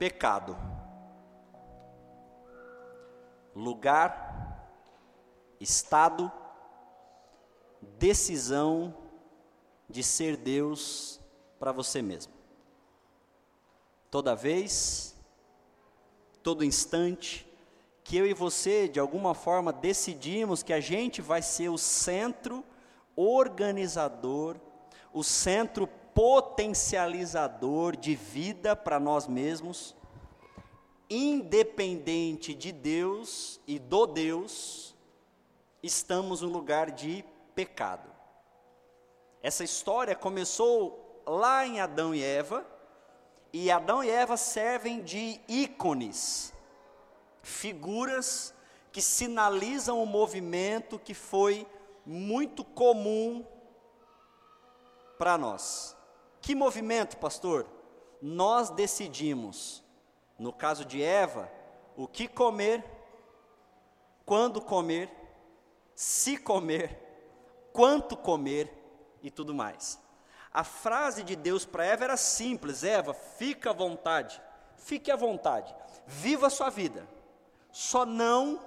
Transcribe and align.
Pecado. 0.00 0.56
Lugar, 3.54 4.66
estado, 5.60 6.32
decisão 7.98 8.96
de 9.90 10.02
ser 10.02 10.38
Deus 10.38 11.20
para 11.58 11.70
você 11.70 12.00
mesmo. 12.00 12.32
Toda 14.10 14.34
vez, 14.34 15.14
todo 16.42 16.64
instante, 16.64 17.46
que 18.02 18.16
eu 18.16 18.26
e 18.26 18.32
você, 18.32 18.88
de 18.88 18.98
alguma 18.98 19.34
forma, 19.34 19.70
decidimos 19.70 20.62
que 20.62 20.72
a 20.72 20.80
gente 20.80 21.20
vai 21.20 21.42
ser 21.42 21.68
o 21.68 21.76
centro 21.76 22.64
organizador, 23.14 24.56
o 25.12 25.22
centro 25.22 25.86
potencializador 26.14 27.96
de 27.96 28.14
vida 28.14 28.74
para 28.76 29.00
nós 29.00 29.26
mesmos, 29.26 29.94
independente 31.08 32.54
de 32.54 32.72
Deus 32.72 33.60
e 33.66 33.78
do 33.78 34.06
Deus, 34.06 34.94
estamos 35.82 36.42
no 36.42 36.48
lugar 36.48 36.90
de 36.90 37.24
pecado. 37.54 38.08
Essa 39.42 39.64
história 39.64 40.14
começou 40.14 41.22
lá 41.26 41.66
em 41.66 41.80
Adão 41.80 42.14
e 42.14 42.22
Eva, 42.22 42.66
e 43.52 43.70
Adão 43.70 44.04
e 44.04 44.10
Eva 44.10 44.36
servem 44.36 45.02
de 45.02 45.40
ícones, 45.48 46.52
figuras 47.42 48.54
que 48.92 49.00
sinalizam 49.00 50.02
o 50.02 50.06
movimento 50.06 50.98
que 50.98 51.14
foi 51.14 51.66
muito 52.04 52.64
comum 52.64 53.44
para 55.18 55.36
nós. 55.36 55.96
Que 56.40 56.54
movimento, 56.54 57.16
pastor? 57.16 57.66
Nós 58.20 58.70
decidimos, 58.70 59.82
no 60.38 60.52
caso 60.52 60.84
de 60.84 61.02
Eva, 61.02 61.50
o 61.96 62.06
que 62.06 62.26
comer, 62.26 62.84
quando 64.24 64.60
comer, 64.60 65.10
se 65.94 66.36
comer, 66.36 66.98
quanto 67.72 68.16
comer 68.16 68.72
e 69.22 69.30
tudo 69.30 69.54
mais. 69.54 70.00
A 70.52 70.64
frase 70.64 71.22
de 71.22 71.36
Deus 71.36 71.64
para 71.64 71.84
Eva 71.84 72.04
era 72.04 72.16
simples: 72.16 72.82
Eva, 72.82 73.14
fica 73.14 73.70
à 73.70 73.72
vontade, 73.72 74.40
fique 74.76 75.10
à 75.10 75.16
vontade, 75.16 75.74
viva 76.06 76.48
a 76.48 76.50
sua 76.50 76.70
vida, 76.70 77.06
só 77.70 78.04
não 78.04 78.60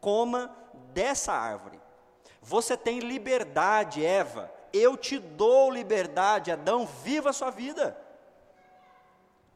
coma 0.00 0.54
dessa 0.92 1.32
árvore. 1.32 1.80
Você 2.42 2.76
tem 2.76 2.98
liberdade, 2.98 4.04
Eva, 4.04 4.51
eu 4.72 4.96
te 4.96 5.18
dou 5.18 5.70
liberdade, 5.70 6.50
Adão, 6.50 6.86
viva 6.86 7.30
a 7.30 7.32
sua 7.32 7.50
vida. 7.50 7.96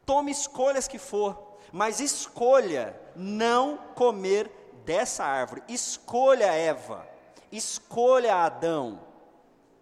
Tome 0.05 0.31
escolhas 0.31 0.87
que 0.87 0.97
for, 0.97 1.57
mas 1.71 1.99
escolha 1.99 2.99
não 3.15 3.77
comer 3.95 4.49
dessa 4.85 5.25
árvore. 5.25 5.63
Escolha 5.67 6.53
Eva, 6.53 7.07
escolha 7.51 8.35
Adão. 8.35 9.01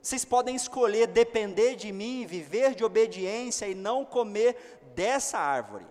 Vocês 0.02 0.24
podem 0.24 0.56
escolher 0.56 1.08
depender 1.08 1.76
de 1.76 1.92
mim, 1.92 2.26
viver 2.26 2.76
de 2.76 2.84
obediência 2.84 3.68
e 3.68 3.76
não 3.76 4.06
comer 4.06 4.80
dessa 4.96 5.38
árvore. 5.38 5.86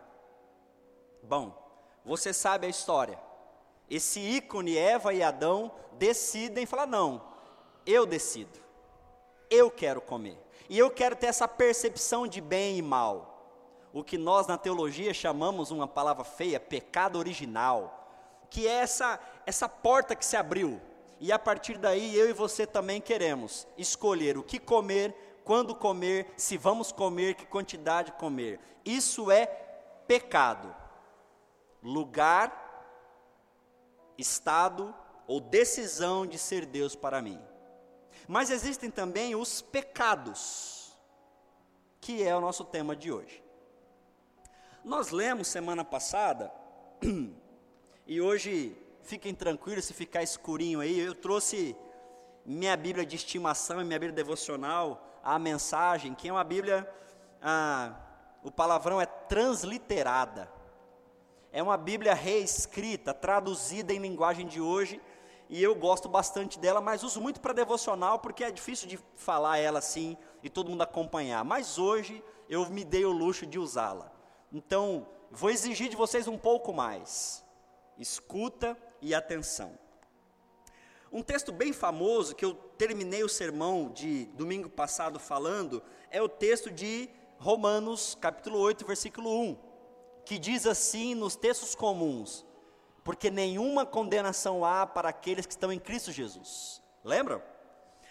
Bom, 1.23 1.53
você 2.05 2.33
sabe 2.33 2.67
a 2.67 2.71
história. 2.71 3.19
Esse 3.89 4.21
ícone, 4.21 4.77
Eva 4.77 5.13
e 5.13 5.23
Adão, 5.23 5.73
decidem 5.93 6.67
falar: 6.67 6.87
não, 6.87 7.23
eu 7.87 8.07
decido, 8.07 8.64
eu 9.55 9.71
quero 9.71 10.01
comer. 10.01 10.39
E 10.69 10.79
eu 10.79 10.91
quero 10.91 11.17
ter 11.17 11.27
essa 11.27 11.47
percepção 11.47 12.27
de 12.27 12.41
bem 12.41 12.79
e 12.79 12.83
mal. 12.83 13.33
O 13.93 14.03
que 14.03 14.19
nós 14.19 14.47
na 14.47 14.59
teologia 14.59 15.15
chamamos 15.15 15.71
uma 15.71 15.87
palavra 15.87 16.25
feia, 16.25 16.59
pecado 16.59 17.19
original, 17.19 18.47
que 18.51 18.67
é 18.67 18.73
essa, 18.73 19.21
essa 19.47 19.69
porta 19.69 20.17
que 20.17 20.25
se 20.25 20.37
abriu 20.37 20.81
e 21.21 21.33
a 21.33 21.39
partir 21.39 21.79
daí 21.79 22.15
eu 22.17 22.29
e 22.29 22.33
você 22.33 22.67
também 22.67 23.01
queremos 23.01 23.67
escolher 23.79 24.37
o 24.37 24.43
que 24.43 24.59
comer, 24.59 25.41
quando 25.45 25.75
comer, 25.75 26.33
se 26.37 26.57
vamos 26.57 26.93
comer, 26.93 27.35
que 27.35 27.47
quantidade 27.47 28.13
comer. 28.13 28.61
Isso 28.85 29.31
é 29.31 29.47
pecado. 30.07 30.75
Lugar, 31.83 32.61
estado 34.19 34.95
ou 35.27 35.41
decisão 35.41 36.27
de 36.27 36.39
ser 36.39 36.67
Deus 36.67 36.95
para 36.95 37.23
mim. 37.23 37.41
Mas 38.27 38.51
existem 38.51 38.91
também 38.91 39.35
os 39.35 39.61
pecados, 39.61 40.97
que 42.01 42.23
é 42.23 42.35
o 42.35 42.41
nosso 42.41 42.65
tema 42.65 42.97
de 42.97 43.13
hoje. 43.13 43.43
Nós 44.85 45.11
lemos 45.11 45.49
semana 45.49 45.85
passada, 45.85 46.53
e 48.07 48.21
hoje 48.21 48.77
fiquem 49.03 49.35
tranquilos 49.35 49.85
se 49.85 49.95
ficar 49.95 50.23
escurinho 50.23 50.81
aí. 50.81 50.99
Eu 50.99 51.15
trouxe 51.15 51.77
minha 52.45 52.77
Bíblia 52.77 53.07
de 53.07 53.17
estimação 53.17 53.81
e 53.81 53.85
minha 53.85 53.99
Bíblia 53.99 54.15
devocional, 54.15 55.21
a 55.23 55.39
mensagem, 55.39 56.15
que 56.15 56.29
é 56.29 56.33
uma 56.33 56.45
Bíblia, 56.45 56.89
ah, 57.41 57.95
o 58.43 58.51
palavrão 58.51 59.01
é 59.01 59.07
transliterada. 59.07 60.51
É 61.51 61.63
uma 61.63 61.77
Bíblia 61.77 62.15
reescrita, 62.15 63.15
traduzida 63.15 63.93
em 63.93 63.99
linguagem 63.99 64.47
de 64.47 64.61
hoje, 64.61 65.01
e 65.55 65.63
eu 65.63 65.73
gosto 65.73 66.09
bastante 66.09 66.59
dela, 66.59 66.81
mas 66.81 67.05
uso 67.05 67.21
muito 67.21 67.41
para 67.41 67.53
devocional, 67.53 68.19
porque 68.19 68.43
é 68.43 68.51
difícil 68.51 68.89
de 68.89 68.99
falar 69.15 69.57
ela 69.59 69.79
assim 69.79 70.17
e 70.43 70.51
todo 70.51 70.69
mundo 70.69 70.83
acompanhar. 70.83 71.45
Mas 71.45 71.79
hoje 71.79 72.25
eu 72.49 72.69
me 72.71 72.85
dei 72.85 73.05
o 73.05 73.13
luxo 73.13 73.47
de 73.47 73.57
usá-la. 73.57 74.11
Então, 74.53 75.07
vou 75.31 75.51
exigir 75.51 75.89
de 75.89 75.95
vocês 75.95 76.27
um 76.27 76.37
pouco 76.37 76.73
mais. 76.73 77.45
Escuta 77.97 78.77
e 79.01 79.15
atenção. 79.15 79.79
Um 81.13 81.23
texto 81.23 81.53
bem 81.53 81.73
famoso 81.73 82.35
que 82.35 82.45
eu 82.45 82.55
terminei 82.77 83.23
o 83.23 83.29
sermão 83.29 83.93
de 83.93 84.25
domingo 84.35 84.69
passado 84.69 85.21
falando 85.21 85.81
é 86.11 86.21
o 86.21 86.29
texto 86.29 86.69
de 86.69 87.09
Romanos, 87.39 88.19
capítulo 88.21 88.59
8, 88.59 88.85
versículo 88.85 89.31
1, 89.31 89.57
que 90.25 90.37
diz 90.37 90.67
assim 90.67 91.15
nos 91.15 91.37
textos 91.37 91.77
comuns: 91.77 92.45
Porque 93.05 93.31
nenhuma 93.31 93.85
condenação 93.85 94.65
há 94.65 94.87
para 94.87 95.11
aqueles 95.11 95.45
que 95.45 95.53
estão 95.53 95.71
em 95.71 95.79
Cristo 95.79 96.11
Jesus. 96.11 96.83
Lembram? 97.05 97.43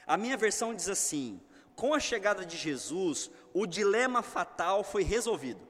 A 0.06 0.16
minha 0.16 0.38
versão 0.38 0.74
diz 0.74 0.88
assim: 0.88 1.42
Com 1.76 1.96
a 1.96 2.00
chegada 2.00 2.46
de 2.46 2.56
Jesus, 2.56 3.31
o 3.54 3.66
dilema 3.66 4.22
fatal 4.22 4.84
foi 4.84 5.04
resolvido. 5.04 5.68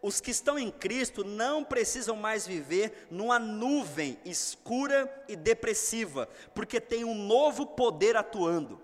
Os 0.00 0.20
que 0.20 0.30
estão 0.30 0.58
em 0.58 0.70
Cristo 0.70 1.24
não 1.24 1.64
precisam 1.64 2.16
mais 2.16 2.46
viver 2.46 3.06
numa 3.10 3.38
nuvem 3.38 4.18
escura 4.24 5.24
e 5.28 5.36
depressiva, 5.36 6.28
porque 6.54 6.80
tem 6.80 7.04
um 7.04 7.14
novo 7.14 7.66
poder 7.66 8.16
atuando. 8.16 8.80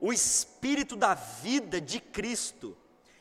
O 0.00 0.12
espírito 0.12 0.96
da 0.96 1.14
vida 1.14 1.80
de 1.80 2.00
Cristo 2.00 2.76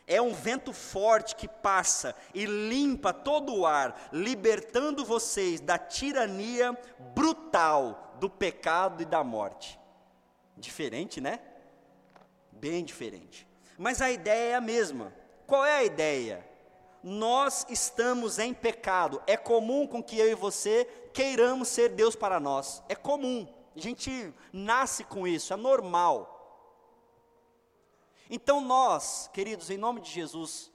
é 0.08 0.22
um 0.22 0.34
vento 0.34 0.72
forte 0.72 1.36
que 1.36 1.48
passa 1.48 2.16
e 2.34 2.46
limpa 2.46 3.14
todo 3.14 3.54
o 3.54 3.66
ar, 3.66 4.10
libertando 4.12 5.06
vocês 5.06 5.60
da 5.60 5.78
tirania 5.78 6.76
brutal 7.14 8.16
do 8.20 8.30
pecado 8.30 9.04
e 9.04 9.06
da 9.06 9.24
morte. 9.24 9.80
Diferente, 10.56 11.20
né? 11.20 11.40
Bem 12.52 12.84
diferente. 12.84 13.46
Mas 13.78 14.02
a 14.02 14.10
ideia 14.10 14.54
é 14.54 14.56
a 14.56 14.62
mesma. 14.62 15.14
Qual 15.46 15.64
é 15.66 15.78
a 15.78 15.84
ideia? 15.84 16.48
nós 17.04 17.66
estamos 17.70 18.38
em 18.38 18.54
pecado. 18.54 19.22
É 19.26 19.38
comum 19.38 19.88
com 19.88 20.04
que 20.04 20.20
eu 20.20 20.30
e 20.30 20.36
você 20.36 20.86
queiramos 21.14 21.70
ser 21.70 21.90
Deus 21.90 22.18
para 22.18 22.38
nós. 22.38 22.84
É 22.90 22.96
comum. 22.96 23.48
A 23.76 23.80
gente 23.80 24.34
nasce 24.52 25.06
com 25.06 25.26
isso, 25.26 25.54
é 25.54 25.56
normal. 25.56 26.37
Então 28.30 28.60
nós, 28.62 29.30
queridos, 29.34 29.70
em 29.70 29.78
nome 29.78 30.02
de 30.02 30.12
Jesus, 30.12 30.72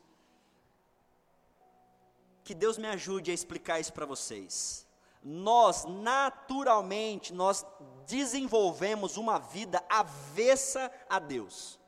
que 2.45 2.55
Deus 2.55 2.79
me 2.79 2.89
ajude 2.89 3.31
a 3.31 3.35
explicar 3.35 3.81
isso 3.81 3.93
para 3.93 4.07
vocês. 4.07 4.87
Nós, 5.23 5.85
naturalmente, 5.85 7.33
nós 7.33 7.65
desenvolvemos 8.07 9.17
uma 9.17 9.39
vida 9.39 9.85
avessa 9.89 10.91
a 11.09 11.19
Deus. 11.19 11.79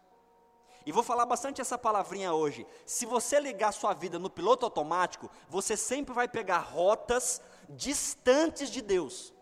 E 0.87 0.93
vou 0.93 1.03
falar 1.03 1.25
bastante 1.25 1.61
essa 1.61 1.79
palavrinha 1.79 2.35
hoje. 2.35 2.67
Se 2.85 3.06
você 3.06 3.41
ligar 3.41 3.73
sua 3.73 3.94
vida 3.94 4.19
no 4.19 4.29
piloto 4.29 4.67
automático, 4.67 5.31
você 5.49 5.77
sempre 5.77 6.15
vai 6.15 6.29
pegar 6.29 6.59
rotas 6.59 7.41
distantes 7.71 8.71
de 8.71 8.83
Deus. 8.83 9.33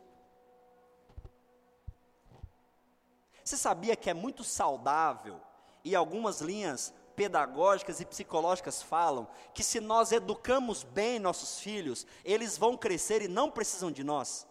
Você 3.45 3.57
sabia 3.57 3.97
que 3.97 4.09
é 4.09 4.15
muito 4.15 4.45
saudável 4.45 5.41
e 5.85 5.95
algumas 5.95 6.41
linhas 6.41 6.93
pedagógicas 7.17 8.01
e 8.01 8.05
psicológicas 8.05 8.83
falam 8.83 9.29
que 9.53 9.63
se 9.63 9.81
nós 9.81 10.13
educamos 10.13 10.83
bem 10.83 11.19
nossos 11.19 11.61
filhos, 11.61 12.07
eles 12.25 12.57
vão 12.57 12.77
crescer 12.77 13.23
e 13.23 13.29
não 13.29 13.51
precisam 13.51 13.91
de 13.91 14.03
nós? 14.03 14.47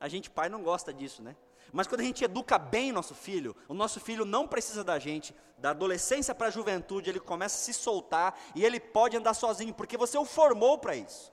A 0.00 0.08
gente 0.08 0.30
pai 0.30 0.48
não 0.48 0.62
gosta 0.62 0.92
disso, 0.92 1.22
né? 1.22 1.36
Mas 1.72 1.86
quando 1.86 2.02
a 2.02 2.04
gente 2.04 2.22
educa 2.22 2.56
bem 2.56 2.92
nosso 2.92 3.14
filho, 3.14 3.56
o 3.68 3.74
nosso 3.74 3.98
filho 3.98 4.24
não 4.24 4.46
precisa 4.46 4.84
da 4.84 4.98
gente, 4.98 5.34
da 5.58 5.70
adolescência 5.70 6.34
para 6.34 6.46
a 6.46 6.50
juventude, 6.50 7.10
ele 7.10 7.18
começa 7.18 7.56
a 7.56 7.64
se 7.64 7.74
soltar 7.74 8.38
e 8.54 8.64
ele 8.64 8.78
pode 8.78 9.16
andar 9.16 9.34
sozinho, 9.34 9.74
porque 9.74 9.96
você 9.96 10.16
o 10.16 10.24
formou 10.24 10.78
para 10.78 10.94
isso. 10.94 11.32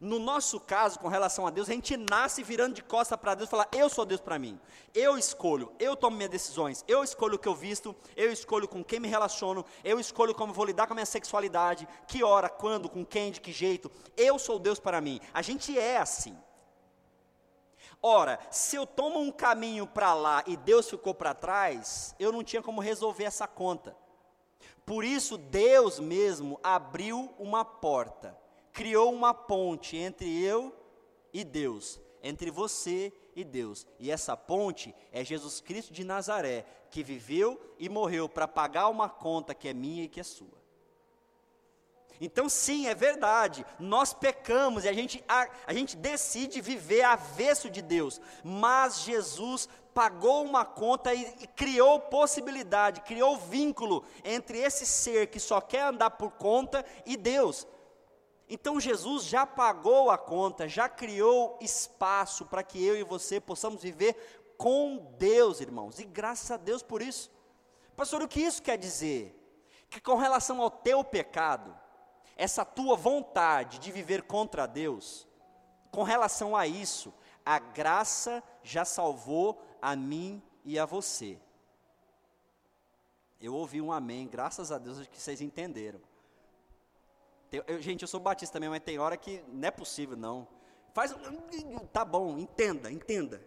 No 0.00 0.18
nosso 0.18 0.60
caso, 0.60 0.98
com 0.98 1.08
relação 1.08 1.46
a 1.46 1.50
Deus, 1.50 1.68
a 1.68 1.72
gente 1.72 1.96
nasce 1.96 2.42
virando 2.42 2.74
de 2.74 2.82
costa 2.82 3.16
para 3.16 3.34
Deus 3.34 3.48
e 3.48 3.50
fala: 3.50 3.66
Eu 3.72 3.88
sou 3.88 4.04
Deus 4.04 4.20
para 4.20 4.38
mim. 4.38 4.60
Eu 4.94 5.16
escolho, 5.16 5.72
eu 5.78 5.96
tomo 5.96 6.16
minhas 6.16 6.30
decisões, 6.30 6.84
eu 6.86 7.02
escolho 7.02 7.36
o 7.36 7.38
que 7.38 7.48
eu 7.48 7.54
visto, 7.54 7.96
eu 8.14 8.30
escolho 8.30 8.68
com 8.68 8.84
quem 8.84 9.00
me 9.00 9.08
relaciono, 9.08 9.64
eu 9.82 9.98
escolho 9.98 10.34
como 10.34 10.52
vou 10.52 10.64
lidar 10.64 10.86
com 10.86 10.92
a 10.92 10.96
minha 10.96 11.06
sexualidade, 11.06 11.88
que 12.06 12.22
hora, 12.22 12.48
quando, 12.48 12.88
com 12.88 13.04
quem, 13.04 13.30
de 13.30 13.40
que 13.40 13.52
jeito. 13.52 13.90
Eu 14.16 14.38
sou 14.38 14.58
Deus 14.58 14.78
para 14.78 15.00
mim. 15.00 15.20
A 15.32 15.40
gente 15.40 15.78
é 15.78 15.96
assim. 15.96 16.36
Ora, 18.02 18.38
se 18.50 18.76
eu 18.76 18.86
tomo 18.86 19.18
um 19.18 19.32
caminho 19.32 19.86
para 19.86 20.12
lá 20.12 20.44
e 20.46 20.56
Deus 20.56 20.88
ficou 20.88 21.14
para 21.14 21.34
trás, 21.34 22.14
eu 22.18 22.30
não 22.30 22.44
tinha 22.44 22.62
como 22.62 22.80
resolver 22.80 23.24
essa 23.24 23.48
conta. 23.48 23.96
Por 24.84 25.04
isso, 25.04 25.38
Deus 25.38 25.98
mesmo 25.98 26.60
abriu 26.62 27.34
uma 27.38 27.64
porta 27.64 28.36
criou 28.76 29.10
uma 29.10 29.32
ponte 29.32 29.96
entre 29.96 30.44
eu 30.44 30.70
e 31.32 31.42
Deus, 31.42 31.98
entre 32.22 32.50
você 32.50 33.10
e 33.34 33.42
Deus. 33.42 33.86
E 33.98 34.10
essa 34.10 34.36
ponte 34.36 34.94
é 35.10 35.24
Jesus 35.24 35.62
Cristo 35.62 35.94
de 35.94 36.04
Nazaré, 36.04 36.66
que 36.90 37.02
viveu 37.02 37.58
e 37.78 37.88
morreu 37.88 38.28
para 38.28 38.46
pagar 38.46 38.88
uma 38.88 39.08
conta 39.08 39.54
que 39.54 39.66
é 39.66 39.72
minha 39.72 40.04
e 40.04 40.08
que 40.08 40.20
é 40.20 40.22
sua. 40.22 40.62
Então, 42.20 42.50
sim, 42.50 42.86
é 42.86 42.94
verdade, 42.94 43.64
nós 43.78 44.12
pecamos 44.12 44.84
e 44.84 44.88
a 44.90 44.92
gente, 44.92 45.24
a, 45.26 45.48
a 45.66 45.72
gente 45.72 45.96
decide 45.96 46.60
viver 46.60 47.02
avesso 47.02 47.70
de 47.70 47.80
Deus, 47.80 48.20
mas 48.44 49.00
Jesus 49.00 49.70
pagou 49.94 50.44
uma 50.44 50.66
conta 50.66 51.14
e, 51.14 51.22
e 51.40 51.46
criou 51.46 51.98
possibilidade, 51.98 53.00
criou 53.00 53.38
vínculo 53.38 54.04
entre 54.22 54.58
esse 54.58 54.84
ser 54.84 55.28
que 55.28 55.40
só 55.40 55.62
quer 55.62 55.84
andar 55.84 56.10
por 56.10 56.32
conta 56.32 56.84
e 57.06 57.16
Deus. 57.16 57.66
Então 58.48 58.80
Jesus 58.80 59.24
já 59.24 59.44
pagou 59.44 60.10
a 60.10 60.16
conta, 60.16 60.68
já 60.68 60.88
criou 60.88 61.58
espaço 61.60 62.46
para 62.46 62.62
que 62.62 62.82
eu 62.82 62.96
e 62.96 63.02
você 63.02 63.40
possamos 63.40 63.82
viver 63.82 64.54
com 64.56 65.14
Deus, 65.18 65.60
irmãos, 65.60 65.98
e 65.98 66.04
graças 66.04 66.50
a 66.50 66.56
Deus 66.56 66.82
por 66.82 67.02
isso. 67.02 67.30
Pastor, 67.96 68.22
o 68.22 68.28
que 68.28 68.40
isso 68.40 68.62
quer 68.62 68.78
dizer? 68.78 69.34
Que 69.90 70.00
com 70.00 70.16
relação 70.16 70.62
ao 70.62 70.70
teu 70.70 71.02
pecado, 71.02 71.76
essa 72.36 72.64
tua 72.64 72.96
vontade 72.96 73.78
de 73.78 73.90
viver 73.90 74.22
contra 74.22 74.66
Deus, 74.66 75.26
com 75.90 76.02
relação 76.02 76.54
a 76.54 76.66
isso, 76.66 77.12
a 77.44 77.58
graça 77.58 78.42
já 78.62 78.84
salvou 78.84 79.62
a 79.80 79.96
mim 79.96 80.42
e 80.64 80.78
a 80.78 80.84
você. 80.84 81.38
Eu 83.40 83.54
ouvi 83.54 83.80
um 83.80 83.92
amém, 83.92 84.26
graças 84.26 84.72
a 84.72 84.78
Deus 84.78 85.06
que 85.06 85.20
vocês 85.20 85.40
entenderam. 85.40 86.00
Tem, 87.50 87.62
eu, 87.66 87.80
gente, 87.80 88.02
eu 88.02 88.08
sou 88.08 88.20
batista 88.20 88.54
também, 88.54 88.68
mas 88.68 88.82
tem 88.82 88.98
hora 88.98 89.16
que 89.16 89.42
não 89.48 89.68
é 89.68 89.70
possível, 89.70 90.16
não. 90.16 90.46
Faz, 90.92 91.14
tá 91.92 92.04
bom, 92.04 92.38
entenda, 92.38 92.90
entenda. 92.90 93.42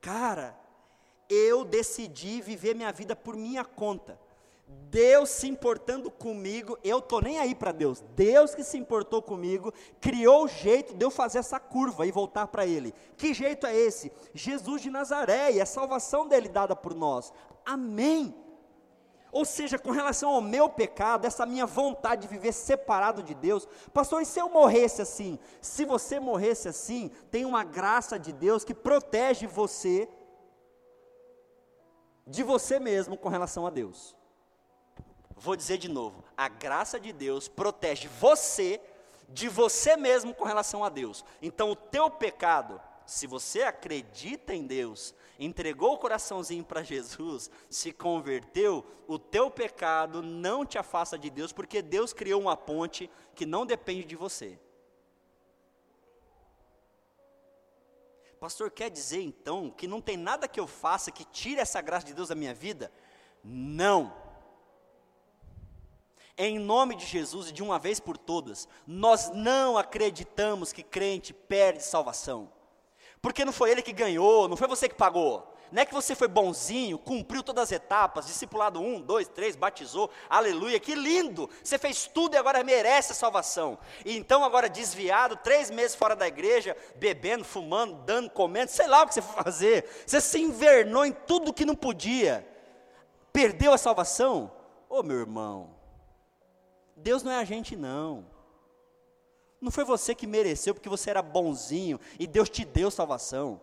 Cara, 0.00 0.58
eu 1.28 1.64
decidi 1.64 2.40
viver 2.40 2.74
minha 2.74 2.92
vida 2.92 3.14
por 3.14 3.36
minha 3.36 3.64
conta. 3.64 4.18
Deus 4.90 5.30
se 5.30 5.48
importando 5.48 6.10
comigo, 6.10 6.78
eu 6.84 7.00
tô 7.00 7.20
nem 7.20 7.38
aí 7.38 7.54
para 7.54 7.72
Deus. 7.72 8.02
Deus 8.14 8.54
que 8.54 8.62
se 8.62 8.76
importou 8.76 9.22
comigo, 9.22 9.72
criou 10.00 10.44
o 10.44 10.48
jeito 10.48 10.94
de 10.94 11.04
eu 11.04 11.10
fazer 11.10 11.38
essa 11.38 11.58
curva 11.58 12.06
e 12.06 12.12
voltar 12.12 12.46
para 12.48 12.66
Ele. 12.66 12.92
Que 13.16 13.32
jeito 13.32 13.66
é 13.66 13.74
esse? 13.74 14.12
Jesus 14.34 14.82
de 14.82 14.90
Nazaré 14.90 15.52
e 15.52 15.60
a 15.60 15.66
salvação 15.66 16.26
dele 16.28 16.48
dada 16.48 16.76
por 16.76 16.94
nós. 16.94 17.32
Amém. 17.64 18.34
Ou 19.30 19.44
seja, 19.44 19.78
com 19.78 19.90
relação 19.90 20.30
ao 20.30 20.40
meu 20.40 20.68
pecado, 20.68 21.26
essa 21.26 21.44
minha 21.44 21.66
vontade 21.66 22.22
de 22.22 22.28
viver 22.28 22.52
separado 22.52 23.22
de 23.22 23.34
Deus, 23.34 23.68
pastor, 23.92 24.22
e 24.22 24.26
se 24.26 24.40
eu 24.40 24.48
morresse 24.48 25.02
assim? 25.02 25.38
Se 25.60 25.84
você 25.84 26.18
morresse 26.18 26.68
assim, 26.68 27.10
tem 27.30 27.44
uma 27.44 27.62
graça 27.62 28.18
de 28.18 28.32
Deus 28.32 28.64
que 28.64 28.74
protege 28.74 29.46
você 29.46 30.08
de 32.26 32.42
você 32.42 32.78
mesmo 32.78 33.16
com 33.16 33.28
relação 33.28 33.66
a 33.66 33.70
Deus. 33.70 34.16
Vou 35.36 35.56
dizer 35.56 35.78
de 35.78 35.88
novo: 35.88 36.24
a 36.36 36.48
graça 36.48 36.98
de 36.98 37.12
Deus 37.12 37.48
protege 37.48 38.08
você 38.08 38.80
de 39.28 39.48
você 39.48 39.96
mesmo 39.96 40.34
com 40.34 40.44
relação 40.44 40.82
a 40.82 40.88
Deus. 40.88 41.24
Então, 41.40 41.70
o 41.70 41.76
teu 41.76 42.10
pecado, 42.10 42.80
se 43.04 43.26
você 43.26 43.62
acredita 43.62 44.54
em 44.54 44.66
Deus, 44.66 45.14
entregou 45.38 45.94
o 45.94 45.98
coraçãozinho 45.98 46.64
para 46.64 46.82
Jesus, 46.82 47.50
se 47.70 47.92
converteu, 47.92 48.84
o 49.06 49.18
teu 49.18 49.50
pecado 49.50 50.20
não 50.20 50.66
te 50.66 50.78
afasta 50.78 51.16
de 51.16 51.30
Deus, 51.30 51.52
porque 51.52 51.80
Deus 51.80 52.12
criou 52.12 52.40
uma 52.40 52.56
ponte 52.56 53.08
que 53.34 53.46
não 53.46 53.64
depende 53.64 54.04
de 54.04 54.16
você. 54.16 54.58
Pastor, 58.40 58.70
quer 58.70 58.90
dizer 58.90 59.22
então 59.22 59.70
que 59.70 59.88
não 59.88 60.00
tem 60.00 60.16
nada 60.16 60.48
que 60.48 60.60
eu 60.60 60.66
faça 60.66 61.10
que 61.10 61.24
tire 61.24 61.60
essa 61.60 61.80
graça 61.80 62.06
de 62.06 62.14
Deus 62.14 62.28
da 62.28 62.34
minha 62.34 62.54
vida? 62.54 62.92
Não. 63.42 64.14
Em 66.36 66.56
nome 66.56 66.94
de 66.94 67.04
Jesus 67.04 67.48
e 67.48 67.52
de 67.52 67.64
uma 67.64 67.80
vez 67.80 67.98
por 67.98 68.16
todas, 68.16 68.68
nós 68.86 69.28
não 69.30 69.76
acreditamos 69.76 70.72
que 70.72 70.84
crente 70.84 71.32
perde 71.32 71.82
salvação. 71.82 72.57
Porque 73.20 73.44
não 73.44 73.52
foi 73.52 73.70
ele 73.70 73.82
que 73.82 73.92
ganhou, 73.92 74.48
não 74.48 74.56
foi 74.56 74.68
você 74.68 74.88
que 74.88 74.94
pagou. 74.94 75.54
Não 75.70 75.82
é 75.82 75.84
que 75.84 75.92
você 75.92 76.14
foi 76.14 76.28
bonzinho, 76.28 76.98
cumpriu 76.98 77.42
todas 77.42 77.64
as 77.64 77.72
etapas, 77.72 78.26
discipulado 78.26 78.80
um, 78.80 79.00
dois, 79.00 79.28
três, 79.28 79.54
batizou, 79.54 80.10
aleluia, 80.28 80.80
que 80.80 80.94
lindo! 80.94 81.48
Você 81.62 81.76
fez 81.76 82.06
tudo 82.06 82.34
e 82.34 82.38
agora 82.38 82.64
merece 82.64 83.12
a 83.12 83.14
salvação. 83.14 83.78
E 84.04 84.16
então, 84.16 84.42
agora 84.44 84.68
desviado, 84.68 85.36
três 85.36 85.70
meses 85.70 85.94
fora 85.94 86.16
da 86.16 86.26
igreja, 86.26 86.76
bebendo, 86.96 87.44
fumando, 87.44 88.02
dando, 88.04 88.30
comendo, 88.30 88.70
sei 88.70 88.86
lá 88.86 89.02
o 89.02 89.06
que 89.06 89.14
você 89.14 89.22
foi 89.22 89.44
fazer. 89.44 90.04
Você 90.06 90.20
se 90.20 90.40
invernou 90.40 91.04
em 91.04 91.12
tudo 91.12 91.52
que 91.52 91.66
não 91.66 91.74
podia. 91.74 92.46
Perdeu 93.30 93.72
a 93.72 93.78
salvação? 93.78 94.50
Ô 94.88 95.00
oh, 95.00 95.02
meu 95.02 95.18
irmão, 95.18 95.76
Deus 96.96 97.22
não 97.22 97.30
é 97.30 97.36
a 97.36 97.44
gente, 97.44 97.76
não. 97.76 98.37
Não 99.60 99.70
foi 99.70 99.84
você 99.84 100.14
que 100.14 100.26
mereceu 100.26 100.74
porque 100.74 100.88
você 100.88 101.10
era 101.10 101.22
bonzinho 101.22 101.98
e 102.18 102.26
Deus 102.26 102.48
te 102.48 102.64
deu 102.64 102.90
salvação. 102.90 103.60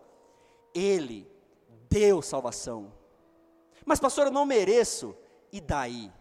Ele 0.74 1.30
deu 1.88 2.20
salvação. 2.20 2.92
Mas, 3.84 3.98
pastor, 3.98 4.26
eu 4.26 4.32
não 4.32 4.44
mereço. 4.44 5.16
E 5.50 5.60
daí? 5.60 6.12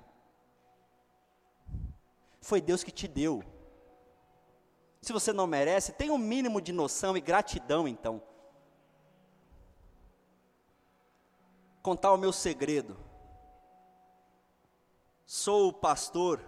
Foi 2.40 2.62
Deus 2.62 2.84
que 2.84 2.92
te 2.92 3.08
deu. 3.08 3.44
Se 5.02 5.12
você 5.12 5.34
não 5.34 5.46
merece, 5.46 5.92
tenha 5.92 6.14
um 6.14 6.18
mínimo 6.18 6.62
de 6.62 6.72
noção 6.72 7.18
e 7.18 7.22
gratidão, 7.22 7.88
então. 7.88 8.22
Contar 11.82 12.14
o 12.14 12.18
meu 12.18 12.32
segredo. 12.32 12.98
Sou 15.26 15.70
o 15.70 15.74
pastor 15.74 16.40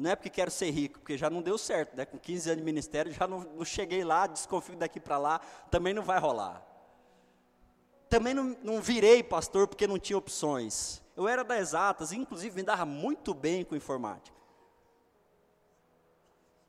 não 0.00 0.10
é 0.10 0.16
porque 0.16 0.30
quero 0.30 0.50
ser 0.50 0.70
rico, 0.70 0.98
porque 0.98 1.18
já 1.18 1.28
não 1.28 1.42
deu 1.42 1.58
certo, 1.58 1.94
né? 1.94 2.06
Com 2.06 2.18
15 2.18 2.50
anos 2.50 2.60
de 2.60 2.64
ministério, 2.64 3.12
já 3.12 3.26
não, 3.26 3.40
não 3.40 3.64
cheguei 3.64 4.02
lá, 4.02 4.26
desconfio 4.26 4.76
daqui 4.76 4.98
para 4.98 5.18
lá, 5.18 5.40
também 5.70 5.92
não 5.92 6.02
vai 6.02 6.18
rolar. 6.18 6.64
Também 8.08 8.32
não, 8.32 8.56
não 8.62 8.80
virei 8.80 9.22
pastor 9.22 9.68
porque 9.68 9.86
não 9.86 9.98
tinha 9.98 10.16
opções. 10.16 11.02
Eu 11.14 11.28
era 11.28 11.44
das 11.44 11.60
exatas, 11.60 12.12
inclusive 12.12 12.56
me 12.56 12.62
dava 12.62 12.86
muito 12.86 13.34
bem 13.34 13.62
com 13.62 13.76
informática. 13.76 14.36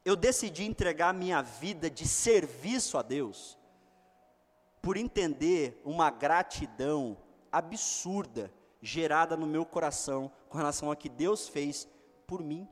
Eu 0.04 0.18
decidi 0.18 0.66
entregar 0.66 1.14
minha 1.14 1.42
vida 1.42 1.90
de 1.90 2.06
serviço 2.06 2.98
a 2.98 3.02
Deus, 3.02 3.58
por 4.82 4.98
entender 4.98 5.80
uma 5.86 6.10
gratidão 6.10 7.18
absurda 7.50 8.52
gerada 8.82 9.38
no 9.38 9.46
meu 9.46 9.66
coração 9.66 10.30
com 10.50 10.58
relação 10.58 10.92
a 10.92 10.96
que 10.96 11.08
Deus 11.08 11.48
fez 11.48 11.88
por 12.28 12.44
mim. 12.44 12.68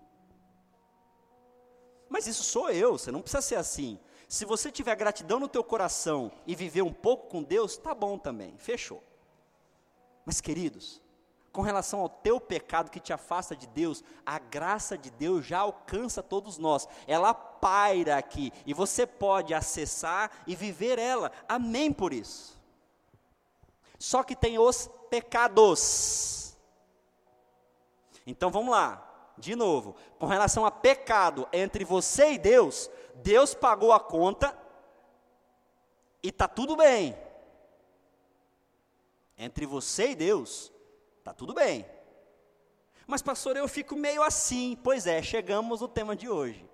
Mas 2.10 2.26
isso 2.26 2.44
sou 2.44 2.72
eu, 2.72 2.98
você 2.98 3.12
não 3.12 3.22
precisa 3.22 3.42
ser 3.42 3.56
assim. 3.56 4.00
Se 4.28 4.44
você 4.44 4.72
tiver 4.72 4.96
gratidão 4.96 5.40
no 5.40 5.48
teu 5.48 5.64
coração 5.64 6.32
e 6.46 6.56
viver 6.56 6.82
um 6.82 6.94
pouco 6.94 7.28
com 7.28 7.44
Deus, 7.44 7.78
tá 7.78 7.94
bom 7.94 8.18
também, 8.18 8.58
fechou. 8.58 9.04
Mas 10.26 10.42
queridos, 10.42 11.02
com 11.52 11.62
relação 11.62 12.00
ao 12.02 12.10
teu 12.10 12.40
pecado 12.40 12.92
que 12.92 13.00
te 13.00 13.14
afasta 13.14 13.56
de 13.56 13.68
Deus, 13.68 14.04
a 14.26 14.38
graça 14.38 14.98
de 14.98 15.10
Deus 15.10 15.46
já 15.46 15.60
alcança 15.60 16.22
todos 16.22 16.58
nós. 16.58 16.88
Ela 17.08 17.34
paira 17.34 18.18
aqui 18.18 18.52
e 18.66 18.74
você 18.74 19.06
pode 19.06 19.54
acessar 19.54 20.32
e 20.46 20.56
viver 20.56 21.00
ela. 21.00 21.32
Amém 21.48 21.92
por 21.92 22.14
isso. 22.14 22.60
Só 23.98 24.24
que 24.24 24.36
tem 24.36 24.60
os 24.60 24.90
pecados. 25.10 26.56
Então 28.26 28.52
vamos 28.52 28.72
lá 28.72 29.09
de 29.40 29.56
novo, 29.56 29.96
com 30.20 30.26
relação 30.26 30.66
a 30.66 30.72
pecado 30.72 31.48
entre 31.52 31.84
você 31.84 32.34
e 32.34 32.38
Deus, 32.38 32.90
Deus 33.16 33.54
pagou 33.54 33.92
a 33.92 34.00
conta 34.00 34.58
E 36.22 36.32
tá 36.32 36.48
tudo 36.48 36.76
bem. 36.76 37.18
Entre 39.38 39.66
você 39.66 40.12
e 40.12 40.16
Deus, 40.16 40.72
tá 41.24 41.34
tudo 41.34 41.54
bem. 41.54 41.86
Mas 43.08 43.22
pastor, 43.22 43.56
eu 43.56 43.68
fico 43.68 43.96
meio 43.96 44.22
assim. 44.22 44.78
Pois 44.84 45.08
é, 45.08 45.22
chegamos 45.24 45.80
no 45.80 45.88
tema 45.88 46.16
de 46.16 46.30
hoje. 46.30 46.69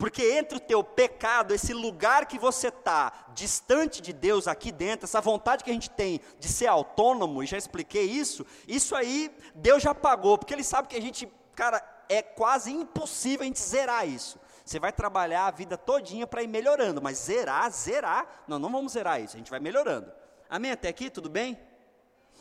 Porque 0.00 0.22
entre 0.32 0.56
o 0.56 0.60
teu 0.60 0.82
pecado, 0.82 1.52
esse 1.52 1.74
lugar 1.74 2.24
que 2.24 2.38
você 2.38 2.68
está, 2.68 3.12
distante 3.34 4.00
de 4.00 4.14
Deus 4.14 4.48
aqui 4.48 4.72
dentro, 4.72 5.04
essa 5.04 5.20
vontade 5.20 5.62
que 5.62 5.68
a 5.68 5.74
gente 5.74 5.90
tem 5.90 6.22
de 6.38 6.48
ser 6.48 6.68
autônomo, 6.68 7.42
e 7.42 7.46
já 7.46 7.58
expliquei 7.58 8.04
isso, 8.04 8.46
isso 8.66 8.96
aí 8.96 9.30
Deus 9.54 9.82
já 9.82 9.94
pagou, 9.94 10.38
porque 10.38 10.54
Ele 10.54 10.64
sabe 10.64 10.88
que 10.88 10.96
a 10.96 11.02
gente, 11.02 11.30
cara, 11.54 11.86
é 12.08 12.22
quase 12.22 12.72
impossível 12.72 13.42
a 13.42 13.44
gente 13.44 13.60
zerar 13.60 14.08
isso. 14.08 14.40
Você 14.64 14.80
vai 14.80 14.90
trabalhar 14.90 15.48
a 15.48 15.50
vida 15.50 15.76
todinha 15.76 16.26
para 16.26 16.42
ir 16.42 16.48
melhorando, 16.48 17.02
mas 17.02 17.18
zerar, 17.18 17.70
zerar, 17.70 18.44
não, 18.48 18.58
não 18.58 18.72
vamos 18.72 18.92
zerar 18.92 19.20
isso, 19.20 19.36
a 19.36 19.38
gente 19.38 19.50
vai 19.50 19.60
melhorando. 19.60 20.10
Amém? 20.48 20.70
Até 20.70 20.88
aqui, 20.88 21.10
tudo 21.10 21.28
bem? 21.28 21.60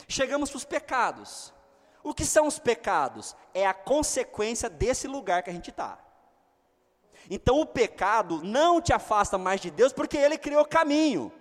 Chegamos 0.07 0.49
para 0.49 0.57
os 0.57 0.65
pecados. 0.65 1.53
O 2.01 2.13
que 2.13 2.23
são 2.23 2.47
os 2.47 2.57
pecados? 2.57 3.35
É 3.53 3.67
a 3.67 3.73
consequência 3.73 4.69
desse 4.69 5.09
lugar 5.09 5.43
que 5.43 5.49
a 5.49 5.53
gente 5.53 5.71
está. 5.71 5.99
Então 7.29 7.59
o 7.59 7.65
pecado 7.65 8.41
não 8.43 8.81
te 8.81 8.93
afasta 8.93 9.37
mais 9.37 9.59
de 9.59 9.71
Deus 9.71 9.93
porque 9.93 10.17
ele 10.17 10.37
criou 10.37 10.65
caminho. 10.65 11.31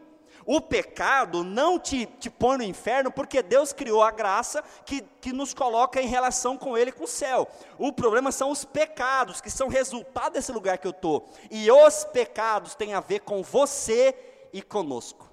O 0.50 0.62
pecado 0.62 1.44
não 1.44 1.78
te, 1.78 2.06
te 2.06 2.30
põe 2.30 2.56
no 2.56 2.62
inferno 2.62 3.12
porque 3.12 3.42
Deus 3.42 3.70
criou 3.70 4.02
a 4.02 4.10
graça 4.10 4.64
que, 4.86 5.02
que 5.20 5.30
nos 5.30 5.52
coloca 5.52 6.00
em 6.00 6.06
relação 6.06 6.56
com 6.56 6.74
Ele, 6.74 6.90
com 6.90 7.04
o 7.04 7.06
céu. 7.06 7.46
O 7.76 7.92
problema 7.92 8.32
são 8.32 8.50
os 8.50 8.64
pecados, 8.64 9.42
que 9.42 9.50
são 9.50 9.68
resultado 9.68 10.32
desse 10.32 10.50
lugar 10.50 10.78
que 10.78 10.86
eu 10.86 10.92
estou. 10.92 11.28
E 11.50 11.70
os 11.70 12.02
pecados 12.04 12.74
têm 12.74 12.94
a 12.94 13.00
ver 13.00 13.20
com 13.20 13.42
você 13.42 14.16
e 14.50 14.62
conosco. 14.62 15.28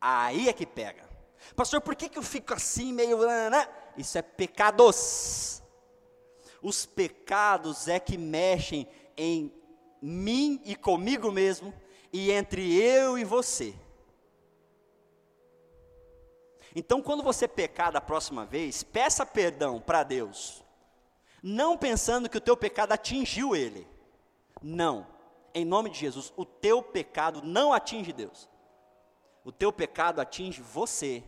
Aí 0.00 0.48
é 0.48 0.54
que 0.54 0.64
pega. 0.64 1.04
Pastor, 1.54 1.82
por 1.82 1.94
que, 1.94 2.08
que 2.08 2.18
eu 2.18 2.22
fico 2.22 2.54
assim, 2.54 2.94
meio. 2.94 3.18
Isso 3.94 4.16
é 4.16 4.22
pecados 4.22 5.62
os 6.66 6.84
pecados 6.84 7.86
é 7.86 8.00
que 8.00 8.18
mexem 8.18 8.88
em 9.16 9.52
mim 10.02 10.60
e 10.64 10.74
comigo 10.74 11.30
mesmo, 11.30 11.72
e 12.12 12.32
entre 12.32 12.74
eu 12.82 13.16
e 13.16 13.22
você. 13.22 13.72
Então, 16.74 17.00
quando 17.00 17.22
você 17.22 17.46
pecar 17.46 17.92
da 17.92 18.00
próxima 18.00 18.44
vez, 18.44 18.82
peça 18.82 19.24
perdão 19.24 19.80
para 19.80 20.02
Deus, 20.02 20.64
não 21.40 21.78
pensando 21.78 22.28
que 22.28 22.38
o 22.38 22.40
teu 22.40 22.56
pecado 22.56 22.90
atingiu 22.90 23.54
Ele. 23.54 23.86
Não, 24.60 25.06
em 25.54 25.64
nome 25.64 25.88
de 25.88 26.00
Jesus, 26.00 26.32
o 26.36 26.44
teu 26.44 26.82
pecado 26.82 27.42
não 27.44 27.72
atinge 27.72 28.12
Deus. 28.12 28.48
O 29.44 29.52
teu 29.52 29.72
pecado 29.72 30.20
atinge 30.20 30.60
você 30.60 31.22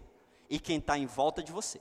e 0.50 0.58
quem 0.58 0.78
está 0.78 0.98
em 0.98 1.06
volta 1.06 1.44
de 1.44 1.52
você. 1.52 1.80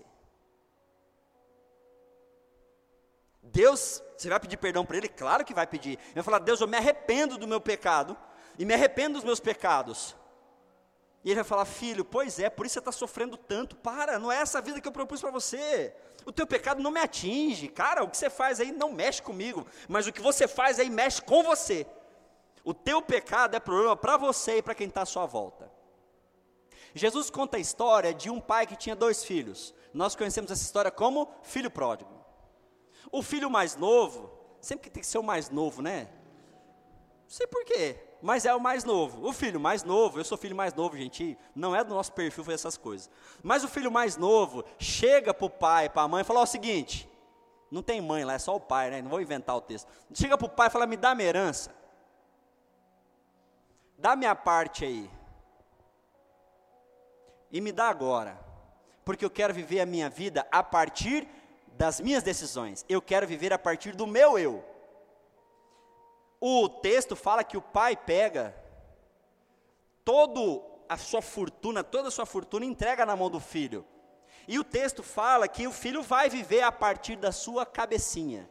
Deus, 3.52 4.02
você 4.16 4.30
vai 4.30 4.40
pedir 4.40 4.58
perdão 4.58 4.86
para 4.86 4.98
Ele? 4.98 5.10
Claro 5.10 5.44
que 5.44 5.54
vai 5.54 5.68
pedir. 5.68 5.92
Ele 5.92 6.16
vai 6.16 6.24
falar, 6.24 6.40
Deus, 6.40 6.62
eu 6.62 6.68
me 6.68 6.78
arrependo 6.78 7.38
do 7.38 7.48
meu 7.48 7.62
pecado, 7.62 8.18
e 8.58 8.66
me 8.66 8.74
arrependo 8.74 9.16
dos 9.16 9.24
meus 9.24 9.40
pecados. 9.40 10.16
E 11.24 11.30
ele 11.30 11.36
vai 11.36 11.44
falar, 11.44 11.66
filho, 11.66 12.06
pois 12.06 12.40
é, 12.40 12.50
por 12.50 12.66
isso 12.66 12.74
você 12.74 12.80
está 12.80 12.92
sofrendo 12.92 13.38
tanto. 13.38 13.76
Para, 13.76 14.18
não 14.18 14.32
é 14.32 14.38
essa 14.38 14.62
vida 14.62 14.80
que 14.80 14.88
eu 14.88 14.92
propus 14.92 15.22
para 15.22 15.30
você. 15.30 15.94
O 16.26 16.32
teu 16.32 16.48
pecado 16.48 16.82
não 16.82 16.92
me 16.92 17.00
atinge. 17.00 17.68
Cara, 17.68 18.04
o 18.04 18.10
que 18.10 18.18
você 18.18 18.30
faz 18.30 18.60
aí 18.60 18.72
não 18.72 18.92
mexe 18.92 19.22
comigo, 19.22 19.66
mas 19.88 20.08
o 20.08 20.14
que 20.14 20.22
você 20.22 20.48
faz 20.48 20.80
aí 20.80 20.90
mexe 20.90 21.22
com 21.22 21.44
você. 21.44 21.86
O 22.64 22.74
teu 22.74 23.02
pecado 23.02 23.56
é 23.56 23.60
problema 23.60 23.96
para 23.96 24.18
você 24.18 24.58
e 24.58 24.62
para 24.62 24.76
quem 24.76 24.88
está 24.88 25.02
à 25.02 25.06
sua 25.06 25.26
volta. 25.26 25.72
Jesus 26.94 27.30
conta 27.30 27.58
a 27.58 27.60
história 27.60 28.14
de 28.14 28.30
um 28.30 28.40
pai 28.40 28.66
que 28.66 28.76
tinha 28.76 28.96
dois 28.96 29.24
filhos. 29.24 29.74
Nós 29.94 30.16
conhecemos 30.16 30.50
essa 30.50 30.64
história 30.64 30.90
como 30.90 31.30
filho 31.44 31.70
pródigo. 31.70 32.17
O 33.12 33.22
filho 33.22 33.50
mais 33.50 33.76
novo, 33.76 34.30
sempre 34.60 34.86
que 34.86 34.90
tem 34.90 35.02
que 35.02 35.08
ser 35.08 35.18
o 35.18 35.24
mais 35.24 35.50
novo, 35.50 35.82
né? 35.82 36.10
Não 37.24 37.30
sei 37.30 37.48
porquê, 37.48 37.98
mas 38.22 38.46
é 38.46 38.54
o 38.54 38.60
mais 38.60 38.84
novo. 38.84 39.28
O 39.28 39.34
filho 39.34 39.60
mais 39.60 39.84
novo, 39.84 40.20
eu 40.20 40.24
sou 40.24 40.38
filho 40.38 40.56
mais 40.56 40.74
novo, 40.74 40.98
gente, 40.98 41.38
não 41.56 41.76
é 41.76 41.84
do 41.84 41.94
nosso 41.94 42.12
perfil 42.14 42.44
fazer 42.44 42.56
essas 42.56 42.78
coisas. 42.78 43.10
Mas 43.44 43.64
o 43.64 43.68
filho 43.68 43.92
mais 43.92 44.18
novo 44.18 44.64
chega 44.80 45.34
para 45.34 45.46
o 45.46 45.50
pai, 45.50 45.90
para 45.90 46.04
a 46.04 46.08
mãe 46.08 46.22
e 46.22 46.26
fala: 46.26 46.42
o 46.42 46.46
seguinte, 46.46 47.10
não 47.70 47.84
tem 47.84 48.00
mãe 48.02 48.24
lá, 48.24 48.34
é 48.34 48.40
só 48.40 48.56
o 48.56 48.60
pai, 48.60 48.90
né? 48.90 49.02
Não 49.02 49.10
vou 49.10 49.22
inventar 49.22 49.56
o 49.56 49.62
texto. 49.62 49.88
Chega 50.14 50.38
para 50.38 50.48
o 50.48 50.50
pai 50.50 50.68
e 50.68 50.72
fala: 50.72 50.88
me 50.88 50.98
dá 50.98 51.14
minha 51.14 51.28
herança. 51.28 51.76
Dá 53.98 54.16
minha 54.16 54.36
parte 54.36 54.86
aí. 54.86 55.10
E 57.52 57.60
me 57.60 57.72
dá 57.72 57.90
agora. 57.90 58.40
Porque 59.04 59.26
eu 59.26 59.30
quero 59.30 59.54
viver 59.54 59.80
a 59.80 59.86
minha 59.86 60.10
vida 60.10 60.48
a 60.52 60.62
partir 60.62 61.28
das 61.78 62.02
minhas 62.02 62.24
decisões. 62.24 62.84
Eu 62.90 63.02
quero 63.02 63.28
viver 63.28 63.54
a 63.54 63.60
partir 63.60 63.96
do 63.96 64.08
meu 64.08 64.38
eu. 64.38 64.66
O 66.42 66.68
texto 66.68 67.16
fala 67.16 67.44
que 67.44 67.56
o 67.56 67.62
pai 67.62 67.96
pega 67.96 68.56
toda 70.04 70.62
a 70.90 70.98
sua 70.98 71.22
fortuna, 71.22 71.84
toda 71.84 72.08
a 72.08 72.12
sua 72.12 72.26
fortuna 72.26 72.66
entrega 72.66 73.06
na 73.06 73.16
mão 73.16 73.30
do 73.30 73.40
filho. 73.40 73.86
E 74.48 74.58
o 74.58 74.64
texto 74.64 75.04
fala 75.04 75.48
que 75.48 75.68
o 75.68 75.72
filho 75.72 76.02
vai 76.02 76.30
viver 76.30 76.62
a 76.62 76.72
partir 76.72 77.16
da 77.16 77.32
sua 77.32 77.66
cabecinha. 77.66 78.50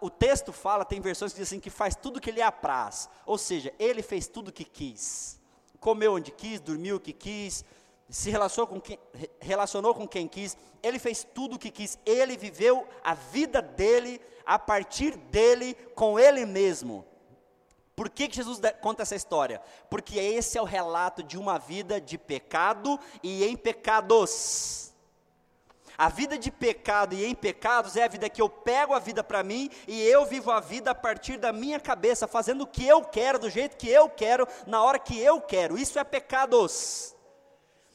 O 0.00 0.08
texto 0.08 0.52
fala, 0.52 0.84
tem 0.84 1.00
versões 1.00 1.32
que 1.32 1.40
dizem 1.40 1.58
assim, 1.58 1.62
que 1.62 1.68
faz 1.70 1.94
tudo 1.94 2.20
que 2.20 2.30
lhe 2.30 2.40
apraz. 2.40 3.08
Ou 3.26 3.36
seja, 3.36 3.72
ele 3.78 4.02
fez 4.02 4.26
tudo 4.26 4.48
o 4.48 4.52
que 4.52 4.64
quis. 4.64 5.40
Comeu 5.78 6.14
onde 6.14 6.30
quis, 6.30 6.60
dormiu 6.60 6.96
o 6.96 7.00
que 7.00 7.12
quis, 7.12 7.64
se 8.12 8.28
relacionou 8.30 8.66
com, 8.66 8.78
quem, 8.78 8.98
relacionou 9.40 9.94
com 9.94 10.06
quem 10.06 10.28
quis, 10.28 10.54
ele 10.82 10.98
fez 10.98 11.24
tudo 11.24 11.56
o 11.56 11.58
que 11.58 11.70
quis, 11.70 11.98
ele 12.04 12.36
viveu 12.36 12.86
a 13.02 13.14
vida 13.14 13.62
dele, 13.62 14.20
a 14.44 14.58
partir 14.58 15.16
dele, 15.16 15.74
com 15.94 16.20
ele 16.20 16.44
mesmo. 16.44 17.06
Por 17.96 18.10
que, 18.10 18.28
que 18.28 18.36
Jesus 18.36 18.60
conta 18.82 19.02
essa 19.02 19.16
história? 19.16 19.62
Porque 19.88 20.18
esse 20.18 20.58
é 20.58 20.62
o 20.62 20.66
relato 20.66 21.22
de 21.22 21.38
uma 21.38 21.58
vida 21.58 21.98
de 21.98 22.18
pecado 22.18 23.00
e 23.22 23.44
em 23.44 23.56
pecados. 23.56 24.92
A 25.96 26.10
vida 26.10 26.36
de 26.36 26.50
pecado 26.50 27.14
e 27.14 27.24
em 27.24 27.34
pecados 27.34 27.96
é 27.96 28.04
a 28.04 28.08
vida 28.08 28.28
que 28.28 28.42
eu 28.42 28.48
pego 28.48 28.92
a 28.92 28.98
vida 28.98 29.24
para 29.24 29.42
mim 29.42 29.70
e 29.88 30.02
eu 30.02 30.26
vivo 30.26 30.50
a 30.50 30.60
vida 30.60 30.90
a 30.90 30.94
partir 30.94 31.38
da 31.38 31.50
minha 31.50 31.80
cabeça, 31.80 32.28
fazendo 32.28 32.64
o 32.64 32.66
que 32.66 32.86
eu 32.86 33.02
quero, 33.02 33.38
do 33.38 33.48
jeito 33.48 33.76
que 33.76 33.88
eu 33.88 34.08
quero, 34.10 34.46
na 34.66 34.82
hora 34.82 34.98
que 34.98 35.18
eu 35.18 35.40
quero. 35.40 35.78
Isso 35.78 35.98
é 35.98 36.04
pecados. 36.04 37.14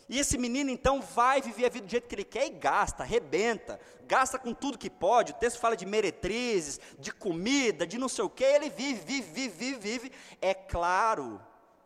E 0.10 0.20
esse 0.20 0.38
menino 0.38 0.70
então 0.70 1.02
vai 1.02 1.42
viver 1.42 1.66
a 1.66 1.70
vida 1.70 1.86
do 1.86 1.92
jeito 1.92 2.08
que 2.08 2.16
ele 2.16 2.24
quer 2.24 2.46
e 2.46 2.52
gasta, 2.52 3.04
arrebenta, 3.04 3.80
gasta 4.06 4.40
com 4.40 4.54
tudo 4.54 4.78
que 4.78 4.90
pode. 4.90 5.34
O 5.34 5.36
texto 5.36 5.60
fala 5.60 5.76
de 5.76 5.86
meretrizes, 5.86 6.80
de 6.98 7.12
comida, 7.12 7.86
de 7.86 7.98
não 7.98 8.08
sei 8.08 8.24
o 8.24 8.30
que, 8.30 8.44
ele 8.44 8.70
vive, 8.70 9.02
vive, 9.02 9.32
vive, 9.32 9.50
vive, 9.50 9.80
vive. 9.80 10.12
É 10.42 10.54
claro 10.54 11.42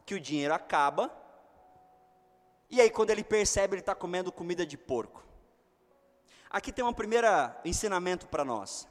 que 0.06 0.14
o 0.14 0.20
dinheiro 0.20 0.54
acaba. 0.54 1.12
E 2.70 2.80
aí, 2.80 2.90
quando 2.90 3.10
ele 3.10 3.24
percebe, 3.24 3.76
ele 3.76 3.82
está 3.82 3.96
comendo 3.96 4.32
comida 4.32 4.66
de 4.66 4.78
porco. 4.78 5.26
Aqui 6.50 6.72
tem 6.72 6.86
um 6.86 6.94
primeiro 6.94 7.28
ensinamento 7.66 8.28
para 8.28 8.46
nós 8.46 8.91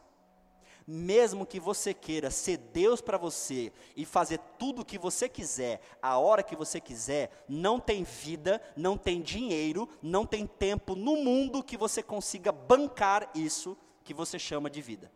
mesmo 0.86 1.46
que 1.46 1.60
você 1.60 1.94
queira 1.94 2.30
ser 2.30 2.56
Deus 2.56 3.00
para 3.00 3.18
você 3.18 3.72
e 3.96 4.04
fazer 4.04 4.38
tudo 4.58 4.82
o 4.82 4.84
que 4.84 4.98
você 4.98 5.28
quiser, 5.28 5.80
a 6.02 6.18
hora 6.18 6.42
que 6.42 6.56
você 6.56 6.80
quiser, 6.80 7.44
não 7.48 7.78
tem 7.78 8.04
vida, 8.04 8.60
não 8.76 8.96
tem 8.96 9.20
dinheiro, 9.20 9.88
não 10.02 10.26
tem 10.26 10.46
tempo 10.46 10.94
no 10.94 11.16
mundo 11.16 11.62
que 11.62 11.76
você 11.76 12.02
consiga 12.02 12.50
bancar 12.52 13.30
isso 13.34 13.76
que 14.04 14.14
você 14.14 14.38
chama 14.38 14.68
de 14.68 14.80
vida. 14.80 15.10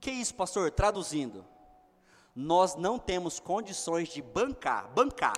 Que 0.00 0.10
isso, 0.10 0.34
pastor? 0.34 0.70
Traduzindo, 0.70 1.44
nós 2.34 2.74
não 2.74 2.98
temos 2.98 3.40
condições 3.40 4.08
de 4.08 4.20
bancar, 4.20 4.88
bancar 4.92 5.34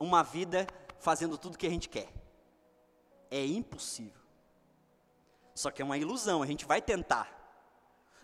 uma 0.00 0.22
vida 0.22 0.66
fazendo 0.98 1.38
tudo 1.38 1.58
que 1.58 1.66
a 1.66 1.70
gente 1.70 1.88
quer. 1.88 2.08
É 3.30 3.44
impossível. 3.44 4.20
Só 5.54 5.70
que 5.70 5.82
é 5.82 5.84
uma 5.84 5.98
ilusão, 5.98 6.42
a 6.42 6.46
gente 6.46 6.64
vai 6.64 6.80
tentar. 6.80 7.37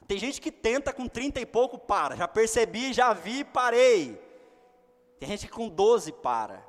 Tem 0.07 0.19
gente 0.19 0.41
que 0.41 0.53
tenta 0.53 0.93
com 0.93 1.09
30 1.09 1.41
e 1.41 1.47
pouco 1.47 1.79
para. 1.79 2.17
Já 2.17 2.29
percebi, 2.29 2.93
já 2.93 3.13
vi, 3.13 3.45
parei. 3.45 4.21
Tem 5.19 5.29
gente 5.29 5.47
que 5.47 5.53
com 5.53 5.69
12 5.69 6.13
para. 6.13 6.63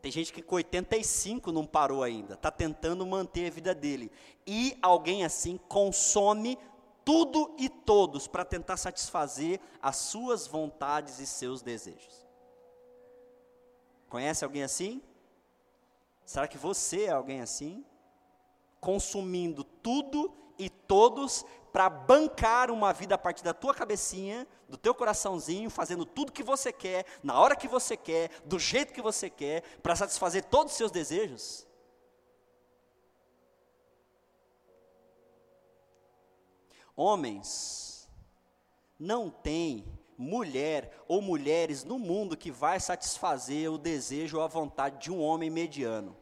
Tem 0.00 0.12
gente 0.12 0.32
que 0.32 0.42
com 0.42 0.56
85 0.56 1.50
não 1.50 1.66
parou 1.66 2.02
ainda. 2.02 2.34
Está 2.34 2.50
tentando 2.50 3.06
manter 3.06 3.46
a 3.46 3.50
vida 3.50 3.74
dele. 3.74 4.12
E 4.46 4.78
alguém 4.82 5.24
assim 5.24 5.56
consome 5.56 6.58
tudo 7.04 7.54
e 7.58 7.68
todos 7.68 8.26
para 8.26 8.44
tentar 8.44 8.76
satisfazer 8.76 9.60
as 9.80 9.96
suas 9.96 10.46
vontades 10.46 11.18
e 11.20 11.26
seus 11.26 11.62
desejos. 11.62 12.24
Conhece 14.08 14.44
alguém 14.44 14.62
assim? 14.62 15.02
Será 16.24 16.46
que 16.46 16.56
você 16.56 17.04
é 17.04 17.10
alguém 17.10 17.40
assim? 17.40 17.84
Consumindo 18.80 19.64
tudo 19.64 20.32
e 20.58 20.70
todos 20.70 21.44
para 21.74 21.90
bancar 21.90 22.70
uma 22.70 22.92
vida 22.92 23.16
a 23.16 23.18
partir 23.18 23.42
da 23.42 23.52
tua 23.52 23.74
cabecinha, 23.74 24.46
do 24.68 24.76
teu 24.76 24.94
coraçãozinho, 24.94 25.68
fazendo 25.68 26.06
tudo 26.06 26.30
que 26.30 26.40
você 26.44 26.72
quer, 26.72 27.04
na 27.20 27.36
hora 27.36 27.56
que 27.56 27.66
você 27.66 27.96
quer, 27.96 28.30
do 28.44 28.60
jeito 28.60 28.92
que 28.92 29.02
você 29.02 29.28
quer, 29.28 29.62
para 29.82 29.96
satisfazer 29.96 30.44
todos 30.44 30.72
os 30.72 30.78
seus 30.78 30.92
desejos? 30.92 31.66
Homens, 36.94 38.08
não 38.96 39.28
tem 39.28 39.84
mulher 40.16 40.96
ou 41.08 41.20
mulheres 41.20 41.82
no 41.82 41.98
mundo 41.98 42.36
que 42.36 42.52
vai 42.52 42.78
satisfazer 42.78 43.68
o 43.68 43.78
desejo 43.78 44.36
ou 44.36 44.44
a 44.44 44.46
vontade 44.46 45.02
de 45.02 45.10
um 45.10 45.20
homem 45.20 45.50
mediano. 45.50 46.16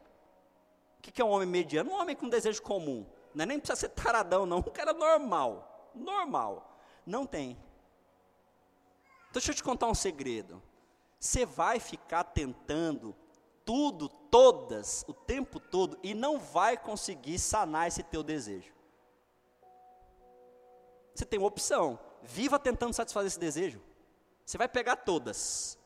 O 0.97 1.01
que 1.03 1.21
é 1.21 1.23
um 1.23 1.29
homem 1.29 1.47
mediano? 1.47 1.91
Um 1.91 2.01
homem 2.01 2.15
com 2.15 2.27
desejo 2.27 2.63
comum. 2.63 3.05
Não 3.33 3.43
é 3.43 3.45
nem 3.45 3.59
precisa 3.59 3.79
ser 3.79 3.89
taradão, 3.89 4.45
não. 4.45 4.59
Um 4.65 4.71
cara 4.71 4.93
normal. 4.93 5.91
Normal. 5.93 6.77
Não 7.05 7.25
tem. 7.25 7.57
Deixa 9.31 9.51
eu 9.51 9.55
te 9.55 9.63
contar 9.63 9.87
um 9.87 9.95
segredo. 9.95 10.61
Você 11.19 11.45
vai 11.45 11.79
ficar 11.79 12.23
tentando 12.23 13.15
tudo, 13.65 14.09
todas, 14.09 15.05
o 15.07 15.13
tempo 15.13 15.59
todo, 15.59 15.97
e 16.03 16.13
não 16.13 16.37
vai 16.37 16.77
conseguir 16.77 17.39
sanar 17.39 17.87
esse 17.87 18.03
teu 18.03 18.21
desejo. 18.21 18.73
Você 21.15 21.25
tem 21.25 21.39
uma 21.39 21.47
opção. 21.47 21.99
Viva 22.21 22.59
tentando 22.59 22.93
satisfazer 22.93 23.27
esse 23.27 23.39
desejo. 23.39 23.81
Você 24.45 24.57
vai 24.57 24.67
pegar 24.67 24.97
todas. 24.97 25.77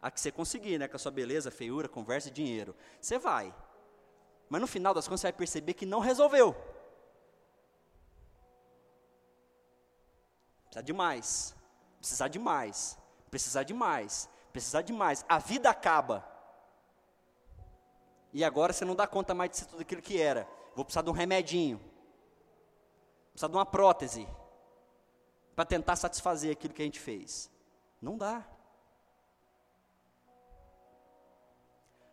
A 0.00 0.10
que 0.10 0.20
você 0.20 0.30
conseguir, 0.30 0.78
né? 0.78 0.88
Com 0.88 0.96
a 0.96 0.98
sua 0.98 1.10
beleza, 1.10 1.50
feiura, 1.50 1.88
conversa 1.88 2.28
e 2.28 2.30
dinheiro. 2.30 2.74
Você 3.00 3.18
vai. 3.18 3.54
Mas 4.48 4.60
no 4.60 4.66
final 4.66 4.94
das 4.94 5.06
contas 5.06 5.20
você 5.20 5.26
vai 5.26 5.32
perceber 5.32 5.74
que 5.74 5.86
não 5.86 6.00
resolveu. 6.00 6.54
Precisa 10.76 10.82
de 10.82 10.92
mais. 10.92 11.56
Precisar 11.98 12.28
de 12.28 12.38
mais. 12.38 12.98
Precisar 13.30 13.62
de 13.62 13.72
mais. 13.72 14.28
Precisar 14.52 14.82
de 14.82 14.92
mais. 14.92 15.24
A 15.26 15.38
vida 15.38 15.70
acaba. 15.70 16.26
E 18.32 18.44
agora 18.44 18.74
você 18.74 18.84
não 18.84 18.94
dá 18.94 19.06
conta 19.06 19.32
mais 19.34 19.50
de 19.50 19.56
ser 19.56 19.64
tudo 19.64 19.80
aquilo 19.80 20.02
que 20.02 20.20
era. 20.20 20.46
Vou 20.74 20.84
precisar 20.84 21.00
de 21.00 21.08
um 21.08 21.14
remedinho. 21.14 21.80
Precisar 23.30 23.48
de 23.48 23.56
uma 23.56 23.64
prótese. 23.64 24.28
Para 25.54 25.64
tentar 25.64 25.96
satisfazer 25.96 26.52
aquilo 26.52 26.74
que 26.74 26.82
a 26.82 26.84
gente 26.84 27.00
fez. 27.00 27.50
Não 28.00 28.18
dá. 28.18 28.46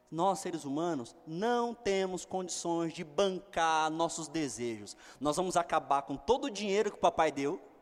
Nós, 0.10 0.40
seres 0.40 0.64
humanos, 0.64 1.14
não 1.28 1.74
temos 1.74 2.24
condições 2.24 2.94
de 2.94 3.04
bancar 3.04 3.90
nossos 3.90 4.30
desejos. 4.30 4.96
Nós 5.20 5.36
vamos 5.36 5.58
acabar 5.58 6.04
com 6.04 6.16
todo 6.16 6.46
o 6.46 6.52
dinheiro 6.52 6.92
que 6.92 6.98
o 6.98 7.02
papai 7.02 7.30
deu, 7.32 7.73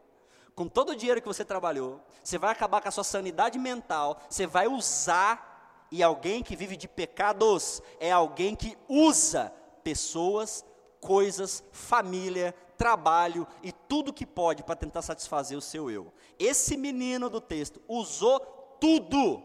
com 0.55 0.67
todo 0.67 0.91
o 0.91 0.95
dinheiro 0.95 1.21
que 1.21 1.27
você 1.27 1.45
trabalhou, 1.45 2.01
você 2.23 2.37
vai 2.37 2.51
acabar 2.51 2.81
com 2.81 2.87
a 2.87 2.91
sua 2.91 3.03
sanidade 3.03 3.57
mental, 3.57 4.19
você 4.29 4.45
vai 4.45 4.67
usar, 4.67 5.87
e 5.91 6.01
alguém 6.01 6.41
que 6.41 6.55
vive 6.55 6.77
de 6.77 6.87
pecados 6.87 7.81
é 7.99 8.11
alguém 8.11 8.55
que 8.55 8.77
usa 8.87 9.51
pessoas, 9.83 10.63
coisas, 11.01 11.63
família, 11.71 12.55
trabalho 12.77 13.45
e 13.61 13.71
tudo 13.71 14.13
que 14.13 14.25
pode 14.25 14.63
para 14.63 14.75
tentar 14.75 15.01
satisfazer 15.01 15.57
o 15.57 15.61
seu 15.61 15.91
eu. 15.91 16.13
Esse 16.39 16.77
menino 16.77 17.29
do 17.29 17.41
texto 17.41 17.81
usou 17.87 18.39
tudo 18.79 19.43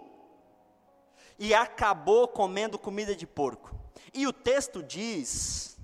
e 1.39 1.53
acabou 1.53 2.29
comendo 2.29 2.79
comida 2.79 3.15
de 3.15 3.27
porco. 3.27 3.75
E 4.15 4.27
o 4.27 4.33
texto 4.33 4.83
diz 4.83 5.76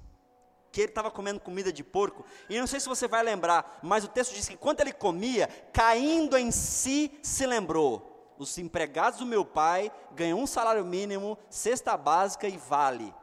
que 0.73 0.81
ele 0.81 0.89
estava 0.89 1.11
comendo 1.11 1.39
comida 1.39 1.71
de 1.71 1.85
porco. 1.85 2.25
E 2.49 2.59
não 2.59 2.67
sei 2.67 2.81
se 2.81 2.89
você 2.89 3.07
vai 3.07 3.23
lembrar, 3.23 3.79
mas 3.83 4.05
o 4.05 4.09
texto 4.09 4.35
diz 4.35 4.49
que 4.49 4.57
quando 4.57 4.81
ele 4.81 4.93
comia, 4.93 5.47
caindo 5.73 6.37
em 6.37 6.51
si, 6.51 7.17
se 7.23 7.47
lembrou: 7.47 8.35
os 8.39 8.57
empregados 8.57 9.19
do 9.19 9.27
meu 9.27 9.45
pai 9.45 9.93
ganham 10.13 10.41
um 10.41 10.47
salário 10.47 10.85
mínimo, 10.85 11.39
cesta 11.51 11.97
básica 11.97 12.49
e 12.49 12.57
vale. 12.57 13.15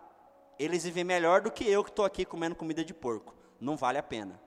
Eles 0.60 0.84
vivem 0.84 1.04
melhor 1.04 1.42
do 1.42 1.52
que 1.52 1.68
eu 1.68 1.84
que 1.84 1.90
estou 1.90 2.06
aqui 2.06 2.24
comendo 2.24 2.56
comida 2.56 2.86
de 2.86 2.94
porco. 2.94 3.34
Não 3.60 3.76
vale 3.76 3.98
a 3.98 4.04
pena. 4.04 4.40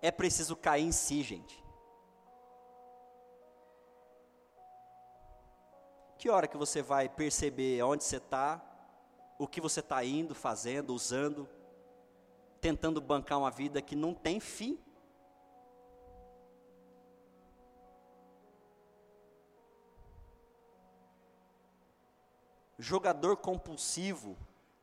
É 0.00 0.10
preciso 0.10 0.54
cair 0.54 0.84
em 0.84 0.92
si, 0.92 1.22
gente. 1.22 1.62
Que 6.16 6.28
hora 6.28 6.46
que 6.46 6.56
você 6.56 6.80
vai 6.82 7.08
perceber 7.08 7.82
onde 7.82 8.04
você 8.04 8.18
está, 8.18 8.62
o 9.40 9.48
que 9.48 9.58
você 9.58 9.80
está 9.80 10.04
indo, 10.04 10.34
fazendo, 10.34 10.94
usando, 10.94 11.48
tentando 12.60 13.00
bancar 13.00 13.38
uma 13.38 13.50
vida 13.50 13.80
que 13.80 13.96
não 13.96 14.12
tem 14.12 14.38
fim. 14.38 14.78
Jogador 22.78 23.38
compulsivo 23.38 24.36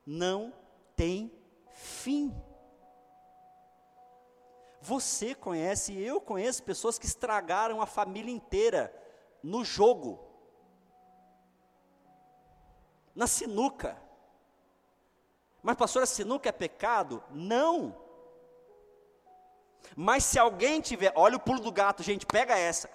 não 0.03 0.51
tem 0.95 1.31
fim. 1.69 2.35
Você 4.81 5.35
conhece, 5.35 5.93
eu 5.93 6.19
conheço 6.19 6.63
pessoas 6.63 6.97
que 6.97 7.05
estragaram 7.05 7.79
a 7.79 7.85
família 7.85 8.33
inteira 8.33 8.91
no 9.43 9.63
jogo, 9.63 10.19
na 13.13 13.27
sinuca. 13.27 14.06
Mas, 15.61 15.75
pastor, 15.75 16.03
a 16.03 16.05
sinuca 16.05 16.49
é 16.49 16.51
pecado? 16.51 17.23
Não. 17.31 17.95
Mas 19.95 20.23
se 20.23 20.37
alguém 20.37 20.81
tiver, 20.81 21.11
olha 21.15 21.37
o 21.37 21.39
pulo 21.39 21.59
do 21.59 21.71
gato, 21.71 22.03
gente, 22.03 22.25
pega 22.25 22.57
essa. 22.57 22.89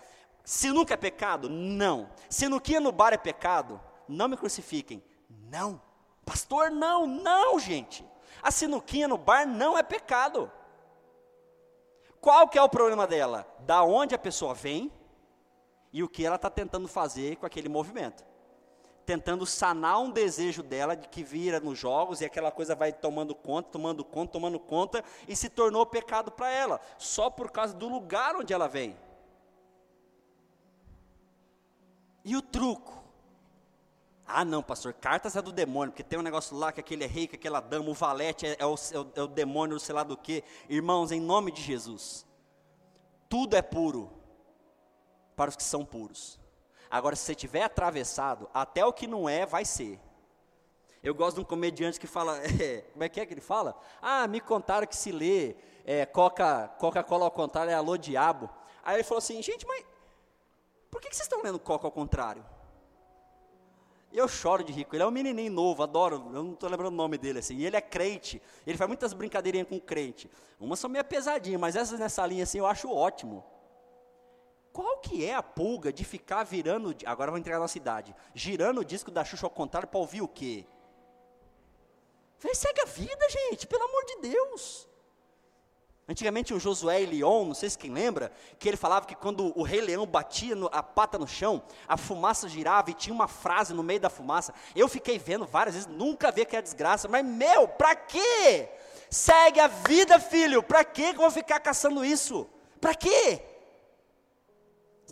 Sinuca 0.44 0.94
é 0.94 0.96
pecado? 0.96 1.48
Não. 1.48 2.08
Sinuquinha 2.28 2.80
no 2.80 2.92
bar 2.92 3.12
é 3.12 3.18
pecado? 3.18 3.80
Não 4.08 4.28
me 4.28 4.36
crucifiquem. 4.36 5.02
Não. 5.28 5.80
Pastor, 6.24 6.70
não, 6.70 7.06
não, 7.06 7.58
gente. 7.58 8.04
A 8.42 8.50
sinuquinha 8.50 9.08
no 9.08 9.18
bar 9.18 9.46
não 9.46 9.76
é 9.76 9.82
pecado. 9.82 10.50
Qual 12.20 12.48
que 12.48 12.58
é 12.58 12.62
o 12.62 12.68
problema 12.68 13.06
dela? 13.06 13.46
Da 13.60 13.82
onde 13.82 14.14
a 14.14 14.18
pessoa 14.18 14.54
vem 14.54 14.92
e 15.92 16.02
o 16.02 16.08
que 16.08 16.24
ela 16.24 16.36
está 16.36 16.48
tentando 16.48 16.88
fazer 16.88 17.36
com 17.36 17.46
aquele 17.46 17.68
movimento 17.68 18.31
tentando 19.04 19.44
sanar 19.44 20.00
um 20.00 20.10
desejo 20.10 20.62
dela 20.62 20.94
de 20.94 21.08
que 21.08 21.22
vira 21.22 21.60
nos 21.60 21.78
jogos 21.78 22.20
e 22.20 22.24
aquela 22.24 22.50
coisa 22.50 22.74
vai 22.74 22.92
tomando 22.92 23.34
conta, 23.34 23.70
tomando 23.70 24.04
conta, 24.04 24.32
tomando 24.32 24.58
conta 24.58 25.04
e 25.26 25.34
se 25.34 25.48
tornou 25.48 25.84
pecado 25.84 26.30
para 26.30 26.50
ela, 26.50 26.80
só 26.98 27.28
por 27.28 27.50
causa 27.50 27.74
do 27.74 27.88
lugar 27.88 28.36
onde 28.36 28.52
ela 28.52 28.68
vem. 28.68 28.96
E 32.24 32.36
o 32.36 32.42
truco? 32.42 33.02
Ah, 34.26 34.44
não, 34.44 34.62
pastor, 34.62 34.94
cartas 34.94 35.36
é 35.36 35.42
do 35.42 35.52
demônio, 35.52 35.92
porque 35.92 36.04
tem 36.04 36.18
um 36.18 36.22
negócio 36.22 36.56
lá 36.56 36.72
que 36.72 36.80
aquele 36.80 37.04
é 37.04 37.06
rei, 37.06 37.26
que 37.26 37.36
aquela 37.36 37.60
dama, 37.60 37.90
o 37.90 37.94
valete 37.94 38.46
é, 38.46 38.56
é, 38.58 38.64
o, 38.64 38.74
é, 38.74 38.98
o, 38.98 39.24
é 39.24 39.28
demônio, 39.28 39.78
sei 39.78 39.94
lá 39.94 40.04
do 40.04 40.16
que. 40.16 40.42
Irmãos, 40.68 41.10
em 41.10 41.20
nome 41.20 41.50
de 41.50 41.60
Jesus, 41.60 42.24
tudo 43.28 43.56
é 43.56 43.62
puro 43.62 44.10
para 45.34 45.50
os 45.50 45.56
que 45.56 45.62
são 45.62 45.84
puros. 45.84 46.38
Agora, 46.92 47.16
se 47.16 47.24
você 47.24 47.34
tiver 47.34 47.62
atravessado, 47.62 48.50
até 48.52 48.84
o 48.84 48.92
que 48.92 49.06
não 49.06 49.26
é, 49.26 49.46
vai 49.46 49.64
ser. 49.64 49.98
Eu 51.02 51.14
gosto 51.14 51.36
de 51.36 51.40
um 51.40 51.44
comediante 51.44 51.98
que 51.98 52.06
fala, 52.06 52.36
é, 52.44 52.82
como 52.92 53.02
é 53.02 53.08
que 53.08 53.18
é 53.18 53.24
que 53.24 53.32
ele 53.32 53.40
fala? 53.40 53.74
Ah, 54.02 54.26
me 54.28 54.42
contaram 54.42 54.86
que 54.86 54.94
se 54.94 55.10
lê 55.10 55.56
é, 55.86 56.04
Coca, 56.04 56.68
Coca-Cola 56.78 57.24
ao 57.24 57.30
contrário 57.30 57.70
é 57.70 57.74
alô 57.74 57.96
diabo. 57.96 58.50
Aí 58.84 58.96
ele 58.96 59.04
falou 59.04 59.20
assim, 59.20 59.40
gente, 59.40 59.66
mas 59.66 59.86
por 60.90 61.00
que, 61.00 61.08
que 61.08 61.16
vocês 61.16 61.24
estão 61.24 61.42
lendo 61.42 61.58
Coca 61.58 61.86
ao 61.86 61.90
contrário? 61.90 62.44
Eu 64.12 64.28
choro 64.28 64.62
de 64.62 64.70
rico. 64.70 64.94
Ele 64.94 65.02
é 65.02 65.06
um 65.06 65.10
menininho 65.10 65.50
novo, 65.50 65.82
adoro. 65.82 66.16
Eu 66.34 66.44
não 66.44 66.52
estou 66.52 66.68
lembrando 66.68 66.92
o 66.92 66.96
nome 66.96 67.16
dele 67.16 67.38
assim. 67.38 67.56
E 67.56 67.64
ele 67.64 67.76
é 67.76 67.80
crente. 67.80 68.42
Ele 68.66 68.76
faz 68.76 68.86
muitas 68.86 69.14
brincadeirinhas 69.14 69.66
com 69.66 69.80
crente. 69.80 70.30
Umas 70.60 70.78
são 70.78 70.90
meio 70.90 71.06
pesadinhas, 71.06 71.58
mas 71.58 71.74
essas 71.74 71.98
nessa 71.98 72.26
linha 72.26 72.42
assim 72.42 72.58
eu 72.58 72.66
acho 72.66 72.92
ótimo. 72.92 73.42
Qual 74.72 74.98
que 74.98 75.24
é 75.24 75.34
a 75.34 75.42
pulga 75.42 75.92
de 75.92 76.02
ficar 76.04 76.44
virando, 76.44 76.96
agora 77.04 77.30
vou 77.30 77.38
entregar 77.38 77.58
na 77.58 77.68
cidade, 77.68 78.14
girando 78.34 78.80
o 78.80 78.84
disco 78.84 79.10
da 79.10 79.24
Xuxa 79.24 79.46
ao 79.46 79.50
contrário 79.50 79.88
para 79.88 80.00
ouvir 80.00 80.22
o 80.22 80.28
quê? 80.28 80.64
Vai, 82.40 82.54
segue 82.54 82.80
a 82.80 82.86
vida, 82.86 83.28
gente, 83.28 83.66
pelo 83.66 83.84
amor 83.84 84.04
de 84.06 84.16
Deus. 84.30 84.88
Antigamente 86.08 86.52
o 86.52 86.58
Josué 86.58 87.02
e 87.02 87.06
Leon, 87.06 87.44
não 87.44 87.54
sei 87.54 87.70
se 87.70 87.78
quem 87.78 87.92
lembra, 87.92 88.32
que 88.58 88.68
ele 88.68 88.76
falava 88.76 89.06
que 89.06 89.14
quando 89.14 89.56
o 89.56 89.62
rei 89.62 89.80
leão 89.80 90.04
batia 90.04 90.56
no, 90.56 90.68
a 90.72 90.82
pata 90.82 91.18
no 91.18 91.28
chão, 91.28 91.62
a 91.86 91.96
fumaça 91.96 92.48
girava 92.48 92.90
e 92.90 92.94
tinha 92.94 93.14
uma 93.14 93.28
frase 93.28 93.72
no 93.72 93.82
meio 93.82 94.00
da 94.00 94.10
fumaça. 94.10 94.52
Eu 94.74 94.88
fiquei 94.88 95.18
vendo 95.18 95.46
várias 95.46 95.74
vezes, 95.74 95.88
nunca 95.88 96.32
vi 96.32 96.44
que 96.44 96.56
é 96.56 96.62
desgraça, 96.62 97.08
mas 97.08 97.24
meu, 97.24 97.68
para 97.68 97.94
quê? 97.94 98.68
Segue 99.08 99.60
a 99.60 99.68
vida, 99.68 100.18
filho, 100.18 100.62
para 100.62 100.82
quê 100.82 101.12
que 101.12 101.18
eu 101.18 101.22
vou 101.22 101.30
ficar 101.30 101.60
caçando 101.60 102.04
isso? 102.04 102.48
Para 102.80 102.94
quê? 102.94 103.51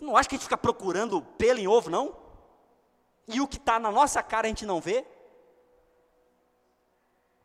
Você 0.01 0.05
não 0.05 0.17
acha 0.17 0.27
que 0.27 0.33
a 0.33 0.37
gente 0.39 0.45
fica 0.45 0.57
procurando 0.57 1.21
pelo 1.37 1.59
em 1.59 1.67
ovo, 1.67 1.87
não? 1.87 2.17
E 3.27 3.39
o 3.39 3.47
que 3.47 3.57
está 3.57 3.79
na 3.79 3.91
nossa 3.91 4.23
cara 4.23 4.47
a 4.47 4.49
gente 4.49 4.65
não 4.65 4.81
vê? 4.81 5.05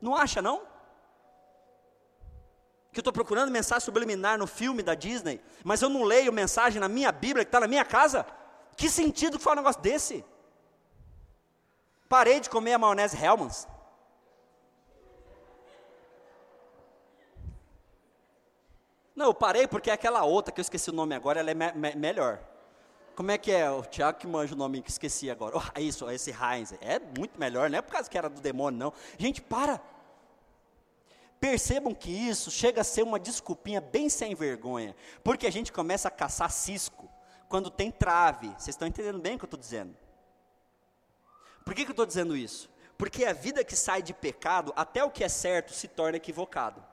Não 0.01 0.17
acha, 0.17 0.41
não? 0.41 0.63
que 2.97 3.01
eu 3.01 3.03
estou 3.03 3.13
procurando 3.13 3.51
mensagem 3.51 3.85
subliminar 3.85 4.39
no 4.39 4.47
filme 4.47 4.83
da 4.83 4.95
Disney, 4.95 5.39
mas 5.63 5.83
eu 5.83 5.91
não 5.91 6.03
leio 6.03 6.33
mensagem 6.33 6.81
na 6.81 6.89
minha 6.89 7.13
Bíblia 7.13 7.45
que 7.45 7.51
está 7.51 7.61
na 7.61 7.69
minha 7.69 7.85
casa? 7.85 8.25
Que 8.75 8.89
sentido 8.89 9.39
que 9.39 9.47
um 9.47 9.55
negócio 9.55 9.83
desse? 9.83 10.25
Parei 12.09 12.41
de 12.41 12.49
comer 12.49 12.73
a 12.73 12.79
maionese 12.79 13.23
Hellmann's. 13.23 13.69
Não, 19.17 19.27
eu 19.27 19.35
parei 19.35 19.67
porque 19.67 19.91
aquela 19.91 20.23
outra, 20.25 20.53
que 20.53 20.61
eu 20.61 20.63
esqueci 20.63 20.91
o 20.91 20.93
nome 20.93 21.15
agora, 21.15 21.41
ela 21.41 21.51
é 21.51 21.55
me 21.55 21.73
me 21.73 21.95
melhor. 21.97 22.39
Como 23.17 23.31
é 23.31 23.39
que 23.39 23.51
é? 23.51 23.71
O 23.71 23.83
Tiago 23.83 24.19
que 24.19 24.27
manja 24.27 24.55
o 24.55 24.59
nome 24.59 24.83
que 24.83 24.91
esqueci 24.91 25.31
agora. 25.31 25.57
Oh, 25.57 25.81
isso, 25.81 26.09
esse 26.11 26.31
Heinz. 26.31 26.75
É 26.83 26.99
muito 26.99 27.41
melhor, 27.41 27.71
não 27.71 27.79
é 27.79 27.83
por 27.83 27.93
causa 27.93 28.11
que 28.11 28.19
era 28.19 28.29
do 28.29 28.43
demônio, 28.43 28.79
não. 28.79 28.93
Gente, 29.19 29.41
para. 29.41 29.81
Percebam 31.41 31.95
que 31.95 32.11
isso 32.11 32.51
chega 32.51 32.83
a 32.83 32.85
ser 32.85 33.03
uma 33.03 33.19
desculpinha 33.19 33.81
bem 33.81 34.11
sem 34.11 34.35
vergonha. 34.35 34.95
Porque 35.25 35.47
a 35.47 35.51
gente 35.51 35.73
começa 35.73 36.09
a 36.09 36.11
caçar 36.11 36.51
cisco 36.51 37.09
quando 37.49 37.71
tem 37.71 37.91
trave. 37.91 38.49
Vocês 38.49 38.69
estão 38.69 38.87
entendendo 38.87 39.19
bem 39.19 39.37
o 39.37 39.39
que 39.39 39.45
eu 39.45 39.47
estou 39.47 39.61
dizendo? 39.61 39.97
Por 41.65 41.75
que, 41.75 41.85
que 41.85 41.91
eu 41.91 41.95
estou 41.95 42.07
dizendo 42.07 42.37
isso? 42.37 42.69
Porque 42.99 43.25
a 43.25 43.33
vida 43.33 43.65
que 43.65 43.75
sai 43.75 44.03
de 44.03 44.13
pecado, 44.13 44.75
até 44.77 45.03
o 45.03 45.11
que 45.11 45.25
é 45.25 45.29
certo, 45.29 45.73
se 45.73 45.89
torna 45.89 46.19
equivocado. 46.19 46.85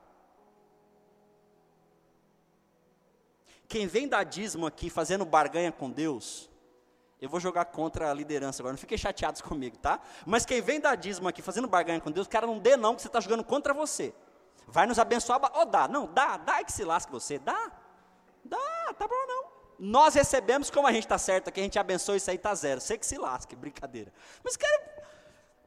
Quem 3.67 3.87
vem 3.87 4.07
dar 4.07 4.23
dízimo 4.23 4.65
aqui 4.65 4.89
fazendo 4.89 5.25
barganha 5.25 5.71
com 5.71 5.89
Deus, 5.89 6.49
eu 7.21 7.29
vou 7.29 7.39
jogar 7.39 7.65
contra 7.65 8.11
a 8.11 8.13
liderança 8.13 8.61
agora, 8.61 8.73
não 8.73 8.77
fiquem 8.77 8.97
chateados 8.97 9.41
comigo, 9.41 9.77
tá? 9.77 9.99
Mas 10.25 10.45
quem 10.45 10.61
vem 10.61 10.79
dar 10.79 10.95
dízimo 10.95 11.27
aqui 11.27 11.41
fazendo 11.41 11.67
barganha 11.67 12.01
com 12.01 12.11
Deus, 12.11 12.27
cara, 12.27 12.45
não 12.45 12.59
dê 12.59 12.75
não, 12.75 12.95
que 12.95 13.01
você 13.01 13.07
está 13.07 13.19
jogando 13.19 13.43
contra 13.43 13.73
você. 13.73 14.13
Vai 14.67 14.85
nos 14.85 14.99
abençoar, 14.99 15.39
ou 15.41 15.61
oh, 15.61 15.65
dá, 15.65 15.87
não, 15.87 16.05
dá, 16.05 16.37
dá 16.37 16.59
é 16.59 16.63
que 16.63 16.71
se 16.71 16.83
lasque 16.83 17.11
você, 17.11 17.39
dá, 17.39 17.71
dá, 18.43 18.93
tá 18.97 19.07
bom 19.07 19.27
não. 19.27 19.53
Nós 19.79 20.13
recebemos 20.13 20.69
como 20.69 20.87
a 20.87 20.91
gente 20.91 21.03
está 21.03 21.17
certo, 21.17 21.51
que 21.51 21.59
a 21.59 21.63
gente 21.63 21.79
abençoa 21.79 22.15
isso 22.15 22.29
aí 22.29 22.35
está 22.35 22.53
zero, 22.53 22.79
sei 22.79 22.97
que 22.97 23.05
se 23.05 23.17
lasque, 23.17 23.55
brincadeira. 23.55 24.13
Mas 24.43 24.55
cara, 24.55 25.07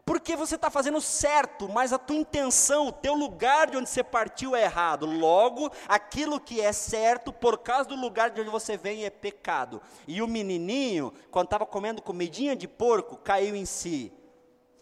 porque 0.07 0.37
você 0.37 0.55
está 0.55 0.71
fazendo 0.71 1.01
certo, 1.01 1.69
mas 1.69 1.93
a 1.93 1.99
tua 1.99 2.15
intenção, 2.15 2.87
o 2.87 2.93
teu 2.93 3.13
lugar 3.13 3.69
de 3.69 3.77
onde 3.77 3.91
você 3.91 4.05
partiu 4.05 4.55
é 4.55 4.63
errado. 4.63 5.05
Logo, 5.05 5.69
aquilo 5.89 6.39
que 6.39 6.61
é 6.61 6.73
certo, 6.73 7.33
por 7.33 7.59
causa 7.59 7.89
do 7.89 7.97
lugar 7.97 8.31
de 8.31 8.41
onde 8.41 8.49
você 8.49 8.77
vem, 8.77 9.05
é 9.05 9.11
pecado. 9.11 9.83
E 10.07 10.23
o 10.23 10.29
menininho, 10.29 11.13
quando 11.29 11.49
estava 11.49 11.67
comendo 11.67 12.01
comidinha 12.01 12.55
de 12.55 12.69
porco, 12.69 13.17
caiu 13.17 13.57
em 13.57 13.65
si. 13.65 14.13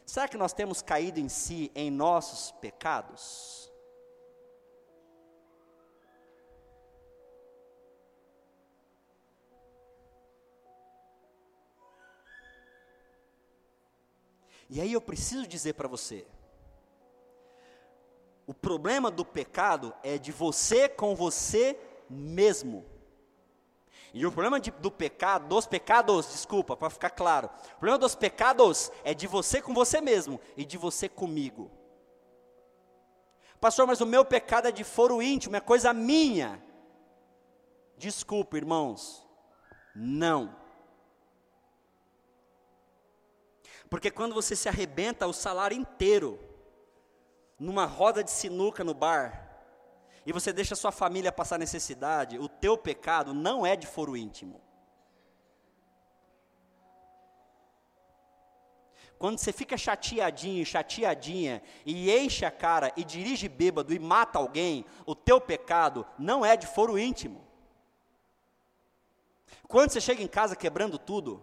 Será 0.04 0.28
que 0.28 0.36
nós 0.36 0.52
temos 0.52 0.82
caído 0.82 1.18
em 1.18 1.30
si 1.30 1.72
em 1.74 1.90
nossos 1.90 2.52
pecados? 2.60 3.72
E 14.74 14.80
aí 14.80 14.92
eu 14.92 15.00
preciso 15.00 15.46
dizer 15.46 15.74
para 15.74 15.86
você: 15.86 16.26
o 18.44 18.52
problema 18.52 19.08
do 19.08 19.24
pecado 19.24 19.94
é 20.02 20.18
de 20.18 20.32
você 20.32 20.88
com 20.88 21.14
você 21.14 21.78
mesmo. 22.10 22.84
E 24.12 24.26
o 24.26 24.32
problema 24.32 24.58
de, 24.58 24.72
do 24.72 24.90
pecado, 24.90 25.46
dos 25.46 25.64
pecados, 25.64 26.26
desculpa, 26.26 26.76
para 26.76 26.90
ficar 26.90 27.10
claro. 27.10 27.48
O 27.76 27.78
problema 27.78 27.98
dos 27.98 28.16
pecados 28.16 28.90
é 29.04 29.14
de 29.14 29.28
você 29.28 29.62
com 29.62 29.72
você 29.72 30.00
mesmo 30.00 30.40
e 30.56 30.64
de 30.64 30.76
você 30.76 31.08
comigo. 31.08 31.70
Pastor, 33.60 33.86
mas 33.86 34.00
o 34.00 34.06
meu 34.06 34.24
pecado 34.24 34.66
é 34.66 34.72
de 34.72 34.82
foro 34.82 35.22
íntimo, 35.22 35.54
é 35.54 35.60
coisa 35.60 35.92
minha. 35.92 36.60
Desculpa, 37.96 38.56
irmãos. 38.56 39.24
Não. 39.94 40.63
Porque 43.88 44.10
quando 44.10 44.34
você 44.34 44.56
se 44.56 44.68
arrebenta 44.68 45.26
o 45.26 45.32
salário 45.32 45.76
inteiro 45.76 46.38
numa 47.58 47.86
roda 47.86 48.24
de 48.24 48.30
sinuca 48.30 48.82
no 48.82 48.94
bar, 48.94 49.44
e 50.26 50.32
você 50.32 50.52
deixa 50.52 50.74
sua 50.74 50.90
família 50.90 51.30
passar 51.30 51.58
necessidade, 51.58 52.38
o 52.38 52.48
teu 52.48 52.76
pecado 52.78 53.34
não 53.34 53.64
é 53.64 53.76
de 53.76 53.86
foro 53.86 54.16
íntimo. 54.16 54.60
Quando 59.18 59.38
você 59.38 59.52
fica 59.52 59.76
chateadinho, 59.76 60.66
chateadinha, 60.66 61.62
e 61.86 62.10
enche 62.10 62.44
a 62.44 62.50
cara, 62.50 62.92
e 62.96 63.04
dirige 63.04 63.48
bêbado, 63.48 63.94
e 63.94 63.98
mata 63.98 64.38
alguém, 64.38 64.84
o 65.06 65.14
teu 65.14 65.40
pecado 65.40 66.06
não 66.18 66.44
é 66.44 66.56
de 66.56 66.66
foro 66.66 66.98
íntimo. 66.98 67.44
Quando 69.68 69.90
você 69.90 70.00
chega 70.00 70.22
em 70.22 70.28
casa 70.28 70.56
quebrando 70.56 70.98
tudo, 70.98 71.42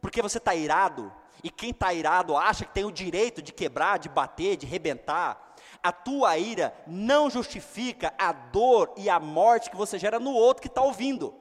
porque 0.00 0.22
você 0.22 0.38
está 0.38 0.54
irado, 0.54 1.12
e 1.42 1.50
quem 1.50 1.70
está 1.70 1.92
irado 1.92 2.36
acha 2.36 2.64
que 2.64 2.72
tem 2.72 2.84
o 2.84 2.92
direito 2.92 3.42
de 3.42 3.52
quebrar, 3.52 3.98
de 3.98 4.08
bater, 4.08 4.56
de 4.56 4.66
rebentar, 4.66 5.54
a 5.82 5.92
tua 5.92 6.36
ira 6.36 6.74
não 6.86 7.30
justifica 7.30 8.12
a 8.18 8.32
dor 8.32 8.92
e 8.96 9.08
a 9.08 9.20
morte 9.20 9.70
que 9.70 9.76
você 9.76 9.98
gera 9.98 10.18
no 10.18 10.32
outro 10.32 10.62
que 10.62 10.68
está 10.68 10.82
ouvindo. 10.82 11.34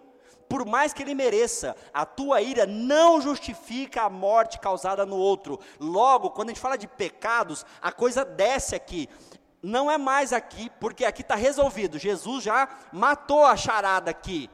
Por 0.47 0.65
mais 0.65 0.93
que 0.93 1.01
ele 1.01 1.15
mereça, 1.15 1.75
a 1.91 2.05
tua 2.05 2.41
ira 2.41 2.65
não 2.65 3.19
justifica 3.19 4.03
a 4.03 4.10
morte 4.10 4.60
causada 4.60 5.05
no 5.05 5.17
outro. 5.17 5.60
Logo, 5.79 6.29
quando 6.29 6.49
a 6.49 6.53
gente 6.53 6.62
fala 6.62 6.77
de 6.77 6.88
pecados, 6.88 7.65
a 7.81 7.91
coisa 7.91 8.23
desce 8.23 8.75
aqui. 8.75 9.10
Não 9.63 9.89
é 9.89 9.97
mais 9.97 10.31
aqui, 10.31 10.69
porque 10.79 11.03
aqui 11.03 11.23
está 11.23 11.34
resolvido. 11.34 11.97
Jesus 11.97 12.43
já 12.43 12.69
matou 12.93 13.43
a 13.43 13.58
charada 13.58 14.12
aqui. 14.12 14.49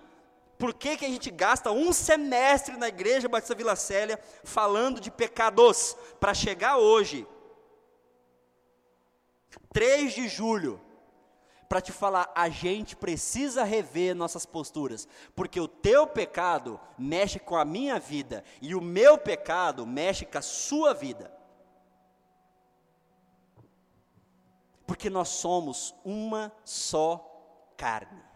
Por 0.62 0.76
que, 0.76 0.96
que 0.96 1.06
a 1.06 1.10
gente 1.10 1.32
gasta 1.32 1.72
um 1.72 1.92
semestre 1.92 2.78
na 2.78 2.88
igreja 2.88 3.28
Batista 3.28 3.56
Vila 3.56 3.76
Célia 3.76 4.20
falando 4.44 5.02
de 5.02 5.10
pecados? 5.10 5.98
Para 6.20 6.36
chegar 6.36 6.78
hoje, 6.78 7.26
3 9.74 10.14
de 10.14 10.28
julho, 10.30 10.80
para 11.68 11.82
te 11.82 11.92
falar, 11.92 12.32
a 12.36 12.48
gente 12.48 12.96
precisa 12.96 13.64
rever 13.64 14.14
nossas 14.14 14.46
posturas, 14.46 15.08
porque 15.34 15.60
o 15.60 15.68
teu 15.68 16.06
pecado 16.06 16.80
mexe 16.96 17.40
com 17.40 17.56
a 17.56 17.66
minha 17.66 18.00
vida 18.00 18.44
e 18.62 18.76
o 18.76 18.82
meu 18.82 19.18
pecado 19.18 19.84
mexe 19.88 20.28
com 20.28 20.38
a 20.38 20.44
sua 20.44 20.94
vida. 20.94 21.36
Porque 24.86 25.10
nós 25.10 25.30
somos 25.30 25.96
uma 26.06 26.52
só 26.64 27.74
carne. 27.76 28.31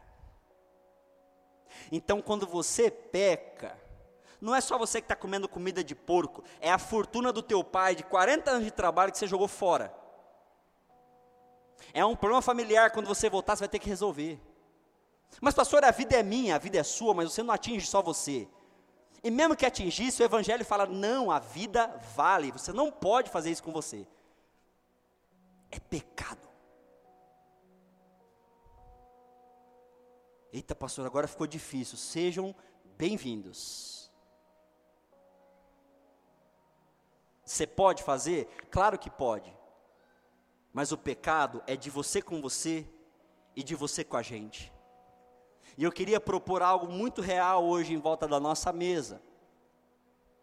Então, 1.95 2.21
quando 2.21 2.45
você 2.45 2.91
peca, 2.91 3.79
não 4.41 4.53
é 4.53 4.59
só 4.59 4.77
você 4.77 4.99
que 4.99 5.05
está 5.05 5.15
comendo 5.15 5.47
comida 5.47 5.81
de 5.81 5.95
porco, 5.95 6.43
é 6.59 6.69
a 6.69 6.77
fortuna 6.77 7.31
do 7.31 7.41
teu 7.41 7.63
pai 7.63 7.95
de 7.95 8.03
40 8.03 8.51
anos 8.51 8.65
de 8.65 8.71
trabalho 8.71 9.13
que 9.13 9.17
você 9.17 9.25
jogou 9.25 9.47
fora. 9.47 9.95
É 11.93 12.05
um 12.05 12.13
problema 12.13 12.41
familiar, 12.41 12.91
quando 12.91 13.07
você 13.07 13.29
voltar, 13.29 13.55
você 13.55 13.61
vai 13.61 13.69
ter 13.69 13.79
que 13.79 13.87
resolver. 13.87 14.41
Mas, 15.39 15.53
pastor, 15.53 15.85
a 15.85 15.91
vida 15.91 16.17
é 16.17 16.21
minha, 16.23 16.55
a 16.55 16.59
vida 16.59 16.77
é 16.77 16.83
sua, 16.83 17.13
mas 17.13 17.31
você 17.31 17.41
não 17.41 17.53
atinge 17.53 17.87
só 17.87 18.01
você. 18.01 18.45
E 19.23 19.31
mesmo 19.31 19.55
que 19.55 19.65
atingisse, 19.65 20.21
o 20.21 20.25
Evangelho 20.25 20.65
fala: 20.65 20.85
não, 20.85 21.31
a 21.31 21.39
vida 21.39 21.87
vale, 22.13 22.51
você 22.51 22.73
não 22.73 22.91
pode 22.91 23.29
fazer 23.29 23.51
isso 23.51 23.63
com 23.63 23.71
você. 23.71 24.05
É 25.71 25.79
pecado. 25.79 26.44
Eita, 30.55 30.73
pastor, 30.73 31.05
agora 31.05 31.27
ficou 31.27 31.45
difícil. 31.45 31.97
Sejam 31.97 32.55
bem-vindos. 32.97 34.09
Você 37.43 37.67
pode 37.67 38.01
fazer? 38.03 38.47
Claro 38.71 38.97
que 38.97 39.09
pode. 39.09 39.53
Mas 40.71 40.93
o 40.93 40.97
pecado 40.97 41.61
é 41.67 41.75
de 41.75 41.89
você 41.89 42.21
com 42.21 42.41
você 42.41 42.87
e 43.53 43.61
de 43.61 43.75
você 43.75 44.01
com 44.01 44.15
a 44.15 44.21
gente. 44.21 44.71
E 45.77 45.83
eu 45.83 45.91
queria 45.91 46.21
propor 46.21 46.61
algo 46.61 46.87
muito 46.89 47.21
real 47.21 47.65
hoje 47.65 47.93
em 47.93 47.99
volta 47.99 48.25
da 48.25 48.39
nossa 48.39 48.71
mesa. 48.71 49.21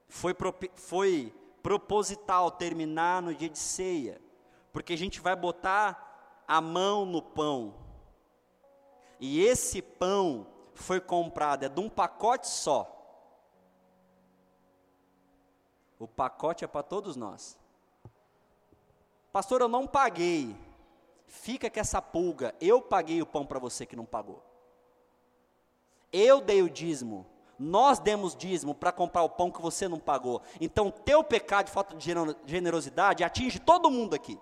Foi, 0.09 0.37
foi 0.75 1.35
proposital 1.62 2.51
terminar 2.51 3.22
no 3.22 3.35
dia 3.35 3.48
de 3.48 3.59
ceia, 3.59 4.20
porque 4.75 4.92
a 4.92 4.98
gente 4.98 5.22
vai 5.22 5.35
botar 5.35 6.44
a 6.46 6.61
mão 6.61 7.07
no 7.07 7.22
pão 7.22 7.82
e 9.25 9.41
esse 9.41 9.81
pão 9.81 10.49
foi 10.75 11.01
comprado, 11.01 11.63
é 11.63 11.69
de 11.69 11.79
um 11.79 11.89
pacote 11.89 12.49
só. 12.49 12.89
O 15.97 16.09
pacote 16.09 16.65
é 16.65 16.67
para 16.67 16.83
todos 16.83 17.15
nós. 17.15 17.57
Pastor, 19.31 19.61
eu 19.61 19.69
não 19.69 19.87
paguei. 19.87 20.57
Fica 21.29 21.71
com 21.71 21.79
essa 21.79 22.03
pulga. 22.03 22.53
Eu 22.61 22.83
paguei 22.83 23.23
o 23.23 23.27
pão 23.27 23.47
para 23.47 23.61
você 23.61 23.87
que 23.87 23.95
não 23.95 24.05
pagou. 24.05 24.43
Eu 26.13 26.41
dei 26.41 26.61
o 26.61 26.69
dízimo. 26.69 27.25
Nós 27.57 28.01
demos 28.01 28.35
dízimo 28.35 28.75
para 28.75 28.91
comprar 28.91 29.23
o 29.23 29.31
pão 29.31 29.53
que 29.53 29.63
você 29.63 29.87
não 29.87 30.01
pagou. 30.01 30.43
Então, 30.61 30.91
teu 30.91 31.23
pecado 31.23 31.67
de 31.67 31.73
falta 31.73 31.95
de 31.95 32.13
generosidade 32.45 33.23
atinge 33.23 33.61
todo 33.61 33.89
mundo 33.89 34.15
aqui. 34.15 34.37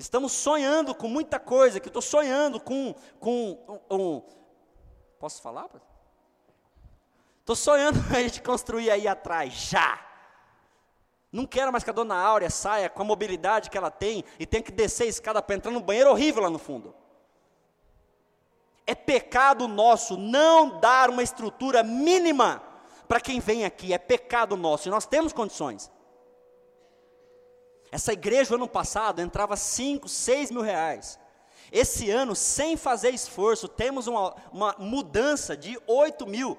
Estamos 0.00 0.32
sonhando 0.32 0.94
com 0.94 1.06
muita 1.08 1.38
coisa, 1.38 1.78
que 1.78 1.88
estou 1.88 2.00
sonhando 2.00 2.58
com, 2.58 2.94
com 3.18 3.82
um, 3.90 3.96
um, 3.96 4.22
Posso 5.18 5.42
falar? 5.42 5.68
Estou 7.40 7.54
sonhando 7.54 7.98
a 8.16 8.20
gente 8.20 8.40
construir 8.40 8.90
aí 8.90 9.06
atrás, 9.06 9.52
já. 9.52 10.00
Não 11.30 11.46
quero 11.46 11.70
mais 11.70 11.84
que 11.84 11.90
a 11.90 11.92
dona 11.92 12.16
Áurea 12.16 12.48
saia 12.48 12.88
com 12.88 13.02
a 13.02 13.04
mobilidade 13.04 13.68
que 13.68 13.76
ela 13.76 13.90
tem 13.90 14.24
e 14.38 14.46
tenha 14.46 14.62
que 14.62 14.72
descer 14.72 15.04
a 15.04 15.08
escada 15.08 15.42
para 15.42 15.56
entrar 15.56 15.70
no 15.70 15.80
banheiro 15.80 16.10
horrível 16.10 16.42
lá 16.42 16.50
no 16.50 16.58
fundo. 16.58 16.94
É 18.86 18.94
pecado 18.94 19.68
nosso 19.68 20.16
não 20.16 20.80
dar 20.80 21.10
uma 21.10 21.22
estrutura 21.22 21.82
mínima 21.82 22.62
para 23.06 23.20
quem 23.20 23.38
vem 23.38 23.66
aqui. 23.66 23.92
É 23.92 23.98
pecado 23.98 24.56
nosso 24.56 24.88
e 24.88 24.90
nós 24.90 25.04
temos 25.04 25.32
condições. 25.32 25.90
Essa 27.92 28.12
igreja, 28.12 28.54
ano 28.54 28.68
passado, 28.68 29.20
entrava 29.20 29.56
5, 29.56 30.08
6 30.08 30.50
mil 30.50 30.62
reais. 30.62 31.18
Esse 31.72 32.10
ano, 32.10 32.34
sem 32.34 32.76
fazer 32.76 33.10
esforço, 33.10 33.68
temos 33.68 34.06
uma, 34.06 34.34
uma 34.52 34.74
mudança 34.78 35.56
de 35.56 35.78
8 35.86 36.26
mil. 36.26 36.58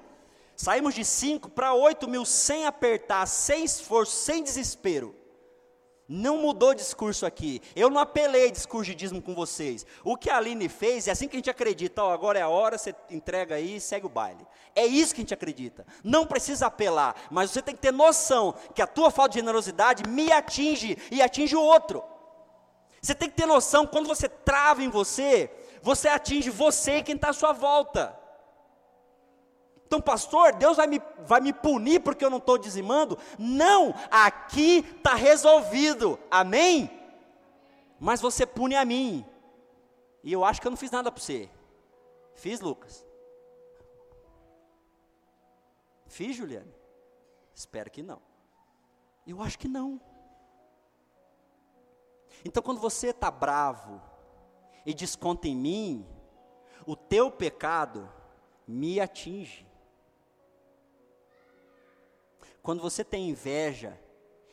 Saímos 0.56 0.94
de 0.94 1.04
5 1.04 1.50
para 1.50 1.74
8 1.74 2.08
mil 2.08 2.24
sem 2.24 2.66
apertar, 2.66 3.26
sem 3.26 3.64
esforço, 3.64 4.12
sem 4.16 4.42
desespero. 4.42 5.14
Não 6.08 6.38
mudou 6.38 6.74
discurso 6.74 7.24
aqui. 7.24 7.60
Eu 7.74 7.88
não 7.88 8.00
apelei 8.00 8.50
discurso 8.50 8.94
de 8.94 9.20
com 9.20 9.34
vocês. 9.34 9.86
O 10.04 10.16
que 10.16 10.28
a 10.28 10.36
Aline 10.36 10.68
fez 10.68 11.08
é 11.08 11.12
assim 11.12 11.28
que 11.28 11.36
a 11.36 11.38
gente 11.38 11.50
acredita. 11.50 12.02
Ó, 12.02 12.12
agora 12.12 12.38
é 12.38 12.42
a 12.42 12.48
hora, 12.48 12.76
você 12.76 12.94
entrega 13.10 13.54
aí 13.54 13.76
e 13.76 13.80
segue 13.80 14.06
o 14.06 14.08
baile. 14.08 14.46
É 14.74 14.84
isso 14.84 15.14
que 15.14 15.20
a 15.20 15.24
gente 15.24 15.34
acredita. 15.34 15.86
Não 16.02 16.26
precisa 16.26 16.66
apelar, 16.66 17.14
mas 17.30 17.50
você 17.50 17.62
tem 17.62 17.74
que 17.74 17.80
ter 17.80 17.92
noção 17.92 18.54
que 18.74 18.82
a 18.82 18.86
tua 18.86 19.10
falta 19.10 19.34
de 19.34 19.40
generosidade 19.40 20.08
me 20.08 20.32
atinge 20.32 20.98
e 21.10 21.22
atinge 21.22 21.54
o 21.54 21.62
outro. 21.62 22.02
Você 23.00 23.14
tem 23.14 23.28
que 23.28 23.36
ter 23.36 23.46
noção, 23.46 23.86
quando 23.86 24.06
você 24.06 24.28
trava 24.28 24.82
em 24.82 24.88
você, 24.88 25.50
você 25.82 26.08
atinge 26.08 26.50
você 26.50 26.98
e 26.98 27.02
quem 27.02 27.16
está 27.16 27.30
à 27.30 27.32
sua 27.32 27.52
volta. 27.52 28.16
Então, 29.92 30.00
pastor, 30.00 30.54
Deus 30.54 30.78
vai 30.78 30.86
me, 30.86 31.02
vai 31.18 31.38
me 31.42 31.52
punir 31.52 32.00
porque 32.00 32.24
eu 32.24 32.30
não 32.30 32.38
estou 32.38 32.56
dizimando? 32.56 33.18
Não, 33.38 33.94
aqui 34.10 34.78
está 34.78 35.14
resolvido, 35.14 36.18
amém? 36.30 36.90
Mas 38.00 38.18
você 38.18 38.46
pune 38.46 38.74
a 38.74 38.86
mim, 38.86 39.22
e 40.24 40.32
eu 40.32 40.46
acho 40.46 40.62
que 40.62 40.66
eu 40.66 40.70
não 40.70 40.78
fiz 40.78 40.90
nada 40.90 41.12
para 41.12 41.22
você. 41.22 41.50
Fiz, 42.34 42.62
Lucas? 42.62 43.04
Fiz, 46.06 46.34
Juliane? 46.36 46.74
Espero 47.54 47.90
que 47.90 48.02
não. 48.02 48.22
Eu 49.26 49.42
acho 49.42 49.58
que 49.58 49.68
não. 49.68 50.00
Então, 52.46 52.62
quando 52.62 52.80
você 52.80 53.08
está 53.08 53.30
bravo 53.30 54.00
e 54.86 54.94
desconta 54.94 55.48
em 55.48 55.54
mim, 55.54 56.06
o 56.86 56.96
teu 56.96 57.30
pecado 57.30 58.10
me 58.66 58.98
atinge. 58.98 59.70
Quando 62.62 62.80
você 62.80 63.02
tem 63.02 63.28
inveja 63.28 63.98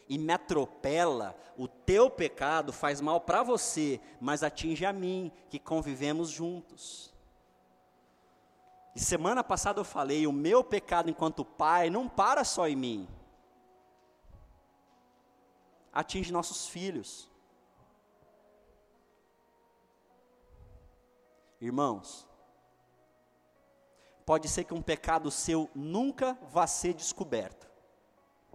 e 0.08 0.18
me 0.18 0.34
atropela, 0.34 1.38
o 1.56 1.68
teu 1.68 2.10
pecado 2.10 2.74
faz 2.74 3.00
mal 3.00 3.22
para 3.22 3.44
você, 3.44 4.02
mas 4.20 4.42
atinge 4.42 4.84
a 4.86 4.92
mim, 4.92 5.32
que 5.50 5.60
convivemos 5.60 6.30
juntos. 6.30 7.14
E 8.96 9.00
semana 9.00 9.44
passada 9.44 9.80
eu 9.80 9.86
falei: 9.86 10.26
o 10.26 10.34
meu 10.34 10.64
pecado 10.64 11.10
enquanto 11.10 11.46
pai 11.46 11.92
não 11.92 12.10
para 12.10 12.44
só 12.44 12.68
em 12.68 12.76
mim, 12.76 13.08
atinge 15.94 16.34
nossos 16.34 16.68
filhos. 16.68 17.30
Irmãos, 21.62 22.28
pode 24.26 24.48
ser 24.48 24.64
que 24.64 24.74
um 24.74 24.82
pecado 24.82 25.30
seu 25.30 25.70
nunca 25.76 26.34
vá 26.50 26.66
ser 26.66 26.94
descoberto. 26.96 27.69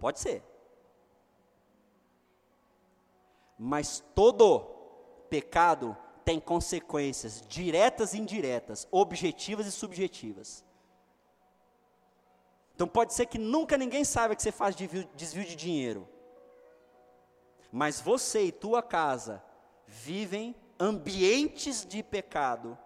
Pode 0.05 0.19
ser. 0.19 0.43
Mas 3.57 4.03
todo 4.13 4.59
pecado 5.31 5.97
tem 6.23 6.39
consequências 6.39 7.41
diretas 7.47 8.13
e 8.13 8.19
indiretas, 8.19 8.87
objetivas 8.91 9.65
e 9.65 9.71
subjetivas. 9.71 10.63
Então 12.75 12.87
pode 12.87 13.15
ser 13.15 13.25
que 13.25 13.39
nunca 13.39 13.79
ninguém 13.79 14.03
saiba 14.05 14.35
que 14.35 14.43
você 14.43 14.51
faz 14.51 14.75
desvio 14.75 15.43
de 15.43 15.55
dinheiro. 15.55 16.07
Mas 17.71 17.99
você 17.99 18.43
e 18.43 18.51
tua 18.51 18.83
casa 18.83 19.43
vivem 19.87 20.55
ambientes 20.79 21.83
de 21.83 22.03
pecado 22.03 22.77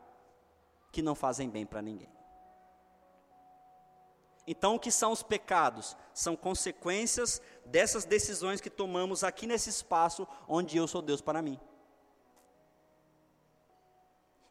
que 0.89 1.01
não 1.01 1.15
fazem 1.15 1.49
bem 1.49 1.65
para 1.65 1.81
ninguém. 1.81 2.18
Então, 4.51 4.73
o 4.73 4.79
que 4.79 4.89
são 4.89 5.11
os 5.11 5.21
pecados? 5.21 5.95
São 6.11 6.35
consequências 6.35 7.39
dessas 7.63 8.03
decisões 8.03 8.59
que 8.59 8.67
tomamos 8.67 9.23
aqui 9.23 9.45
nesse 9.45 9.69
espaço 9.69 10.27
onde 10.47 10.75
eu 10.75 10.87
sou 10.87 11.03
Deus 11.03 11.21
para 11.21 11.39
mim. 11.39 11.59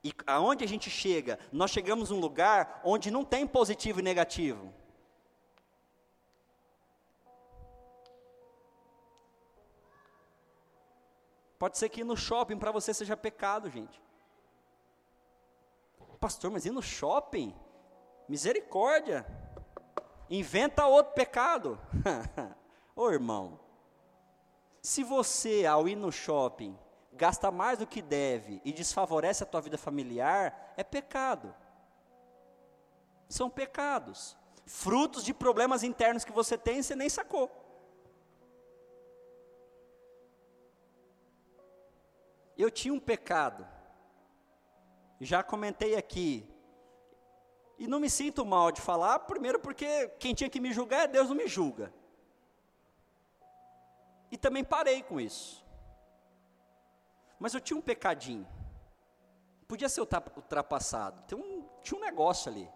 E 0.04 0.12
aonde 0.24 0.62
a 0.62 0.68
gente 0.68 0.88
chega? 0.88 1.36
Nós 1.50 1.72
chegamos 1.72 2.10
num 2.10 2.20
lugar 2.20 2.80
onde 2.84 3.10
não 3.10 3.24
tem 3.24 3.44
positivo 3.44 3.98
e 3.98 4.02
negativo. 4.04 4.72
Pode 11.58 11.76
ser 11.76 11.88
que 11.88 12.02
ir 12.02 12.04
no 12.04 12.16
shopping 12.16 12.56
para 12.56 12.70
você 12.70 12.94
seja 12.94 13.16
pecado, 13.16 13.68
gente. 13.68 14.00
Pastor, 16.20 16.52
mas 16.52 16.64
ir 16.64 16.70
no 16.70 16.82
shopping? 16.82 17.52
Misericórdia 18.28 19.26
inventa 20.30 20.86
outro 20.86 21.14
pecado. 21.14 21.78
Ô 22.94 23.10
irmão, 23.10 23.58
se 24.82 25.02
você, 25.02 25.66
ao 25.66 25.88
ir 25.88 25.96
no 25.96 26.10
shopping, 26.10 26.78
gasta 27.12 27.50
mais 27.50 27.78
do 27.78 27.86
que 27.86 28.00
deve 28.00 28.60
e 28.64 28.72
desfavorece 28.72 29.42
a 29.42 29.46
tua 29.46 29.60
vida 29.60 29.76
familiar, 29.76 30.74
é 30.76 30.84
pecado. 30.84 31.54
São 33.28 33.50
pecados. 33.50 34.36
Frutos 34.64 35.24
de 35.24 35.32
problemas 35.32 35.82
internos 35.82 36.24
que 36.24 36.32
você 36.32 36.56
tem 36.56 36.78
e 36.78 36.82
você 36.82 36.94
nem 36.94 37.08
sacou. 37.08 37.50
Eu 42.56 42.70
tinha 42.70 42.92
um 42.92 42.98
pecado, 42.98 43.64
já 45.20 45.44
comentei 45.44 45.94
aqui, 45.94 46.44
e 47.78 47.86
não 47.86 48.00
me 48.00 48.10
sinto 48.10 48.44
mal 48.44 48.72
de 48.72 48.80
falar, 48.80 49.20
primeiro 49.20 49.60
porque 49.60 50.08
quem 50.18 50.34
tinha 50.34 50.50
que 50.50 50.60
me 50.60 50.72
julgar 50.72 51.04
é 51.04 51.08
Deus, 51.08 51.28
não 51.28 51.36
me 51.36 51.46
julga. 51.46 51.92
E 54.30 54.36
também 54.36 54.64
parei 54.64 55.02
com 55.02 55.20
isso. 55.20 55.64
Mas 57.38 57.54
eu 57.54 57.60
tinha 57.60 57.78
um 57.78 57.82
pecadinho. 57.82 58.46
Podia 59.68 59.88
ser 59.88 60.00
ultrapassado. 60.00 61.22
Tem 61.26 61.38
um, 61.38 61.64
tinha 61.82 61.98
um 61.98 62.02
negócio 62.02 62.50
ali. 62.50 62.68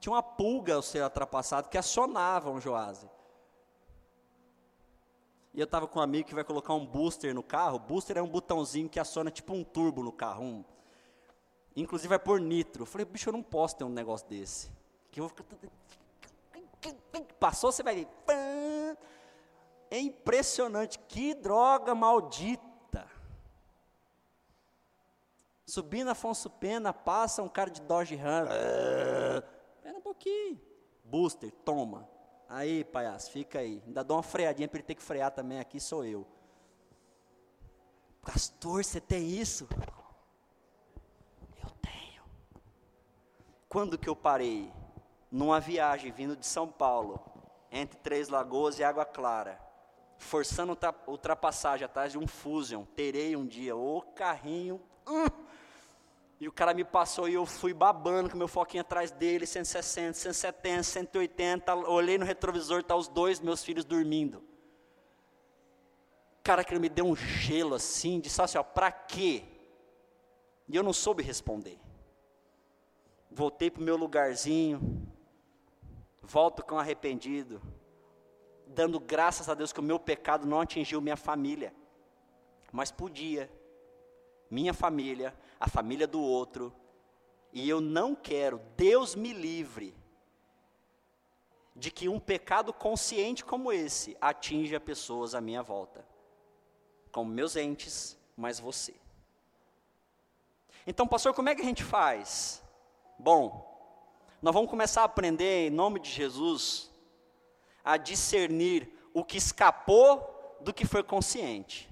Tinha 0.00 0.12
uma 0.12 0.22
pulga 0.22 0.74
ao 0.74 0.82
ser 0.82 1.02
ultrapassado 1.02 1.68
que 1.68 1.78
acionava 1.78 2.50
um 2.50 2.60
Joase. 2.60 3.08
E 5.54 5.60
eu 5.60 5.64
estava 5.64 5.86
com 5.86 6.00
um 6.00 6.02
amigo 6.02 6.28
que 6.28 6.34
vai 6.34 6.42
colocar 6.42 6.74
um 6.74 6.84
booster 6.84 7.32
no 7.32 7.42
carro. 7.42 7.78
Booster 7.78 8.18
é 8.18 8.22
um 8.22 8.28
botãozinho 8.28 8.88
que 8.88 8.98
aciona 8.98 9.30
tipo 9.30 9.54
um 9.54 9.62
turbo 9.62 10.02
no 10.02 10.10
carro, 10.10 10.42
um, 10.42 10.64
Inclusive 11.76 12.08
vai 12.08 12.18
pôr 12.18 12.40
nitro. 12.40 12.82
Eu 12.82 12.86
falei, 12.86 13.04
bicho, 13.04 13.28
eu 13.28 13.32
não 13.32 13.42
posso 13.42 13.76
ter 13.76 13.84
um 13.84 13.88
negócio 13.88 14.28
desse. 14.28 14.70
Que 15.10 15.20
eu 15.20 15.28
vou 15.28 15.36
ficar. 15.36 15.44
Passou, 17.40 17.72
você 17.72 17.82
vai. 17.82 18.08
É 19.90 19.98
impressionante. 19.98 20.98
Que 21.00 21.34
droga 21.34 21.94
maldita. 21.94 23.08
Subindo 25.66 26.10
Afonso 26.10 26.48
Pena, 26.50 26.92
passa 26.92 27.42
um 27.42 27.48
cara 27.48 27.70
de 27.70 27.80
Dodge 27.80 28.14
Ram. 28.14 28.44
Espera 28.44 29.98
um 29.98 30.02
pouquinho. 30.02 30.60
Booster, 31.02 31.50
toma. 31.64 32.08
Aí, 32.48 32.84
palhaço, 32.84 33.30
fica 33.30 33.58
aí. 33.58 33.82
Ainda 33.86 34.04
dou 34.04 34.18
uma 34.18 34.22
freadinha 34.22 34.68
para 34.68 34.78
ele 34.78 34.86
ter 34.86 34.94
que 34.94 35.02
frear 35.02 35.30
também. 35.30 35.58
Aqui 35.58 35.80
sou 35.80 36.04
eu. 36.04 36.26
Pastor, 38.20 38.84
você 38.84 39.00
tem 39.00 39.26
isso? 39.28 39.66
Quando 43.74 43.98
que 43.98 44.08
eu 44.08 44.14
parei? 44.14 44.72
Numa 45.28 45.58
viagem 45.58 46.12
vindo 46.12 46.36
de 46.36 46.46
São 46.46 46.68
Paulo, 46.68 47.20
entre 47.72 47.98
Três 47.98 48.28
Lagoas 48.28 48.78
e 48.78 48.84
Água 48.84 49.04
Clara, 49.04 49.60
forçando 50.16 50.78
ultrapassagem 51.08 51.84
atrás 51.84 52.12
de 52.12 52.18
um 52.18 52.24
Fusion. 52.24 52.84
Terei 52.94 53.34
um 53.34 53.44
dia, 53.44 53.74
o 53.74 54.00
carrinho. 54.14 54.80
Hum, 55.04 55.26
e 56.38 56.46
o 56.46 56.52
cara 56.52 56.72
me 56.72 56.84
passou 56.84 57.28
e 57.28 57.34
eu 57.34 57.44
fui 57.44 57.74
babando 57.74 58.30
com 58.30 58.36
meu 58.36 58.46
foquinho 58.46 58.82
atrás 58.82 59.10
dele, 59.10 59.44
160, 59.44 60.12
170, 60.12 60.82
180. 60.84 61.74
Olhei 61.74 62.16
no 62.16 62.24
retrovisor, 62.24 62.80
tá 62.84 62.94
os 62.94 63.08
dois 63.08 63.40
meus 63.40 63.64
filhos 63.64 63.84
dormindo. 63.84 64.40
Cara, 66.44 66.64
ele 66.70 66.78
me 66.78 66.88
deu 66.88 67.06
um 67.06 67.16
gelo 67.16 67.74
assim, 67.74 68.20
disse 68.20 68.40
assim, 68.40 68.56
ó, 68.56 68.62
para 68.62 68.92
quê? 68.92 69.42
E 70.68 70.76
eu 70.76 70.84
não 70.84 70.92
soube 70.92 71.24
responder. 71.24 71.83
Voltei 73.36 73.68
para 73.68 73.80
o 73.80 73.84
meu 73.84 73.96
lugarzinho, 73.96 75.12
volto 76.22 76.64
com 76.64 76.78
arrependido, 76.78 77.60
dando 78.64 79.00
graças 79.00 79.48
a 79.48 79.54
Deus 79.54 79.72
que 79.72 79.80
o 79.80 79.82
meu 79.82 79.98
pecado 79.98 80.46
não 80.46 80.60
atingiu 80.60 81.00
minha 81.00 81.16
família, 81.16 81.74
mas 82.70 82.92
podia, 82.92 83.50
minha 84.48 84.72
família, 84.72 85.36
a 85.58 85.68
família 85.68 86.06
do 86.06 86.20
outro, 86.20 86.72
e 87.52 87.68
eu 87.68 87.80
não 87.80 88.14
quero, 88.14 88.60
Deus 88.76 89.16
me 89.16 89.32
livre, 89.32 89.96
de 91.74 91.90
que 91.90 92.08
um 92.08 92.20
pecado 92.20 92.72
consciente 92.72 93.44
como 93.44 93.72
esse 93.72 94.16
atinja 94.20 94.78
pessoas 94.78 95.34
à 95.34 95.40
minha 95.40 95.60
volta, 95.60 96.06
como 97.10 97.32
meus 97.32 97.56
entes, 97.56 98.16
mas 98.36 98.60
você. 98.60 98.94
Então, 100.86 101.04
pastor, 101.04 101.34
como 101.34 101.48
é 101.48 101.54
que 101.56 101.62
a 101.62 101.64
gente 101.64 101.82
faz? 101.82 102.63
Bom, 103.24 103.64
nós 104.42 104.52
vamos 104.52 104.68
começar 104.68 105.00
a 105.00 105.04
aprender, 105.04 105.68
em 105.68 105.70
nome 105.70 105.98
de 105.98 106.10
Jesus, 106.10 106.90
a 107.82 107.96
discernir 107.96 108.86
o 109.14 109.24
que 109.24 109.38
escapou 109.38 110.58
do 110.60 110.74
que 110.74 110.84
foi 110.84 111.02
consciente. 111.02 111.88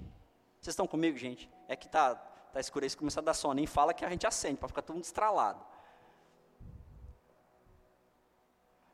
Vocês 0.61 0.73
estão 0.73 0.85
comigo, 0.85 1.17
gente? 1.17 1.49
É 1.67 1.75
que 1.75 1.89
tá, 1.89 2.13
tá 2.13 2.59
escuro 2.59 2.85
aí, 2.85 2.89
se 2.91 2.99
a 3.17 3.21
dar 3.23 3.33
sono, 3.33 3.55
nem 3.55 3.65
fala 3.65 3.95
que 3.95 4.05
a 4.05 4.09
gente 4.11 4.27
acende, 4.27 4.57
para 4.57 4.67
ficar 4.67 4.83
todo 4.83 4.93
mundo 4.93 5.05
estralado. 5.05 5.59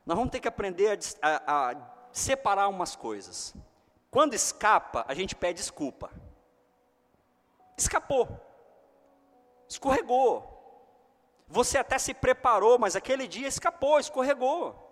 Nós 0.06 0.16
vamos 0.16 0.32
ter 0.32 0.40
que 0.40 0.48
aprender 0.48 0.98
a, 1.20 1.28
a, 1.28 1.70
a 1.72 1.76
separar 2.10 2.68
umas 2.68 2.96
coisas. 2.96 3.54
Quando 4.10 4.32
escapa, 4.32 5.04
a 5.06 5.12
gente 5.12 5.36
pede 5.36 5.60
desculpa. 5.60 6.10
Escapou. 7.76 8.26
Escorregou. 9.68 10.49
Você 11.50 11.76
até 11.78 11.98
se 11.98 12.14
preparou, 12.14 12.78
mas 12.78 12.94
aquele 12.94 13.26
dia 13.26 13.48
escapou, 13.48 13.98
escorregou. 13.98 14.86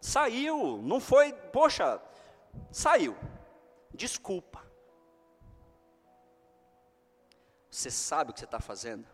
Saiu, 0.00 0.80
não 0.82 0.98
foi, 0.98 1.32
poxa, 1.32 2.02
saiu. 2.72 3.16
Desculpa. 3.94 4.60
Você 7.70 7.92
sabe 7.92 8.30
o 8.30 8.34
que 8.34 8.40
você 8.40 8.44
está 8.44 8.58
fazendo? 8.58 9.06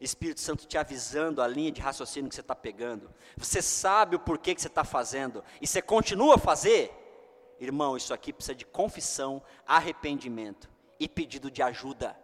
Espírito 0.00 0.40
Santo 0.40 0.66
te 0.66 0.76
avisando 0.76 1.40
a 1.40 1.46
linha 1.46 1.70
de 1.70 1.80
raciocínio 1.80 2.28
que 2.28 2.34
você 2.34 2.40
está 2.40 2.56
pegando. 2.56 3.14
Você 3.36 3.62
sabe 3.62 4.16
o 4.16 4.20
porquê 4.20 4.52
que 4.52 4.60
você 4.60 4.66
está 4.66 4.82
fazendo. 4.82 5.44
E 5.60 5.66
você 5.66 5.80
continua 5.80 6.34
a 6.34 6.38
fazer? 6.38 6.92
Irmão, 7.60 7.96
isso 7.96 8.12
aqui 8.12 8.32
precisa 8.32 8.54
de 8.54 8.64
confissão, 8.64 9.40
arrependimento 9.64 10.68
e 10.98 11.08
pedido 11.08 11.52
de 11.52 11.62
ajuda. 11.62 12.23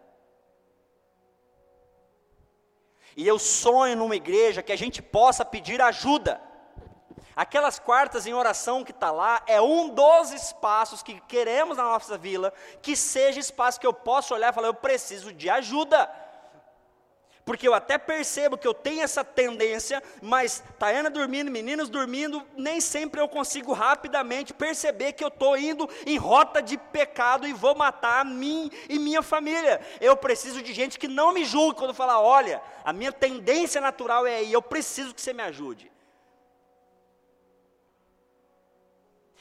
E 3.15 3.27
eu 3.27 3.37
sonho 3.37 3.95
numa 3.95 4.15
igreja 4.15 4.63
que 4.63 4.71
a 4.71 4.77
gente 4.77 5.01
possa 5.01 5.43
pedir 5.43 5.81
ajuda. 5.81 6.41
Aquelas 7.35 7.79
quartas 7.79 8.27
em 8.27 8.33
oração 8.33 8.83
que 8.83 8.91
está 8.91 9.09
lá 9.09 9.41
é 9.47 9.61
um 9.61 9.89
dos 9.89 10.31
espaços 10.31 11.01
que 11.01 11.19
queremos 11.21 11.77
na 11.77 11.83
nossa 11.83 12.17
vila, 12.17 12.53
que 12.81 12.95
seja 12.95 13.39
espaço 13.39 13.79
que 13.79 13.87
eu 13.87 13.93
possa 13.93 14.33
olhar 14.33 14.51
e 14.51 14.53
falar, 14.53 14.67
eu 14.67 14.73
preciso 14.73 15.31
de 15.33 15.49
ajuda. 15.49 16.09
Porque 17.51 17.67
eu 17.67 17.73
até 17.73 17.97
percebo 17.97 18.57
que 18.57 18.65
eu 18.65 18.73
tenho 18.73 19.01
essa 19.01 19.25
tendência, 19.25 20.01
mas 20.21 20.63
Tayana 20.79 21.09
dormindo, 21.09 21.51
meninos 21.51 21.89
dormindo, 21.89 22.41
nem 22.55 22.79
sempre 22.79 23.19
eu 23.19 23.27
consigo 23.27 23.73
rapidamente 23.73 24.53
perceber 24.53 25.11
que 25.11 25.21
eu 25.21 25.27
estou 25.27 25.57
indo 25.57 25.89
em 26.05 26.15
rota 26.15 26.61
de 26.61 26.77
pecado 26.77 27.45
e 27.45 27.51
vou 27.51 27.75
matar 27.75 28.21
a 28.21 28.23
mim 28.23 28.71
e 28.87 28.97
minha 28.97 29.21
família. 29.21 29.81
Eu 29.99 30.15
preciso 30.15 30.61
de 30.61 30.71
gente 30.71 30.97
que 30.97 31.09
não 31.09 31.33
me 31.33 31.43
julgue 31.43 31.77
quando 31.77 31.93
falar, 31.93 32.21
olha, 32.21 32.61
a 32.85 32.93
minha 32.93 33.11
tendência 33.11 33.81
natural 33.81 34.25
é 34.25 34.37
aí, 34.37 34.53
eu 34.53 34.61
preciso 34.61 35.13
que 35.13 35.21
você 35.21 35.33
me 35.33 35.43
ajude. 35.43 35.91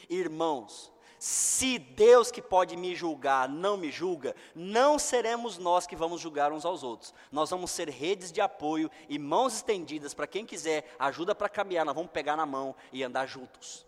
Irmãos, 0.09 0.92
se 1.20 1.78
Deus 1.78 2.30
que 2.30 2.40
pode 2.40 2.78
me 2.78 2.96
julgar 2.96 3.46
não 3.46 3.76
me 3.76 3.92
julga, 3.92 4.35
não 4.54 4.98
seremos 4.98 5.59
nós 5.59 5.87
que 5.87 5.94
vamos 5.94 6.18
julgar 6.18 6.50
uns 6.50 6.64
aos 6.64 6.83
outros. 6.83 7.12
Nós 7.30 7.50
vamos 7.50 7.70
ser 7.72 7.90
redes 7.90 8.33
de 8.33 8.40
apoio 8.40 8.90
e 9.06 9.18
mãos 9.18 9.56
estendidas 9.56 10.14
para 10.14 10.26
quem 10.26 10.46
quiser 10.46 10.96
ajuda 10.98 11.35
para 11.35 11.50
caminhar, 11.50 11.85
nós 11.85 11.94
vamos 11.94 12.11
pegar 12.11 12.38
na 12.38 12.46
mão 12.46 12.74
e 12.90 13.04
andar 13.04 13.26
juntos. 13.26 13.87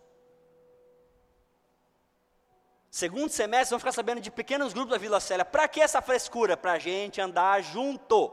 Segundo 2.91 3.31
semestre, 3.31 3.71
vamos 3.71 3.81
ficar 3.81 3.93
sabendo 3.93 4.21
de 4.21 4.29
pequenos 4.29 4.71
grupos 4.71 4.91
da 4.91 4.99
Vila 4.99 5.19
Célia. 5.19 5.43
Para 5.43 5.67
que 5.67 5.81
essa 5.81 6.03
frescura? 6.03 6.55
Para 6.55 6.73
a 6.73 6.79
gente 6.79 7.19
andar 7.19 7.63
junto. 7.63 8.31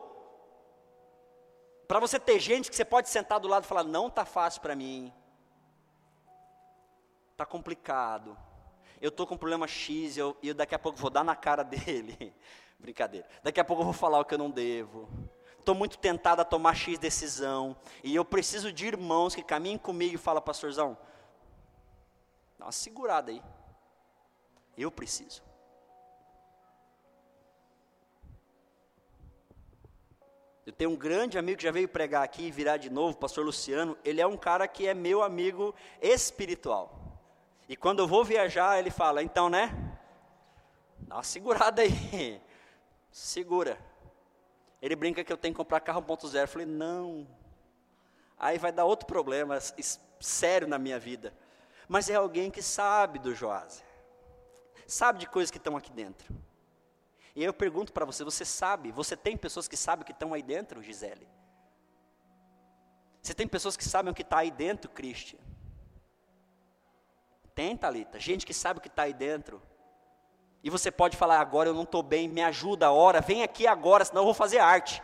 Para 1.88 2.00
você 2.00 2.20
ter 2.20 2.38
gente 2.38 2.68
que 2.68 2.76
você 2.76 2.84
pode 2.84 3.08
sentar 3.08 3.40
do 3.40 3.48
lado 3.48 3.64
e 3.64 3.66
falar: 3.66 3.82
não 3.82 4.08
está 4.08 4.26
fácil 4.26 4.60
para 4.60 4.76
mim, 4.76 5.10
está 7.32 7.46
complicado 7.46 8.36
eu 9.00 9.08
estou 9.08 9.26
com 9.26 9.36
problema 9.36 9.66
X 9.66 10.16
e 10.16 10.20
eu, 10.20 10.36
eu 10.42 10.54
daqui 10.54 10.74
a 10.74 10.78
pouco 10.78 10.98
vou 10.98 11.10
dar 11.10 11.24
na 11.24 11.34
cara 11.34 11.62
dele. 11.62 12.34
Brincadeira. 12.78 13.26
Daqui 13.42 13.58
a 13.58 13.64
pouco 13.64 13.82
eu 13.82 13.86
vou 13.86 13.94
falar 13.94 14.20
o 14.20 14.24
que 14.24 14.34
eu 14.34 14.38
não 14.38 14.50
devo. 14.50 15.08
Estou 15.58 15.74
muito 15.74 15.98
tentado 15.98 16.42
a 16.42 16.44
tomar 16.44 16.74
X 16.74 16.98
decisão. 16.98 17.76
E 18.04 18.14
eu 18.14 18.24
preciso 18.24 18.72
de 18.72 18.86
irmãos 18.86 19.34
que 19.34 19.42
caminhem 19.42 19.78
comigo 19.78 20.14
e 20.14 20.18
falem, 20.18 20.42
pastorzão, 20.42 20.98
dá 22.58 22.66
uma 22.66 22.72
segurada 22.72 23.30
aí. 23.30 23.42
Eu 24.76 24.90
preciso. 24.90 25.42
Eu 30.66 30.72
tenho 30.72 30.90
um 30.90 30.96
grande 30.96 31.38
amigo 31.38 31.56
que 31.56 31.64
já 31.64 31.72
veio 31.72 31.88
pregar 31.88 32.22
aqui 32.22 32.44
e 32.44 32.50
virar 32.50 32.76
de 32.76 32.90
novo, 32.90 33.16
pastor 33.16 33.44
Luciano. 33.44 33.96
Ele 34.04 34.20
é 34.20 34.26
um 34.26 34.36
cara 34.36 34.68
que 34.68 34.86
é 34.86 34.94
meu 34.94 35.22
amigo 35.22 35.74
espiritual. 36.00 36.99
E 37.70 37.76
quando 37.76 38.00
eu 38.00 38.09
vou 38.09 38.24
viajar, 38.24 38.80
ele 38.80 38.90
fala: 38.90 39.22
então, 39.22 39.48
né? 39.48 39.72
Dá 40.98 41.14
uma 41.14 41.22
segurada 41.22 41.83
aí. 41.83 42.42
Segura. 43.12 43.78
Ele 44.83 44.96
brinca 44.96 45.22
que 45.22 45.33
eu 45.33 45.37
tenho 45.37 45.54
que 45.54 45.59
comprar 45.59 45.78
carro 45.78 46.02
1.0. 46.02 46.35
Eu 46.35 46.48
falei: 46.48 46.66
não. 46.66 47.28
Aí 48.37 48.59
vai 48.59 48.72
dar 48.72 48.87
outro 48.87 49.06
problema 49.06 49.56
sério 50.18 50.66
na 50.66 50.80
minha 50.80 50.98
vida. 50.98 51.33
Mas 51.87 52.11
é 52.11 52.16
alguém 52.16 52.50
que 52.50 52.61
sabe 52.61 53.20
do 53.20 53.37
Joás. 53.37 53.85
Sabe 54.85 55.20
de 55.20 55.28
coisas 55.28 55.52
que 55.52 55.59
estão 55.59 55.76
aqui 55.76 55.92
dentro. 55.92 56.35
E 57.37 57.44
eu 57.44 57.54
pergunto 57.54 57.92
para 57.92 58.04
você: 58.04 58.24
você 58.24 58.44
sabe? 58.44 58.90
Você 58.90 59.16
tem 59.16 59.37
pessoas 59.37 59.68
que 59.68 59.76
sabem 59.76 60.04
que 60.04 60.11
estão 60.11 60.35
aí 60.35 60.42
dentro, 60.42 60.83
Gisele? 60.83 61.28
Você 63.22 63.33
tem 63.33 63.46
pessoas 63.46 63.76
que 63.76 63.85
sabem 63.85 64.11
o 64.11 64.14
que 64.14 64.22
está 64.22 64.38
aí 64.38 64.50
dentro, 64.50 64.90
Christian? 64.90 65.38
Tem, 67.61 67.79
gente 68.14 68.46
que 68.46 68.55
sabe 68.55 68.79
o 68.79 68.81
que 68.81 68.88
está 68.88 69.03
aí 69.03 69.12
dentro. 69.12 69.61
E 70.64 70.70
você 70.70 70.90
pode 70.90 71.14
falar, 71.14 71.38
agora 71.40 71.68
eu 71.68 71.75
não 71.75 71.83
estou 71.83 72.03
bem, 72.03 72.27
me 72.27 72.42
ajuda, 72.42 72.90
ora, 72.90 73.20
vem 73.20 73.42
aqui 73.42 73.66
agora, 73.66 74.03
senão 74.03 74.23
eu 74.23 74.25
vou 74.25 74.33
fazer 74.33 74.61
arte. 74.61 75.03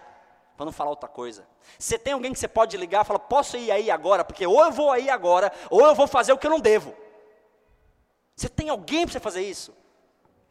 Para 0.57 0.65
não 0.65 0.73
falar 0.73 0.89
outra 0.89 1.07
coisa. 1.07 1.47
Você 1.79 1.99
tem 1.99 2.15
alguém 2.15 2.33
que 2.33 2.39
você 2.39 2.49
pode 2.49 2.75
ligar 2.79 3.05
e 3.05 3.07
falar, 3.07 3.19
posso 3.19 3.59
ir 3.59 3.71
aí 3.71 3.91
agora? 3.91 4.25
Porque 4.25 4.47
ou 4.47 4.65
eu 4.65 4.73
vou 4.73 4.91
aí 4.91 5.11
agora, 5.11 5.53
ou 5.69 5.85
eu 5.85 5.95
vou 5.95 6.07
fazer 6.07 6.33
o 6.33 6.39
que 6.39 6.47
eu 6.47 6.51
não 6.51 6.59
devo. 6.59 6.95
Você 8.35 8.49
tem 8.49 8.71
alguém 8.71 9.05
para 9.05 9.13
você 9.13 9.21
fazer 9.21 9.43
isso? 9.43 9.77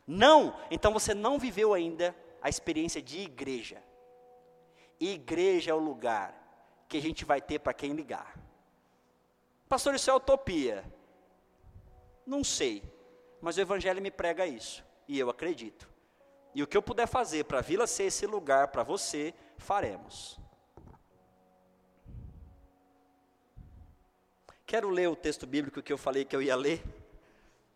Não, 0.05 0.55
então 0.69 0.93
você 0.93 1.15
não 1.15 1.39
viveu 1.39 1.73
ainda 1.73 2.15
a 2.39 2.49
experiência 2.49 3.01
de 3.01 3.21
igreja. 3.21 3.81
Igreja 4.99 5.71
é 5.71 5.73
o 5.73 5.79
lugar 5.79 6.35
que 6.87 6.97
a 6.97 7.01
gente 7.01 7.25
vai 7.25 7.41
ter 7.41 7.57
para 7.57 7.73
quem 7.73 7.93
ligar. 7.93 8.37
Pastor, 9.67 9.95
isso 9.95 10.11
é 10.11 10.13
utopia. 10.13 10.85
Não 12.25 12.43
sei, 12.43 12.83
mas 13.39 13.57
o 13.57 13.61
Evangelho 13.61 14.01
me 14.01 14.09
prega 14.09 14.47
isso, 14.47 14.83
e 15.07 15.19
eu 15.19 15.29
acredito. 15.29 15.87
E 16.53 16.63
o 16.63 16.67
que 16.67 16.75
eu 16.75 16.81
puder 16.81 17.07
fazer 17.07 17.43
para 17.43 17.59
a 17.59 17.61
vila 17.61 17.85
ser 17.85 18.05
esse 18.05 18.25
lugar 18.25 18.69
para 18.69 18.81
você, 18.81 19.33
faremos. 19.57 20.39
Quero 24.65 24.89
ler 24.89 25.07
o 25.07 25.15
texto 25.15 25.45
bíblico 25.45 25.81
que 25.81 25.93
eu 25.93 25.97
falei 25.97 26.25
que 26.25 26.35
eu 26.35 26.41
ia 26.41 26.55
ler, 26.55 26.83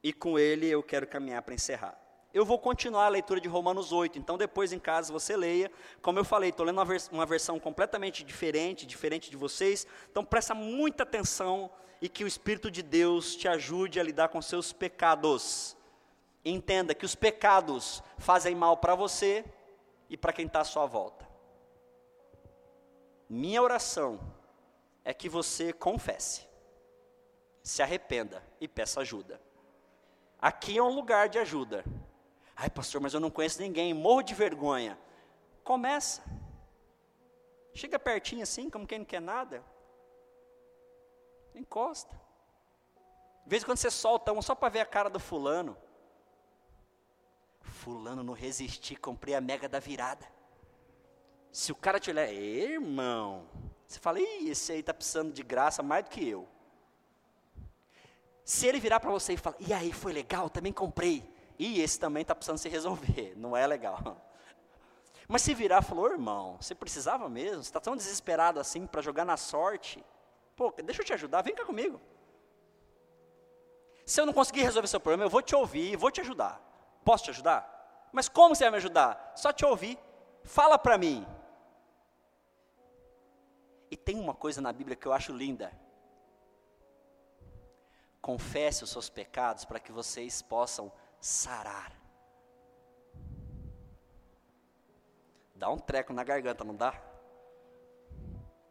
e 0.01 0.11
com 0.11 0.39
ele 0.39 0.67
eu 0.67 0.81
quero 0.81 1.05
caminhar 1.05 1.41
para 1.43 1.53
encerrar. 1.53 2.08
Eu 2.31 2.45
vou 2.45 2.59
continuar 2.59 3.05
a 3.05 3.09
leitura 3.09 3.41
de 3.41 3.47
Romanos 3.47 3.91
8, 3.91 4.19
então 4.19 4.37
depois 4.37 4.71
em 4.71 4.77
casa 4.77 5.11
você 5.11 5.35
leia. 5.35 5.71
Como 5.99 6.19
eu 6.19 6.23
falei, 6.23 6.51
estou 6.51 6.63
lendo 6.63 6.77
uma, 6.77 6.85
vers 6.85 7.09
uma 7.11 7.25
versão 7.25 7.59
completamente 7.59 8.23
diferente, 8.23 8.85
diferente 8.85 9.31
de 9.31 9.37
vocês, 9.37 9.87
então 10.11 10.23
presta 10.23 10.53
muita 10.53 11.03
atenção 11.03 11.71
e 11.99 12.07
que 12.07 12.23
o 12.23 12.27
Espírito 12.27 12.69
de 12.69 12.83
Deus 12.83 13.35
te 13.35 13.47
ajude 13.47 13.99
a 13.99 14.03
lidar 14.03 14.29
com 14.29 14.41
seus 14.41 14.71
pecados. 14.71 15.75
Entenda 16.45 16.93
que 16.93 17.05
os 17.05 17.15
pecados 17.15 18.03
fazem 18.17 18.53
mal 18.53 18.77
para 18.77 18.93
você 18.93 19.43
e 20.07 20.15
para 20.15 20.31
quem 20.31 20.45
está 20.45 20.61
à 20.61 20.65
sua 20.65 20.85
volta. 20.85 21.27
Minha 23.27 23.61
oração 23.61 24.19
é 25.03 25.13
que 25.13 25.27
você 25.27 25.73
confesse, 25.73 26.47
se 27.63 27.81
arrependa 27.81 28.43
e 28.61 28.67
peça 28.67 29.01
ajuda. 29.01 29.41
Aqui 30.39 30.77
é 30.77 30.83
um 30.83 30.93
lugar 30.93 31.27
de 31.27 31.39
ajuda. 31.39 31.83
Ai, 32.61 32.69
pastor, 32.69 32.99
mas 32.99 33.13
eu 33.13 33.21
não 33.21 33.31
conheço 33.31 33.61
ninguém, 33.61 33.93
morro 33.93 34.21
de 34.21 34.33
vergonha. 34.33 34.99
Começa. 35.63 36.21
Chega 37.73 37.97
pertinho 37.97 38.43
assim, 38.43 38.69
como 38.69 38.85
quem 38.85 38.99
não 38.99 39.05
quer 39.05 39.21
nada. 39.21 39.63
Encosta. 41.55 42.13
De 43.45 43.49
vez 43.49 43.63
em 43.63 43.65
quando 43.65 43.77
você 43.77 43.89
solta 43.89 44.33
uma 44.33 44.41
só 44.41 44.53
para 44.53 44.67
ver 44.67 44.81
a 44.81 44.85
cara 44.85 45.09
do 45.09 45.21
fulano. 45.21 45.77
Fulano 47.61 48.23
não 48.23 48.33
resisti, 48.33 48.93
comprei 48.93 49.35
a 49.35 49.39
mega 49.39 49.69
da 49.69 49.79
virada. 49.79 50.27
Se 51.53 51.71
o 51.71 51.75
cara 51.75 51.97
te 51.97 52.09
olhar, 52.09 52.29
irmão, 52.29 53.47
você 53.87 53.99
fala, 53.99 54.19
ih, 54.19 54.49
esse 54.49 54.73
aí 54.73 54.81
está 54.81 54.93
precisando 54.93 55.31
de 55.31 55.43
graça 55.43 55.81
mais 55.81 56.03
do 56.03 56.09
que 56.09 56.27
eu. 56.27 56.45
Se 58.43 58.67
ele 58.67 58.81
virar 58.81 58.99
para 58.99 59.11
você 59.11 59.31
e 59.33 59.37
falar, 59.37 59.55
e 59.61 59.71
aí, 59.71 59.93
foi 59.93 60.11
legal, 60.11 60.49
também 60.49 60.73
comprei. 60.73 61.38
E 61.59 61.81
esse 61.81 61.99
também 61.99 62.21
está 62.21 62.33
precisando 62.33 62.57
se 62.57 62.69
resolver, 62.69 63.33
não 63.37 63.55
é 63.55 63.67
legal. 63.67 64.17
Mas 65.27 65.41
se 65.41 65.53
virar 65.53 65.81
falou, 65.81 66.09
irmão, 66.09 66.57
você 66.59 66.73
precisava 66.73 67.29
mesmo? 67.29 67.61
Você 67.61 67.69
está 67.69 67.81
tão 67.81 67.95
desesperado 67.95 68.59
assim 68.59 68.87
para 68.87 69.01
jogar 69.01 69.25
na 69.25 69.37
sorte? 69.37 70.03
Pô, 70.55 70.73
deixa 70.83 71.01
eu 71.01 71.05
te 71.05 71.13
ajudar, 71.13 71.43
vem 71.43 71.53
cá 71.53 71.65
comigo. 71.65 72.01
Se 74.05 74.19
eu 74.19 74.25
não 74.25 74.33
conseguir 74.33 74.63
resolver 74.63 74.87
seu 74.87 74.99
problema, 74.99 75.25
eu 75.25 75.29
vou 75.29 75.41
te 75.41 75.55
ouvir, 75.55 75.95
vou 75.95 76.09
te 76.09 76.21
ajudar. 76.21 76.59
Posso 77.05 77.25
te 77.25 77.29
ajudar? 77.29 78.09
Mas 78.11 78.27
como 78.27 78.55
você 78.55 78.63
vai 78.63 78.71
me 78.71 78.77
ajudar? 78.77 79.33
Só 79.35 79.53
te 79.53 79.63
ouvir. 79.63 79.99
Fala 80.43 80.79
para 80.79 80.97
mim. 80.97 81.27
E 83.91 83.97
tem 83.97 84.19
uma 84.19 84.33
coisa 84.33 84.61
na 84.61 84.73
Bíblia 84.73 84.95
que 84.95 85.05
eu 85.05 85.13
acho 85.13 85.31
linda. 85.31 85.71
Confesse 88.19 88.83
os 88.83 88.89
seus 88.89 89.09
pecados 89.09 89.63
para 89.63 89.79
que 89.79 89.91
vocês 89.91 90.41
possam 90.41 90.91
sarar. 91.19 91.91
Dá 95.55 95.69
um 95.69 95.77
treco 95.77 96.13
na 96.13 96.23
garganta, 96.23 96.63
não 96.63 96.75
dá? 96.75 96.93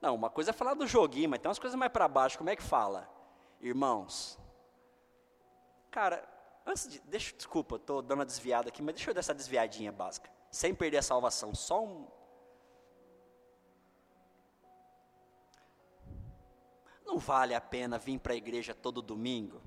Não, 0.01 0.14
uma 0.14 0.30
coisa 0.30 0.51
é 0.51 0.53
falar 0.53 0.74
do 0.74 0.86
joguinho, 0.86 1.28
mas 1.28 1.40
tem 1.40 1.49
umas 1.49 1.59
coisas 1.59 1.78
mais 1.78 1.92
para 1.92 2.09
baixo. 2.09 2.38
Como 2.38 2.51
é 2.51 2.57
que 2.57 2.62
fala? 2.62 3.09
Irmãos. 3.61 4.38
Cara, 5.90 6.26
antes 6.64 6.88
de. 6.88 7.01
Deixa, 7.01 7.34
desculpa, 7.36 7.76
estou 7.76 8.01
dando 8.01 8.20
uma 8.20 8.26
desviada 8.26 8.68
aqui, 8.68 8.80
mas 8.80 8.94
deixa 8.94 9.11
eu 9.11 9.14
dar 9.14 9.20
essa 9.20 9.34
desviadinha 9.34 9.92
básica. 9.92 10.30
Sem 10.51 10.74
perder 10.74 10.99
a 10.99 11.03
salvação. 11.03 11.55
Só 11.55 11.84
um, 11.84 12.07
Não 17.09 17.16
vale 17.18 17.55
a 17.55 17.61
pena 17.61 17.99
vir 17.99 18.18
para 18.18 18.34
a 18.34 18.36
igreja 18.36 18.74
todo 18.74 19.01
domingo? 19.01 19.62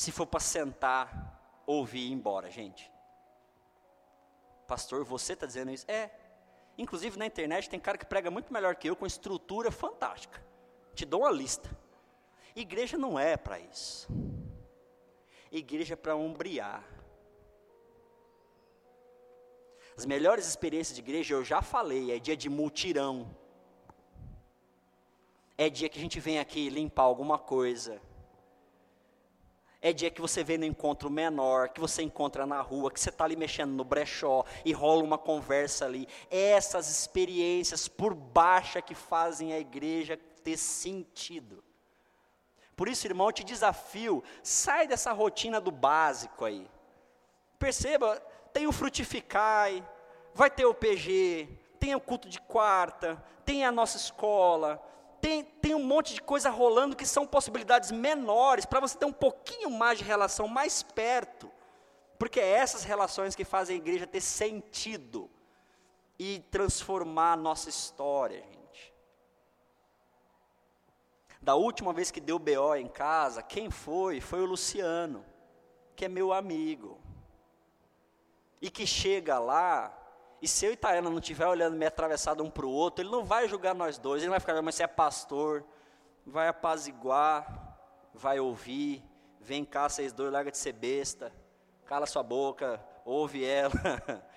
Se 0.00 0.10
for 0.10 0.26
para 0.26 0.40
sentar, 0.40 1.62
ouvir 1.66 1.98
e 1.98 2.08
ir 2.08 2.12
embora, 2.12 2.50
gente. 2.50 2.90
Pastor, 4.66 5.04
você 5.04 5.34
está 5.34 5.44
dizendo 5.44 5.70
isso? 5.70 5.84
É. 5.90 6.10
Inclusive 6.78 7.18
na 7.18 7.26
internet 7.26 7.68
tem 7.68 7.78
cara 7.78 7.98
que 7.98 8.06
prega 8.06 8.30
muito 8.30 8.50
melhor 8.50 8.76
que 8.76 8.88
eu, 8.88 8.96
com 8.96 9.04
estrutura 9.04 9.70
fantástica. 9.70 10.42
Te 10.94 11.04
dou 11.04 11.20
uma 11.20 11.30
lista. 11.30 11.68
Igreja 12.56 12.96
não 12.96 13.18
é 13.18 13.36
para 13.36 13.58
isso. 13.58 14.08
Igreja 15.52 15.92
é 15.92 15.96
para 15.96 16.16
ombrear. 16.16 16.82
As 19.98 20.06
melhores 20.06 20.46
experiências 20.46 20.96
de 20.96 21.02
igreja, 21.02 21.34
eu 21.34 21.44
já 21.44 21.60
falei, 21.60 22.10
é 22.10 22.18
dia 22.18 22.36
de 22.38 22.48
multirão 22.48 23.36
é 25.58 25.68
dia 25.68 25.90
que 25.90 25.98
a 25.98 26.00
gente 26.00 26.18
vem 26.18 26.38
aqui 26.38 26.70
limpar 26.70 27.02
alguma 27.02 27.38
coisa. 27.38 28.00
É 29.82 29.92
dia 29.94 30.10
que 30.10 30.20
você 30.20 30.44
vem 30.44 30.58
no 30.58 30.66
encontro 30.66 31.08
menor, 31.08 31.70
que 31.70 31.80
você 31.80 32.02
encontra 32.02 32.44
na 32.44 32.60
rua, 32.60 32.90
que 32.90 33.00
você 33.00 33.08
está 33.08 33.24
ali 33.24 33.34
mexendo 33.34 33.70
no 33.70 33.82
brechó 33.82 34.44
e 34.62 34.72
rola 34.72 35.02
uma 35.02 35.16
conversa 35.16 35.86
ali. 35.86 36.06
Essas 36.30 36.90
experiências 36.90 37.88
por 37.88 38.14
baixa 38.14 38.82
que 38.82 38.94
fazem 38.94 39.54
a 39.54 39.58
igreja 39.58 40.18
ter 40.44 40.58
sentido. 40.58 41.64
Por 42.76 42.88
isso, 42.88 43.06
irmão, 43.06 43.28
eu 43.28 43.32
te 43.32 43.44
desafio, 43.44 44.22
sai 44.42 44.86
dessa 44.86 45.12
rotina 45.12 45.60
do 45.60 45.70
básico 45.70 46.44
aí. 46.44 46.66
Perceba, 47.58 48.20
tem 48.52 48.66
o 48.66 48.72
Frutificai, 48.72 49.86
vai 50.34 50.50
ter 50.50 50.66
o 50.66 50.74
PG, 50.74 51.48
tem 51.78 51.94
o 51.94 52.00
culto 52.00 52.28
de 52.28 52.40
quarta, 52.40 53.22
tem 53.44 53.64
a 53.64 53.72
nossa 53.72 53.96
escola, 53.96 54.82
tem, 55.20 55.44
tem 55.44 55.74
um 55.74 55.84
monte 55.84 56.14
de 56.14 56.22
coisa 56.22 56.50
rolando 56.50 56.96
que 56.96 57.06
são 57.06 57.26
possibilidades 57.26 57.90
menores 57.90 58.64
para 58.64 58.80
você 58.80 58.96
ter 58.96 59.04
um 59.04 59.12
pouquinho 59.12 59.70
mais 59.70 59.98
de 59.98 60.04
relação 60.04 60.48
mais 60.48 60.82
perto. 60.82 61.50
Porque 62.18 62.40
é 62.40 62.50
essas 62.50 62.84
relações 62.84 63.34
que 63.34 63.44
fazem 63.44 63.76
a 63.76 63.78
igreja 63.78 64.06
ter 64.06 64.20
sentido 64.20 65.30
e 66.18 66.40
transformar 66.50 67.32
a 67.32 67.36
nossa 67.36 67.68
história, 67.68 68.42
gente. 68.42 68.92
Da 71.40 71.54
última 71.54 71.92
vez 71.92 72.10
que 72.10 72.20
deu 72.20 72.38
BO 72.38 72.74
em 72.74 72.88
casa, 72.88 73.42
quem 73.42 73.70
foi? 73.70 74.20
Foi 74.20 74.40
o 74.40 74.46
Luciano, 74.46 75.24
que 75.96 76.04
é 76.04 76.08
meu 76.08 76.32
amigo. 76.32 77.00
E 78.60 78.70
que 78.70 78.86
chega 78.86 79.38
lá 79.38 79.99
e 80.42 80.48
se 80.48 80.64
eu 80.64 80.70
e 80.70 80.74
Itaiana 80.74 81.10
não 81.10 81.18
estiver 81.18 81.46
olhando 81.46 81.76
meio 81.76 81.88
atravessado 81.88 82.42
um 82.42 82.50
para 82.50 82.66
o 82.66 82.70
outro, 82.70 83.02
ele 83.02 83.10
não 83.10 83.24
vai 83.24 83.48
julgar 83.48 83.74
nós 83.74 83.98
dois, 83.98 84.22
ele 84.22 84.28
não 84.28 84.32
vai 84.32 84.40
ficar, 84.40 84.60
mas 84.62 84.74
você 84.74 84.84
é 84.84 84.86
pastor, 84.86 85.64
vai 86.26 86.48
apaziguar, 86.48 87.78
vai 88.14 88.40
ouvir, 88.40 89.04
vem 89.40 89.64
cá, 89.64 89.88
vocês 89.88 90.12
dois, 90.12 90.32
larga 90.32 90.50
de 90.50 90.58
ser 90.58 90.72
besta, 90.72 91.32
cala 91.84 92.06
sua 92.06 92.22
boca, 92.22 92.80
ouve 93.04 93.44
ela. 93.44 93.72
Tá. 94.10 94.30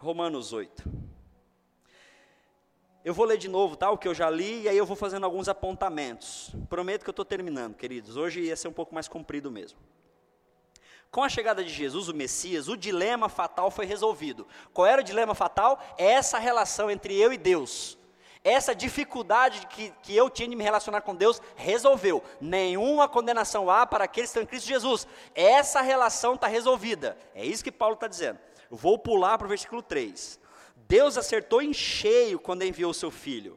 Romanos 0.00 0.54
8. 0.54 1.09
Eu 3.02 3.14
vou 3.14 3.24
ler 3.24 3.38
de 3.38 3.48
novo, 3.48 3.76
tá? 3.76 3.90
O 3.90 3.96
que 3.96 4.06
eu 4.06 4.14
já 4.14 4.28
li, 4.28 4.62
e 4.62 4.68
aí 4.68 4.76
eu 4.76 4.84
vou 4.84 4.96
fazendo 4.96 5.24
alguns 5.24 5.48
apontamentos. 5.48 6.52
Prometo 6.68 7.02
que 7.02 7.08
eu 7.08 7.12
estou 7.12 7.24
terminando, 7.24 7.74
queridos. 7.74 8.16
Hoje 8.16 8.40
ia 8.40 8.56
ser 8.56 8.68
um 8.68 8.72
pouco 8.72 8.94
mais 8.94 9.08
comprido 9.08 9.50
mesmo. 9.50 9.78
Com 11.10 11.24
a 11.24 11.28
chegada 11.28 11.64
de 11.64 11.70
Jesus, 11.70 12.08
o 12.08 12.14
Messias, 12.14 12.68
o 12.68 12.76
dilema 12.76 13.28
fatal 13.28 13.70
foi 13.70 13.86
resolvido. 13.86 14.46
Qual 14.72 14.86
era 14.86 15.00
o 15.00 15.04
dilema 15.04 15.34
fatal? 15.34 15.82
É 15.96 16.12
essa 16.12 16.38
relação 16.38 16.90
entre 16.90 17.18
eu 17.18 17.32
e 17.32 17.38
Deus. 17.38 17.98
Essa 18.44 18.74
dificuldade 18.74 19.66
que, 19.66 19.92
que 20.02 20.16
eu 20.16 20.30
tinha 20.30 20.48
de 20.48 20.56
me 20.56 20.62
relacionar 20.64 21.00
com 21.00 21.14
Deus 21.14 21.42
resolveu. 21.56 22.22
Nenhuma 22.40 23.08
condenação 23.08 23.70
há 23.70 23.86
para 23.86 24.04
aqueles 24.04 24.30
que 24.30 24.38
estão 24.38 24.42
em 24.42 24.46
Cristo 24.46 24.68
Jesus. 24.68 25.06
Essa 25.34 25.80
relação 25.80 26.34
está 26.34 26.46
resolvida. 26.46 27.18
É 27.34 27.44
isso 27.44 27.64
que 27.64 27.72
Paulo 27.72 27.94
está 27.94 28.06
dizendo. 28.06 28.38
Vou 28.70 28.98
pular 28.98 29.36
para 29.36 29.46
o 29.46 29.48
versículo 29.48 29.82
3. 29.82 30.39
Deus 30.90 31.16
acertou 31.16 31.62
em 31.62 31.72
cheio 31.72 32.36
quando 32.40 32.64
enviou 32.64 32.92
seu 32.92 33.12
filho. 33.12 33.56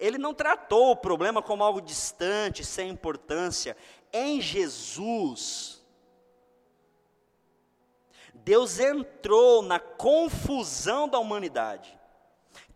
Ele 0.00 0.16
não 0.16 0.32
tratou 0.32 0.92
o 0.92 0.96
problema 0.96 1.42
como 1.42 1.62
algo 1.62 1.82
distante, 1.82 2.64
sem 2.64 2.88
importância. 2.88 3.76
Em 4.10 4.40
Jesus, 4.40 5.84
Deus 8.32 8.80
entrou 8.80 9.60
na 9.60 9.78
confusão 9.78 11.06
da 11.06 11.18
humanidade, 11.18 12.00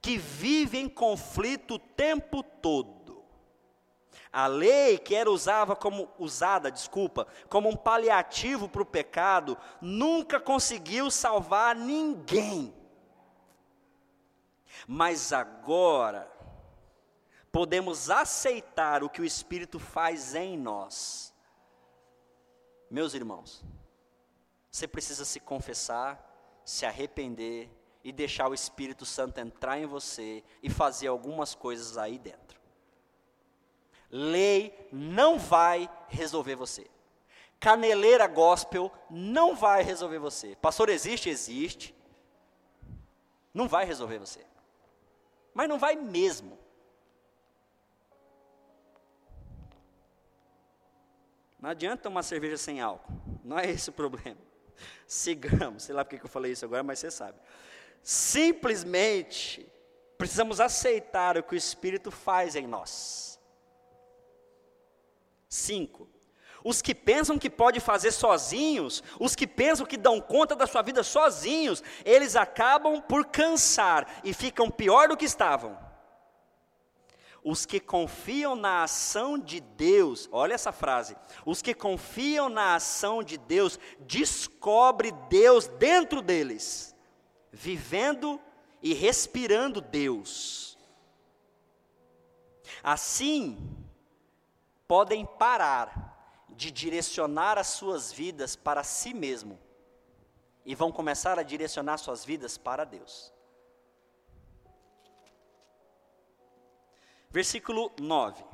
que 0.02 0.18
vive 0.18 0.76
em 0.76 0.86
conflito 0.86 1.76
o 1.76 1.78
tempo 1.78 2.42
todo. 2.42 3.24
A 4.30 4.46
lei 4.46 4.98
que 4.98 5.14
era 5.14 5.30
usava 5.30 5.74
como, 5.74 6.06
usada, 6.18 6.70
desculpa, 6.70 7.26
como 7.48 7.70
um 7.70 7.76
paliativo 7.76 8.68
para 8.68 8.82
o 8.82 8.86
pecado, 8.86 9.56
nunca 9.80 10.38
conseguiu 10.38 11.10
salvar 11.10 11.74
ninguém. 11.74 12.81
Mas 14.86 15.32
agora, 15.32 16.30
podemos 17.50 18.10
aceitar 18.10 19.02
o 19.02 19.10
que 19.10 19.20
o 19.20 19.24
Espírito 19.24 19.78
faz 19.78 20.34
em 20.34 20.56
nós. 20.56 21.34
Meus 22.90 23.14
irmãos, 23.14 23.64
você 24.70 24.88
precisa 24.88 25.24
se 25.24 25.38
confessar, 25.38 26.60
se 26.64 26.86
arrepender 26.86 27.70
e 28.02 28.12
deixar 28.12 28.48
o 28.48 28.54
Espírito 28.54 29.04
Santo 29.04 29.38
entrar 29.38 29.78
em 29.78 29.86
você 29.86 30.42
e 30.62 30.70
fazer 30.70 31.08
algumas 31.08 31.54
coisas 31.54 31.96
aí 31.96 32.18
dentro. 32.18 32.60
Lei 34.10 34.88
não 34.92 35.38
vai 35.38 35.88
resolver 36.08 36.54
você. 36.54 36.90
Caneleira 37.58 38.26
gospel 38.26 38.92
não 39.08 39.54
vai 39.54 39.82
resolver 39.82 40.18
você. 40.18 40.56
Pastor 40.56 40.88
existe? 40.88 41.30
Existe. 41.30 41.94
Não 43.54 43.68
vai 43.68 43.84
resolver 43.84 44.18
você. 44.18 44.44
Mas 45.54 45.68
não 45.68 45.78
vai 45.78 45.96
mesmo. 45.96 46.58
Não 51.60 51.70
adianta 51.70 52.02
tomar 52.02 52.22
cerveja 52.22 52.56
sem 52.56 52.80
álcool. 52.80 53.12
Não 53.44 53.58
é 53.58 53.70
esse 53.70 53.90
o 53.90 53.92
problema. 53.92 54.40
Sigamos. 55.06 55.84
Sei 55.84 55.94
lá 55.94 56.04
porque 56.04 56.18
que 56.18 56.24
eu 56.24 56.30
falei 56.30 56.52
isso 56.52 56.64
agora, 56.64 56.82
mas 56.82 56.98
você 56.98 57.10
sabe. 57.10 57.38
Simplesmente 58.02 59.70
precisamos 60.18 60.60
aceitar 60.60 61.36
o 61.36 61.42
que 61.42 61.54
o 61.54 61.58
Espírito 61.58 62.10
faz 62.10 62.56
em 62.56 62.66
nós. 62.66 63.40
Cinco, 65.48 66.08
os 66.64 66.80
que 66.80 66.94
pensam 66.94 67.38
que 67.38 67.50
pode 67.50 67.80
fazer 67.80 68.12
sozinhos, 68.12 69.02
os 69.18 69.34
que 69.34 69.46
pensam 69.46 69.86
que 69.86 69.96
dão 69.96 70.20
conta 70.20 70.54
da 70.54 70.66
sua 70.66 70.82
vida 70.82 71.02
sozinhos, 71.02 71.82
eles 72.04 72.36
acabam 72.36 73.00
por 73.00 73.26
cansar 73.26 74.20
e 74.22 74.32
ficam 74.32 74.70
pior 74.70 75.08
do 75.08 75.16
que 75.16 75.24
estavam. 75.24 75.78
Os 77.44 77.66
que 77.66 77.80
confiam 77.80 78.54
na 78.54 78.84
ação 78.84 79.36
de 79.36 79.58
Deus, 79.60 80.28
olha 80.30 80.54
essa 80.54 80.70
frase, 80.70 81.16
os 81.44 81.60
que 81.60 81.74
confiam 81.74 82.48
na 82.48 82.76
ação 82.76 83.22
de 83.22 83.36
Deus, 83.36 83.80
descobre 84.00 85.10
Deus 85.28 85.66
dentro 85.66 86.22
deles, 86.22 86.94
vivendo 87.50 88.40
e 88.80 88.94
respirando 88.94 89.80
Deus. 89.80 90.78
Assim, 92.80 93.58
podem 94.86 95.26
parar 95.26 96.11
de 96.56 96.70
direcionar 96.70 97.58
as 97.58 97.68
suas 97.68 98.12
vidas 98.12 98.56
para 98.56 98.82
si 98.82 99.12
mesmo 99.12 99.58
e 100.64 100.74
vão 100.74 100.92
começar 100.92 101.38
a 101.38 101.42
direcionar 101.42 101.98
suas 101.98 102.24
vidas 102.24 102.56
para 102.56 102.84
Deus. 102.84 103.32
Versículo 107.30 107.90
9. 107.98 108.44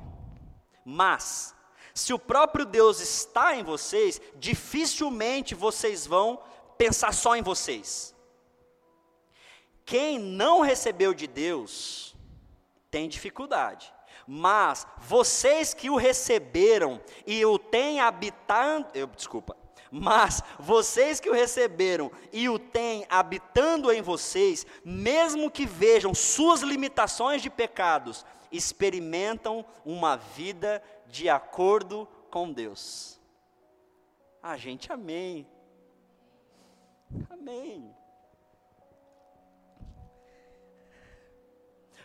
Mas, 0.85 1.53
se 1.93 2.13
o 2.13 2.19
próprio 2.19 2.65
Deus 2.65 2.99
está 2.99 3.55
em 3.55 3.63
vocês, 3.63 4.21
dificilmente 4.35 5.53
vocês 5.53 6.07
vão 6.07 6.41
pensar 6.77 7.13
só 7.13 7.35
em 7.35 7.41
vocês. 7.41 8.15
Quem 9.85 10.17
não 10.17 10.61
recebeu 10.61 11.13
de 11.13 11.27
Deus 11.27 12.15
tem 12.89 13.09
dificuldade 13.09 13.93
mas 14.31 14.85
vocês 14.99 15.73
que 15.73 15.89
o 15.89 15.95
receberam 15.95 17.01
e 17.25 17.43
o 17.43 17.57
têm 17.57 17.99
habitando, 17.99 18.87
eu, 18.93 19.07
desculpa, 19.07 19.57
mas 19.89 20.43
vocês 20.59 21.19
que 21.19 21.31
o 21.31 21.33
receberam 21.33 22.11
e 22.31 22.47
o 22.47 22.59
têm 22.59 23.07
habitando 23.09 23.91
em 23.91 24.03
vocês, 24.03 24.67
mesmo 24.85 25.49
que 25.49 25.65
vejam 25.65 26.13
suas 26.13 26.61
limitações 26.61 27.41
de 27.41 27.49
pecados, 27.49 28.23
experimentam 28.51 29.65
uma 29.83 30.15
vida 30.15 30.79
de 31.07 31.27
acordo 31.27 32.07
com 32.29 32.51
Deus. 32.51 33.19
Ah, 34.43 34.55
gente, 34.55 34.93
amém. 34.93 35.47
Amém. 37.31 37.95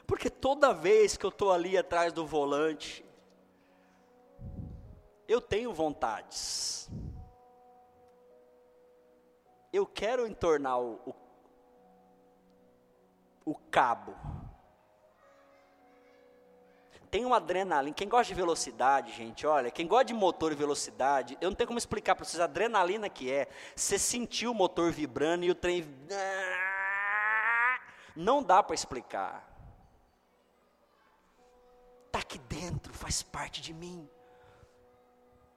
Porque 0.07 0.29
toda 0.29 0.73
vez 0.73 1.17
que 1.17 1.25
eu 1.25 1.31
estou 1.31 1.51
ali 1.51 1.79
atrás 1.79 2.13
do 2.13 2.27
volante, 2.27 3.05
eu 5.27 5.41
tenho 5.41 5.73
vontades. 5.73 6.91
Eu 9.73 9.87
quero 9.87 10.27
entornar 10.27 10.79
o, 10.79 11.01
o, 11.07 11.15
o 13.47 13.55
cabo. 13.71 14.15
Tem 17.11 17.25
uma 17.25 17.37
adrenalina. 17.37 17.95
Quem 17.95 18.09
gosta 18.09 18.27
de 18.27 18.35
velocidade, 18.35 19.13
gente, 19.13 19.47
olha, 19.47 19.71
quem 19.71 19.87
gosta 19.87 20.07
de 20.07 20.15
motor 20.15 20.53
e 20.53 20.57
velocidade, 20.57 21.39
eu 21.41 21.49
não 21.49 21.57
tenho 21.57 21.69
como 21.69 21.79
explicar 21.79 22.15
para 22.15 22.25
vocês 22.25 22.41
a 22.41 22.45
adrenalina 22.45 23.09
que 23.09 23.31
é. 23.31 23.49
Você 23.75 23.99
sentir 23.99 24.49
o 24.49 24.55
motor 24.55 24.93
vibrando 24.93 25.45
e 25.45 25.51
o 25.51 25.55
trem. 25.55 25.85
Não 28.15 28.43
dá 28.43 28.63
para 28.63 28.75
explicar 28.75 29.54
está 32.15 32.21
aqui 32.21 32.39
dentro, 32.39 32.93
faz 32.93 33.23
parte 33.23 33.61
de 33.61 33.75
mim. 33.75 34.09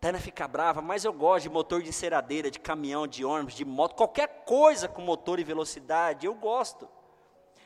Tana 0.02 0.20
fica 0.20 0.48
brava, 0.48 0.82
mas 0.82 1.06
eu 1.06 1.14
gosto 1.14 1.44
de 1.44 1.50
motor 1.50 1.84
de 1.84 1.90
enceradeira, 1.90 2.50
de 2.50 2.60
caminhão, 2.60 3.06
de 3.06 3.24
ônibus, 3.24 3.54
de 3.54 3.64
moto, 3.64 3.96
qualquer 3.96 4.44
coisa 4.44 4.88
com 4.88 5.02
motor 5.04 5.40
e 5.40 5.44
velocidade, 5.44 6.26
eu 6.26 6.34
gosto. 6.34 6.90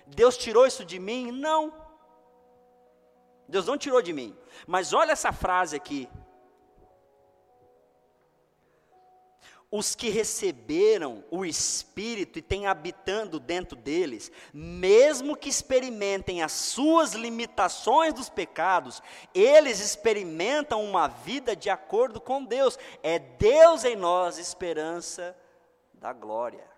Deus 0.06 0.36
tirou 0.38 0.68
isso 0.68 0.84
de 0.84 1.00
mim? 1.00 1.32
Não. 1.32 1.74
Deus 3.48 3.66
não 3.66 3.78
tirou 3.78 4.02
de 4.02 4.12
mim. 4.12 4.38
Mas 4.68 4.92
olha 4.92 5.14
essa 5.14 5.32
frase 5.32 5.76
aqui, 5.76 6.10
os 9.72 9.96
que 9.96 10.10
receberam 10.10 11.24
o 11.32 11.46
Espírito 11.46 12.38
e 12.38 12.42
têm 12.42 12.68
habitando 12.68 13.40
dentro 13.40 13.78
deles, 13.78 14.30
mesmo 14.54 15.38
que 15.38 15.48
experimentem 15.48 16.44
as 16.44 16.52
suas 16.52 17.14
limitações 17.14 18.14
dos 18.14 18.30
pecados, 18.30 19.02
eles 19.34 19.80
experimentam 19.80 20.84
uma 20.84 21.08
vida 21.08 21.56
de 21.56 21.70
acordo 21.70 22.20
com 22.20 22.44
Deus. 22.44 22.78
É 23.02 23.18
Deus 23.18 23.86
em 23.86 23.96
nós, 23.96 24.38
esperança 24.38 25.34
da 25.94 26.12
glória. 26.12 26.70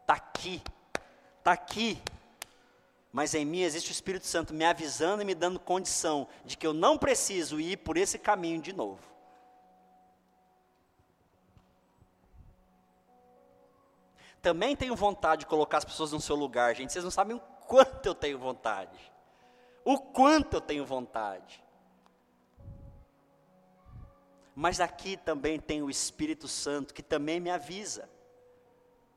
Está 0.00 0.14
aqui, 0.14 0.60
está 1.38 1.52
aqui. 1.52 2.02
Mas 3.12 3.34
em 3.34 3.44
mim 3.44 3.60
existe 3.60 3.90
o 3.90 3.92
Espírito 3.92 4.26
Santo 4.26 4.52
me 4.52 4.64
avisando 4.64 5.22
e 5.22 5.24
me 5.24 5.34
dando 5.34 5.60
condição 5.60 6.26
de 6.44 6.56
que 6.56 6.66
eu 6.66 6.72
não 6.72 6.98
preciso 6.98 7.60
ir 7.60 7.78
por 7.78 7.96
esse 7.96 8.18
caminho 8.18 8.60
de 8.60 8.72
novo. 8.72 9.07
Também 14.48 14.74
tenho 14.74 14.96
vontade 14.96 15.40
de 15.40 15.46
colocar 15.46 15.76
as 15.76 15.84
pessoas 15.84 16.10
no 16.10 16.22
seu 16.22 16.34
lugar, 16.34 16.74
gente. 16.74 16.90
Vocês 16.90 17.04
não 17.04 17.10
sabem 17.10 17.36
o 17.36 17.40
quanto 17.66 18.06
eu 18.06 18.14
tenho 18.14 18.38
vontade. 18.38 18.98
O 19.84 19.98
quanto 19.98 20.54
eu 20.54 20.60
tenho 20.62 20.86
vontade. 20.86 21.62
Mas 24.54 24.80
aqui 24.80 25.18
também 25.18 25.60
tem 25.60 25.82
o 25.82 25.90
Espírito 25.90 26.48
Santo 26.48 26.94
que 26.94 27.02
também 27.02 27.38
me 27.38 27.50
avisa. 27.50 28.08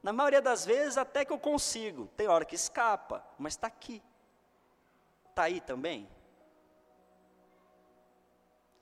Na 0.04 0.12
maioria 0.12 0.42
das 0.42 0.66
vezes 0.66 0.98
até 0.98 1.24
que 1.24 1.32
eu 1.32 1.40
consigo. 1.40 2.08
Tem 2.18 2.28
hora 2.28 2.44
que 2.44 2.56
escapa, 2.56 3.26
mas 3.40 3.54
está 3.54 3.68
aqui. 3.68 4.04
Está 5.30 5.44
aí 5.44 5.62
também. 5.62 6.10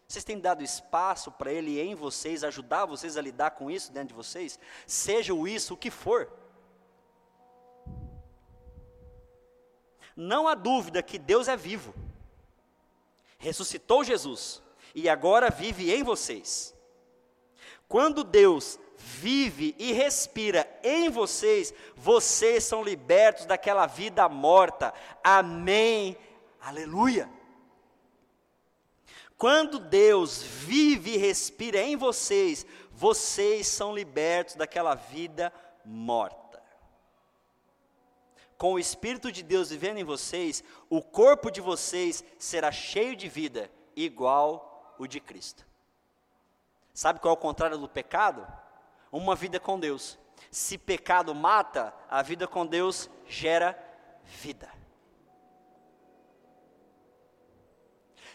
Vocês 0.07 0.25
têm 0.25 0.39
dado 0.39 0.63
espaço 0.63 1.31
para 1.31 1.53
Ele 1.53 1.79
em 1.79 1.93
vocês, 1.93 2.43
ajudar 2.43 2.87
vocês 2.87 3.17
a 3.17 3.21
lidar 3.21 3.51
com 3.51 3.69
isso 3.69 3.91
dentro 3.91 4.07
de 4.07 4.13
vocês? 4.15 4.59
Seja 4.87 5.31
o 5.31 5.47
isso, 5.47 5.75
o 5.75 5.77
que 5.77 5.91
for. 5.91 6.38
Não 10.19 10.49
há 10.49 10.53
dúvida 10.53 11.01
que 11.01 11.17
Deus 11.17 11.47
é 11.47 11.55
vivo. 11.55 11.93
Ressuscitou 13.37 14.03
Jesus 14.03 14.61
e 14.93 15.07
agora 15.07 15.49
vive 15.49 15.93
em 15.93 16.03
vocês. 16.03 16.75
Quando 17.87 18.21
Deus 18.25 18.77
vive 18.97 19.73
e 19.79 19.93
respira 19.93 20.69
em 20.83 21.09
vocês, 21.09 21.73
vocês 21.95 22.65
são 22.65 22.83
libertos 22.83 23.45
daquela 23.45 23.87
vida 23.87 24.27
morta. 24.27 24.93
Amém. 25.23 26.17
Aleluia. 26.59 27.29
Quando 29.37 29.79
Deus 29.79 30.43
vive 30.43 31.11
e 31.11 31.17
respira 31.17 31.81
em 31.81 31.95
vocês, 31.95 32.65
vocês 32.91 33.67
são 33.67 33.95
libertos 33.95 34.55
daquela 34.55 34.95
vida 34.95 35.53
morta. 35.85 36.48
Com 38.59 38.73
o 38.73 38.79
Espírito 38.79 39.31
de 39.31 39.41
Deus 39.41 39.69
vivendo 39.69 39.99
em 39.99 40.03
vocês, 40.03 40.61
o 40.89 41.01
corpo 41.01 41.49
de 41.49 41.61
vocês 41.61 42.25
será 42.37 42.73
cheio 42.73 43.15
de 43.15 43.29
vida, 43.29 43.71
igual 43.95 44.93
o 44.99 45.07
de 45.07 45.21
Cristo. 45.21 45.65
Sabe 46.93 47.21
qual 47.21 47.33
é 47.33 47.37
o 47.37 47.39
contrário 47.39 47.77
do 47.77 47.87
pecado? 47.87 48.45
Uma 49.13 49.33
vida 49.33 49.61
com 49.61 49.79
Deus. 49.79 50.19
Se 50.51 50.77
pecado 50.77 51.33
mata, 51.33 51.93
a 52.09 52.21
vida 52.21 52.49
com 52.49 52.65
Deus 52.65 53.09
gera 53.25 53.81
vida. 54.25 54.69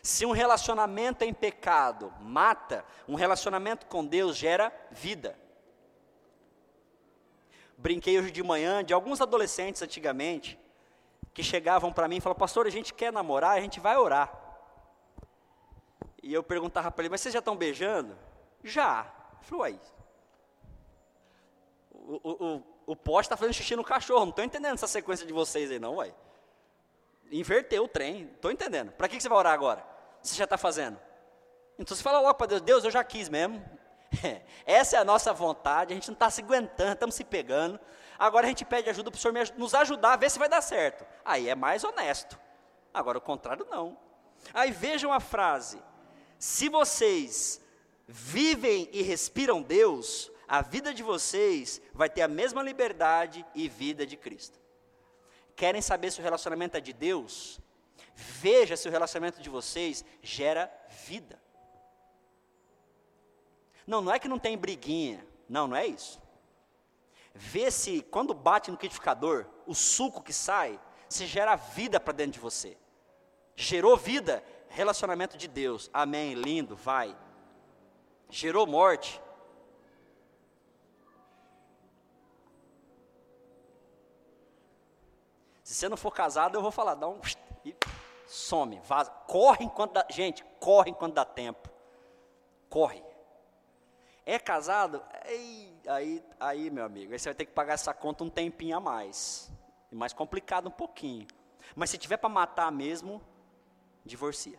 Se 0.03 0.25
um 0.25 0.33
relacionamento 0.33 1.22
em 1.22 1.35
pecado 1.35 2.11
mata, 2.18 2.83
um 3.07 3.14
relacionamento 3.14 3.85
com 3.85 4.03
Deus 4.03 4.39
gera 4.39 4.72
vida. 4.91 5.39
Brinquei 7.85 8.18
hoje 8.18 8.30
de 8.30 8.43
manhã 8.43 8.82
de 8.82 8.95
alguns 8.95 9.20
adolescentes 9.20 9.82
antigamente 9.82 10.59
que 11.35 11.43
chegavam 11.43 11.93
para 11.93 12.09
mim 12.09 12.16
e 12.16 12.20
falavam: 12.22 12.39
Pastor, 12.39 12.66
a 12.66 12.70
gente 12.70 12.95
quer 12.95 13.12
namorar, 13.12 13.59
a 13.59 13.61
gente 13.61 13.78
vai 13.78 13.95
orar. 13.99 14.32
E 16.22 16.32
eu 16.32 16.43
perguntava 16.43 16.91
para 16.91 17.03
ele: 17.03 17.11
Mas 17.11 17.20
vocês 17.20 17.35
já 17.35 17.41
estão 17.41 17.55
beijando? 17.55 18.16
Já. 18.62 19.01
Ele 19.35 19.43
falou: 19.43 19.61
Uai. 19.64 19.78
O, 21.93 22.20
o, 22.22 22.55
o, 22.57 22.62
o 22.87 22.97
poste 22.97 23.26
está 23.26 23.37
fazendo 23.37 23.53
xixi 23.53 23.76
no 23.76 23.85
cachorro, 23.85 24.22
não 24.22 24.30
estou 24.30 24.45
entendendo 24.47 24.72
essa 24.72 24.87
sequência 24.87 25.26
de 25.26 25.35
vocês 25.35 25.70
aí, 25.70 25.78
não, 25.78 25.97
uai. 25.97 26.14
Inverteu 27.30 27.85
o 27.85 27.89
trem, 27.89 28.30
estou 28.35 28.51
entendendo. 28.51 28.93
Para 28.93 29.09
que, 29.09 29.18
que 29.18 29.22
você 29.22 29.28
vai 29.28 29.37
orar 29.37 29.53
agora? 29.53 29.85
você 30.22 30.37
já 30.37 30.45
está 30.45 30.57
fazendo? 30.57 30.99
Então 31.78 31.95
você 31.95 32.03
fala 32.03 32.18
logo 32.18 32.32
para 32.32 32.47
Deus, 32.47 32.62
Deus, 32.62 32.85
eu 32.85 32.91
já 32.91 33.05
quis 33.05 33.28
mesmo. 33.28 33.62
Essa 34.66 34.96
é 34.96 34.98
a 34.98 35.04
nossa 35.04 35.32
vontade, 35.32 35.92
a 35.92 35.96
gente 35.96 36.08
não 36.08 36.14
está 36.14 36.30
se 36.30 36.42
aguentando, 36.42 36.92
estamos 36.92 37.14
se 37.14 37.24
pegando. 37.24 37.78
Agora 38.18 38.46
a 38.46 38.48
gente 38.48 38.64
pede 38.64 38.88
ajuda 38.88 39.10
para 39.10 39.18
o 39.18 39.20
Senhor 39.20 39.34
nos 39.56 39.74
ajudar 39.74 40.12
a 40.12 40.16
ver 40.16 40.30
se 40.30 40.38
vai 40.38 40.48
dar 40.48 40.62
certo. 40.62 41.04
Aí 41.24 41.48
é 41.48 41.54
mais 41.54 41.84
honesto. 41.84 42.38
Agora 42.92 43.18
o 43.18 43.20
contrário 43.20 43.66
não. 43.70 43.98
Aí 44.52 44.70
vejam 44.70 45.12
a 45.12 45.20
frase: 45.20 45.82
se 46.38 46.68
vocês 46.68 47.60
vivem 48.06 48.88
e 48.92 49.02
respiram 49.02 49.62
Deus, 49.62 50.30
a 50.46 50.62
vida 50.62 50.92
de 50.92 51.02
vocês 51.02 51.80
vai 51.92 52.08
ter 52.08 52.22
a 52.22 52.28
mesma 52.28 52.62
liberdade 52.62 53.44
e 53.54 53.68
vida 53.68 54.06
de 54.06 54.16
Cristo. 54.16 54.60
Querem 55.56 55.80
saber 55.80 56.10
se 56.10 56.20
o 56.20 56.22
relacionamento 56.22 56.76
é 56.76 56.80
de 56.80 56.92
Deus? 56.92 57.60
Veja 58.14 58.76
se 58.76 58.88
o 58.88 58.90
relacionamento 58.90 59.40
de 59.40 59.48
vocês 59.48 60.04
gera 60.22 60.72
vida. 61.06 61.40
Não, 63.87 64.01
não 64.01 64.12
é 64.12 64.18
que 64.18 64.28
não 64.28 64.39
tem 64.39 64.57
briguinha. 64.57 65.26
Não, 65.49 65.66
não 65.66 65.76
é 65.76 65.87
isso. 65.87 66.20
Vê 67.35 67.70
se 67.70 68.03
quando 68.03 68.32
bate 68.32 68.70
no 68.70 68.74
liquidificador, 68.74 69.47
o 69.66 69.74
suco 69.74 70.22
que 70.22 70.32
sai, 70.32 70.80
se 71.09 71.26
gera 71.26 71.57
vida 71.57 71.99
para 71.99 72.12
dentro 72.12 72.32
de 72.32 72.41
você. 72.41 72.78
Gerou 73.57 73.97
vida, 73.97 74.43
relacionamento 74.68 75.37
de 75.37 75.49
Deus. 75.49 75.91
Amém, 75.93 76.35
lindo, 76.35 76.76
vai. 76.76 77.16
Gerou 78.30 78.66
morte. 78.66 79.20
Se 85.62 85.74
você 85.74 85.89
não 85.89 85.97
for 85.97 86.12
casado, 86.12 86.57
eu 86.57 86.62
vou 86.62 86.70
falar, 86.70 86.95
dá 86.95 87.09
um 87.09 87.20
e 87.64 87.74
some, 88.26 88.80
vaza, 88.80 89.11
corre 89.26 89.64
enquanto 89.64 89.93
dá, 89.93 90.07
gente, 90.11 90.45
corre 90.61 90.91
enquanto 90.91 91.14
dá 91.14 91.24
tempo. 91.24 91.70
Corre. 92.68 93.03
É 94.27 94.39
casado? 94.39 95.03
Aí, 95.87 96.25
aí, 96.41 96.70
meu 96.70 96.85
amigo, 96.85 97.12
aí 97.12 97.18
você 97.18 97.29
vai 97.29 97.35
ter 97.35 97.45
que 97.45 97.53
pagar 97.53 97.75
essa 97.75 97.93
conta 97.93 98.25
um 98.25 98.31
tempinho 98.31 98.77
a 98.77 98.81
mais. 98.81 99.53
Mais 99.91 100.12
complicado 100.12 100.68
um 100.68 100.72
pouquinho. 100.72 101.27
Mas 101.77 101.91
se 101.91 101.99
tiver 101.99 102.16
para 102.16 102.29
matar 102.29 102.72
mesmo, 102.72 103.22
divorcia. 104.05 104.59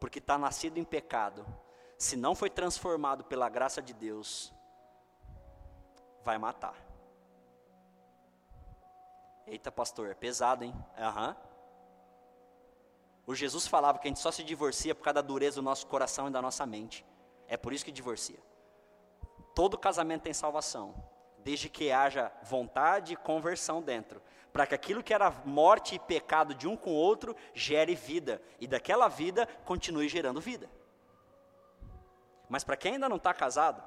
Porque 0.00 0.18
está 0.18 0.36
nascido 0.36 0.78
em 0.78 0.84
pecado. 0.84 1.46
Se 1.96 2.16
não 2.16 2.34
foi 2.34 2.50
transformado 2.50 3.24
pela 3.24 3.48
graça 3.48 3.80
de 3.80 3.92
Deus, 3.92 4.52
vai 6.22 6.38
matar. 6.38 6.76
Eita, 9.46 9.72
pastor, 9.72 10.10
é 10.10 10.14
pesado, 10.14 10.64
hein? 10.64 10.74
Aham. 10.96 11.28
Uhum. 11.30 11.47
O 13.28 13.34
Jesus 13.34 13.66
falava 13.66 13.98
que 13.98 14.08
a 14.08 14.10
gente 14.10 14.20
só 14.20 14.30
se 14.30 14.42
divorcia 14.42 14.94
por 14.94 15.04
causa 15.04 15.16
da 15.16 15.20
dureza 15.20 15.56
do 15.56 15.62
nosso 15.62 15.86
coração 15.86 16.28
e 16.28 16.30
da 16.30 16.40
nossa 16.40 16.64
mente. 16.64 17.04
É 17.46 17.58
por 17.58 17.74
isso 17.74 17.84
que 17.84 17.92
divorcia. 17.92 18.38
Todo 19.54 19.76
casamento 19.76 20.22
tem 20.22 20.32
salvação, 20.32 20.94
desde 21.44 21.68
que 21.68 21.92
haja 21.92 22.32
vontade 22.42 23.12
e 23.12 23.16
conversão 23.16 23.82
dentro, 23.82 24.22
para 24.50 24.66
que 24.66 24.74
aquilo 24.74 25.02
que 25.02 25.12
era 25.12 25.30
morte 25.44 25.94
e 25.94 25.98
pecado 25.98 26.54
de 26.54 26.66
um 26.66 26.74
com 26.74 26.88
o 26.88 26.94
outro 26.94 27.36
gere 27.52 27.94
vida, 27.94 28.40
e 28.58 28.66
daquela 28.66 29.08
vida 29.08 29.46
continue 29.66 30.08
gerando 30.08 30.40
vida. 30.40 30.70
Mas 32.48 32.64
para 32.64 32.78
quem 32.78 32.94
ainda 32.94 33.10
não 33.10 33.16
está 33.16 33.34
casado, 33.34 33.82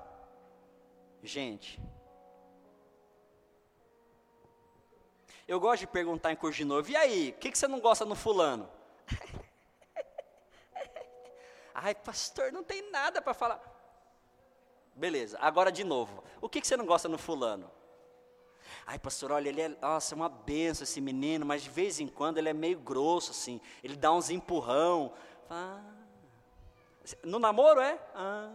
gente, 1.23 1.81
eu 5.47 5.59
gosto 5.59 5.79
de 5.79 5.87
perguntar 5.87 6.31
em 6.31 6.35
curso 6.35 6.57
de 6.57 6.65
novo, 6.65 6.91
e 6.91 6.95
aí, 6.95 7.31
o 7.35 7.39
que, 7.39 7.49
que 7.49 7.57
você 7.57 7.67
não 7.67 7.79
gosta 7.79 8.05
no 8.05 8.13
fulano? 8.13 8.69
Ai, 11.73 11.95
pastor, 11.95 12.51
não 12.51 12.63
tem 12.63 12.89
nada 12.91 13.21
para 13.21 13.33
falar. 13.33 13.61
Beleza, 14.95 15.37
agora 15.39 15.71
de 15.71 15.83
novo. 15.83 16.23
O 16.41 16.49
que, 16.49 16.61
que 16.61 16.67
você 16.67 16.75
não 16.75 16.85
gosta 16.85 17.07
no 17.07 17.17
fulano? 17.17 17.71
Ai, 18.85 18.99
pastor, 18.99 19.31
olha, 19.31 19.49
ele 19.49 19.61
é, 19.61 19.69
nossa, 19.69 20.15
uma 20.15 20.29
benção 20.29 20.83
esse 20.83 21.01
menino, 21.01 21.45
mas 21.45 21.63
de 21.63 21.69
vez 21.69 21.99
em 21.99 22.07
quando 22.07 22.37
ele 22.37 22.49
é 22.49 22.53
meio 22.53 22.79
grosso, 22.79 23.31
assim. 23.31 23.59
Ele 23.83 23.95
dá 23.95 24.11
uns 24.11 24.29
empurrão. 24.29 25.13
Ah. 25.49 25.81
No 27.23 27.39
namoro, 27.39 27.79
é? 27.79 27.99
Ah. 28.13 28.51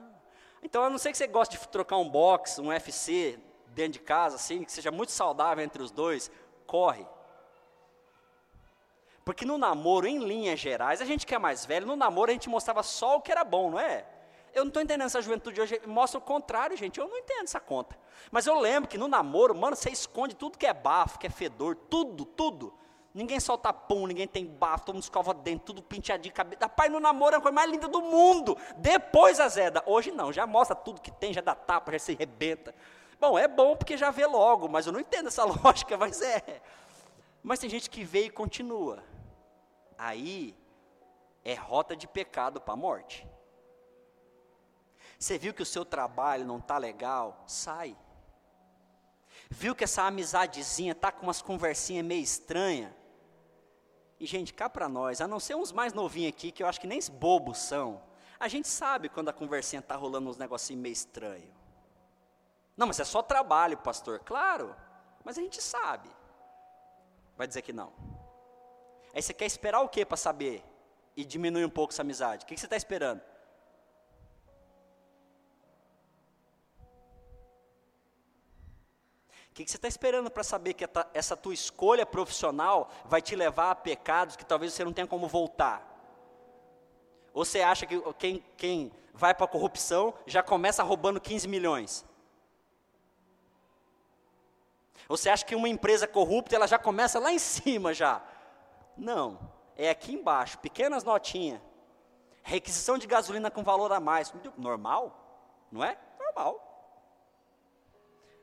Então, 0.63 0.83
a 0.83 0.91
não 0.91 0.99
ser 0.99 1.11
que 1.11 1.19
você 1.19 1.27
goste 1.27 1.59
de 1.59 1.69
trocar 1.69 1.97
um 1.97 2.09
box, 2.09 2.59
um 2.59 2.69
UFC 2.69 3.39
dentro 3.69 3.95
de 3.95 4.01
casa, 4.01 4.37
assim, 4.37 4.65
que 4.65 4.73
seja 4.73 4.91
muito 4.91 5.13
saudável 5.13 5.65
entre 5.65 5.83
os 5.83 5.91
dois, 5.91 6.31
corre. 6.67 7.07
Porque 9.27 9.45
no 9.45 9.59
namoro, 9.59 10.07
em 10.07 10.19
linhas 10.19 10.61
gerais, 10.61 11.03
a 11.03 11.05
gente 11.05 11.27
que 11.27 11.35
é 11.35 11.39
mais 11.39 11.67
velho, 11.67 11.85
no 11.85 11.97
namoro 11.97 12.31
a 12.31 12.33
gente 12.33 12.49
mostrava 12.49 12.81
só 12.85 13.17
o 13.17 13.21
que 13.21 13.33
era 13.33 13.43
bom, 13.43 13.73
não 13.73 13.81
é? 13.81 14.07
Eu 14.55 14.63
não 14.63 14.69
estou 14.69 14.81
entendendo 14.81 15.07
essa 15.07 15.21
juventude 15.21 15.61
hoje, 15.61 15.81
mostra 15.85 16.19
o 16.19 16.23
contrário, 16.23 16.77
gente. 16.77 17.01
Eu 17.01 17.09
não 17.09 17.19
entendo 17.19 17.43
essa 17.43 17.59
conta. 17.59 17.99
Mas 18.31 18.47
eu 18.47 18.57
lembro 18.57 18.89
que 18.89 18.97
no 18.97 19.09
namoro, 19.09 19.53
mano, 19.53 19.75
você 19.75 19.91
esconde 19.91 20.37
tudo 20.37 20.57
que 20.57 20.65
é 20.65 20.73
bafo, 20.73 21.19
que 21.19 21.27
é 21.27 21.31
fedor, 21.31 21.75
tudo, 21.75 22.25
tudo. 22.25 22.73
Ninguém 23.13 23.41
solta 23.41 23.73
pum, 23.73 24.07
ninguém 24.07 24.29
tem 24.29 24.47
bafo, 24.47 24.85
todo 24.85 24.95
mundo 24.95 25.03
escova 25.03 25.35
dentro, 25.35 25.67
tudo 25.67 25.83
penteadinho, 25.83 26.33
cabelo. 26.33 26.63
Rapaz, 26.63 26.93
no 26.93 27.01
namoro 27.01 27.35
é 27.35 27.39
a 27.39 27.41
coisa 27.41 27.55
mais 27.55 27.69
linda 27.69 27.89
do 27.89 28.03
mundo. 28.03 28.57
Depois 28.77 29.41
azeda. 29.41 29.83
Hoje 29.87 30.13
não, 30.13 30.33
já 30.33 30.47
mostra 30.47 30.77
tudo 30.77 31.01
que 31.01 31.11
tem, 31.11 31.33
já 31.33 31.41
dá 31.41 31.57
tapa, 31.57 31.91
já 31.91 31.99
se 31.99 32.15
rebenta. 32.15 32.73
Bom, 33.19 33.37
é 33.37 33.49
bom 33.49 33.75
porque 33.75 33.97
já 33.97 34.13
vê 34.13 34.25
logo, 34.25 34.69
mas 34.69 34.87
eu 34.87 34.93
não 34.93 35.01
entendo 35.01 35.27
essa 35.27 35.43
lógica, 35.65 35.99
mas 35.99 36.23
é. 36.23 36.63
Mas 37.43 37.59
tem 37.59 37.69
gente 37.69 37.91
que 37.91 38.05
vê 38.05 38.27
e 38.27 38.31
continua 38.31 39.03
aí 39.99 40.57
é 41.45 41.55
rota 41.55 41.97
de 41.97 42.07
pecado 42.07 42.61
para 42.61 42.75
a 42.75 42.77
morte. 42.77 43.27
Você 45.19 45.39
viu 45.39 45.55
que 45.55 45.63
o 45.63 45.67
seu 45.67 45.85
trabalho 45.85 46.45
não 46.45 46.59
está 46.59 46.77
legal? 46.79 47.43
Sai. 47.47 47.97
Viu 49.49 49.75
que 49.75 49.85
essa 49.85 50.03
amizadezinha 50.03 50.95
tá 50.95 51.13
com 51.13 51.23
umas 51.23 51.41
conversinhas 51.41 52.05
meio 52.05 52.23
estranha? 52.23 52.95
E 54.19 54.27
gente, 54.27 54.53
cá 54.53 54.69
para 54.69 54.89
nós, 54.89 55.21
a 55.21 55.29
não 55.29 55.39
ser 55.39 55.55
uns 55.55 55.73
mais 55.73 55.93
novinhos 55.93 56.31
aqui, 56.31 56.51
que 56.51 56.63
eu 56.63 56.67
acho 56.67 56.81
que 56.81 56.87
nem 56.87 56.99
bobos 57.13 57.59
são, 57.59 58.03
a 58.41 58.49
gente 58.49 58.69
sabe 58.69 59.09
quando 59.09 59.29
a 59.29 59.33
conversinha 59.33 59.83
tá 59.83 59.95
rolando 59.95 60.29
uns 60.29 60.37
negocinhos 60.37 60.83
meio 60.83 60.93
estranho. 60.93 61.55
Não, 62.77 62.87
mas 62.87 63.01
é 63.01 63.05
só 63.05 63.23
trabalho, 63.23 63.79
pastor. 63.79 64.21
Claro, 64.21 64.75
mas 65.25 65.39
a 65.39 65.41
gente 65.41 65.63
sabe. 65.63 66.11
Vai 67.37 67.47
dizer 67.47 67.63
que 67.63 67.73
não. 67.73 67.93
Aí 69.17 69.23
você 69.23 69.33
quer 69.33 69.47
esperar 69.47 69.81
o 69.81 69.89
que 69.89 70.05
para 70.05 70.19
saber? 70.19 70.63
E 71.17 71.25
diminuir 71.25 71.65
um 71.65 71.71
pouco 71.71 71.91
essa 71.91 72.03
amizade. 72.03 72.45
O 72.45 72.47
que, 72.47 72.55
que 72.55 72.61
você 72.61 72.67
está 72.67 72.77
esperando? 72.77 73.23
O 79.51 79.55
que, 79.55 79.65
que 79.65 79.71
você 79.71 79.79
está 79.79 79.89
esperando 79.89 80.31
para 80.31 80.45
saber 80.45 80.75
que 80.75 80.85
essa 81.15 81.35
tua 81.35 81.55
escolha 81.55 82.05
profissional 82.05 82.91
vai 83.07 83.23
te 83.23 83.35
levar 83.35 83.71
a 83.71 83.75
pecados 83.75 84.37
que 84.37 84.45
talvez 84.45 84.75
você 84.75 84.85
não 84.85 84.93
tenha 84.93 85.07
como 85.07 85.27
voltar? 85.27 85.83
Ou 87.33 87.43
você 87.43 87.63
acha 87.63 87.87
que 87.87 87.99
quem, 88.19 88.45
quem 88.55 88.93
vai 89.15 89.35
para 89.35 89.47
a 89.47 89.49
corrupção 89.49 90.13
já 90.27 90.43
começa 90.43 90.83
roubando 90.83 91.19
15 91.19 91.49
milhões? 91.49 92.05
Ou 95.09 95.17
você 95.17 95.31
acha 95.31 95.47
que 95.47 95.57
uma 95.57 95.71
empresa 95.71 96.07
corrupta 96.07 96.55
ela 96.55 96.67
já 96.67 96.79
começa 96.79 97.19
lá 97.19 97.33
em 97.33 97.39
cima 97.39 97.95
já? 97.95 98.23
Não, 98.97 99.39
é 99.77 99.91
aqui 99.91 100.15
embaixo, 100.15 100.59
pequenas 100.59 101.05
notinhas. 101.05 101.61
Requisição 102.43 102.97
de 102.97 103.07
gasolina 103.07 103.51
com 103.51 103.63
valor 103.63 103.93
a 103.93 104.01
mais. 104.01 104.33
Normal? 104.57 105.67
Não 105.71 105.85
é? 105.85 105.99
Normal. 106.19 106.63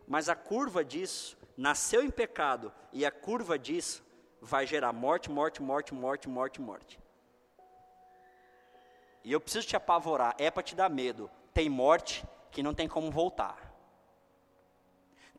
Mas 0.08 0.30
a 0.30 0.36
curva 0.36 0.84
disso 0.84 1.38
nasceu 1.56 2.04
em 2.04 2.12
pecado 2.12 2.74
e 2.92 3.06
a 3.06 3.12
curva 3.12 3.58
disso 3.58 4.04
vai 4.42 4.68
gerar 4.68 4.92
morte, 4.92 5.32
morte, 5.32 5.62
morte, 5.62 5.94
morte, 5.94 6.28
morte, 6.28 6.62
morte. 6.62 7.00
E 9.24 9.32
eu 9.32 9.40
preciso 9.40 9.66
te 9.66 9.76
apavorar, 9.76 10.36
é 10.38 10.52
para 10.52 10.62
te 10.62 10.76
dar 10.76 10.90
medo. 10.90 11.32
Tem 11.54 11.70
morte 11.70 12.26
que 12.52 12.62
não 12.62 12.74
tem 12.74 12.88
como 12.88 13.10
voltar. 13.10 13.74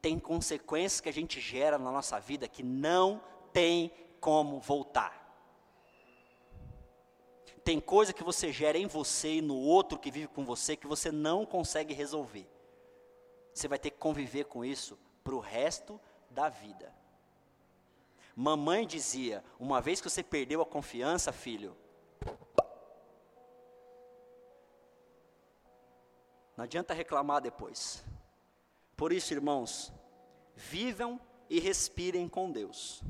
Tem 0.00 0.18
consequências 0.18 1.00
que 1.00 1.08
a 1.08 1.12
gente 1.12 1.38
gera 1.40 1.78
na 1.78 1.90
nossa 1.90 2.18
vida 2.18 2.48
que 2.48 2.62
não 2.62 3.20
tem 3.52 3.92
como 4.24 4.58
voltar. 4.58 5.22
Tem 7.62 7.78
coisa 7.78 8.10
que 8.10 8.24
você 8.24 8.50
gera 8.50 8.78
em 8.78 8.86
você 8.86 9.34
e 9.34 9.42
no 9.42 9.54
outro 9.54 9.98
que 9.98 10.10
vive 10.10 10.28
com 10.28 10.46
você 10.46 10.74
que 10.74 10.86
você 10.86 11.12
não 11.12 11.44
consegue 11.44 11.92
resolver. 11.92 12.48
Você 13.52 13.68
vai 13.68 13.78
ter 13.78 13.90
que 13.90 13.98
conviver 13.98 14.44
com 14.44 14.64
isso 14.64 14.98
para 15.22 15.34
o 15.34 15.40
resto 15.40 16.00
da 16.30 16.48
vida. 16.48 16.90
Mamãe 18.34 18.86
dizia: 18.86 19.44
uma 19.60 19.82
vez 19.82 20.00
que 20.00 20.08
você 20.08 20.22
perdeu 20.22 20.62
a 20.62 20.66
confiança, 20.66 21.30
filho, 21.30 21.76
não 26.56 26.64
adianta 26.64 26.94
reclamar 26.94 27.42
depois. 27.42 28.02
Por 28.96 29.12
isso, 29.12 29.34
irmãos, 29.34 29.92
vivam 30.56 31.20
e 31.50 31.60
respirem 31.60 32.26
com 32.26 32.50
Deus. 32.50 33.02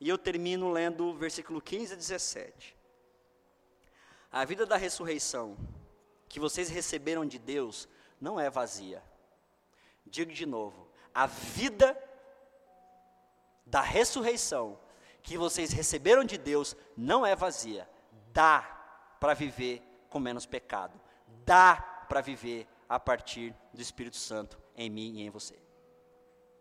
E 0.00 0.08
eu 0.08 0.16
termino 0.16 0.70
lendo 0.70 1.06
o 1.06 1.14
versículo 1.14 1.60
15 1.60 1.94
e 1.94 1.96
17. 1.96 2.76
A 4.30 4.44
vida 4.44 4.66
da 4.66 4.76
ressurreição 4.76 5.56
que 6.28 6.38
vocês 6.38 6.68
receberam 6.68 7.24
de 7.24 7.38
Deus 7.38 7.88
não 8.20 8.38
é 8.38 8.50
vazia. 8.50 9.02
Digo 10.06 10.32
de 10.32 10.46
novo, 10.46 10.88
a 11.14 11.26
vida 11.26 11.96
da 13.66 13.80
ressurreição 13.80 14.78
que 15.22 15.36
vocês 15.36 15.72
receberam 15.72 16.24
de 16.24 16.38
Deus 16.38 16.76
não 16.96 17.26
é 17.26 17.34
vazia. 17.34 17.88
Dá 18.32 18.60
para 19.18 19.34
viver 19.34 19.82
com 20.08 20.20
menos 20.20 20.46
pecado. 20.46 20.98
Dá 21.44 21.76
para 22.08 22.20
viver 22.20 22.66
a 22.88 22.98
partir 22.98 23.54
do 23.72 23.80
Espírito 23.80 24.16
Santo 24.16 24.58
em 24.76 24.88
mim 24.88 25.16
e 25.16 25.22
em 25.22 25.30
você. 25.30 25.67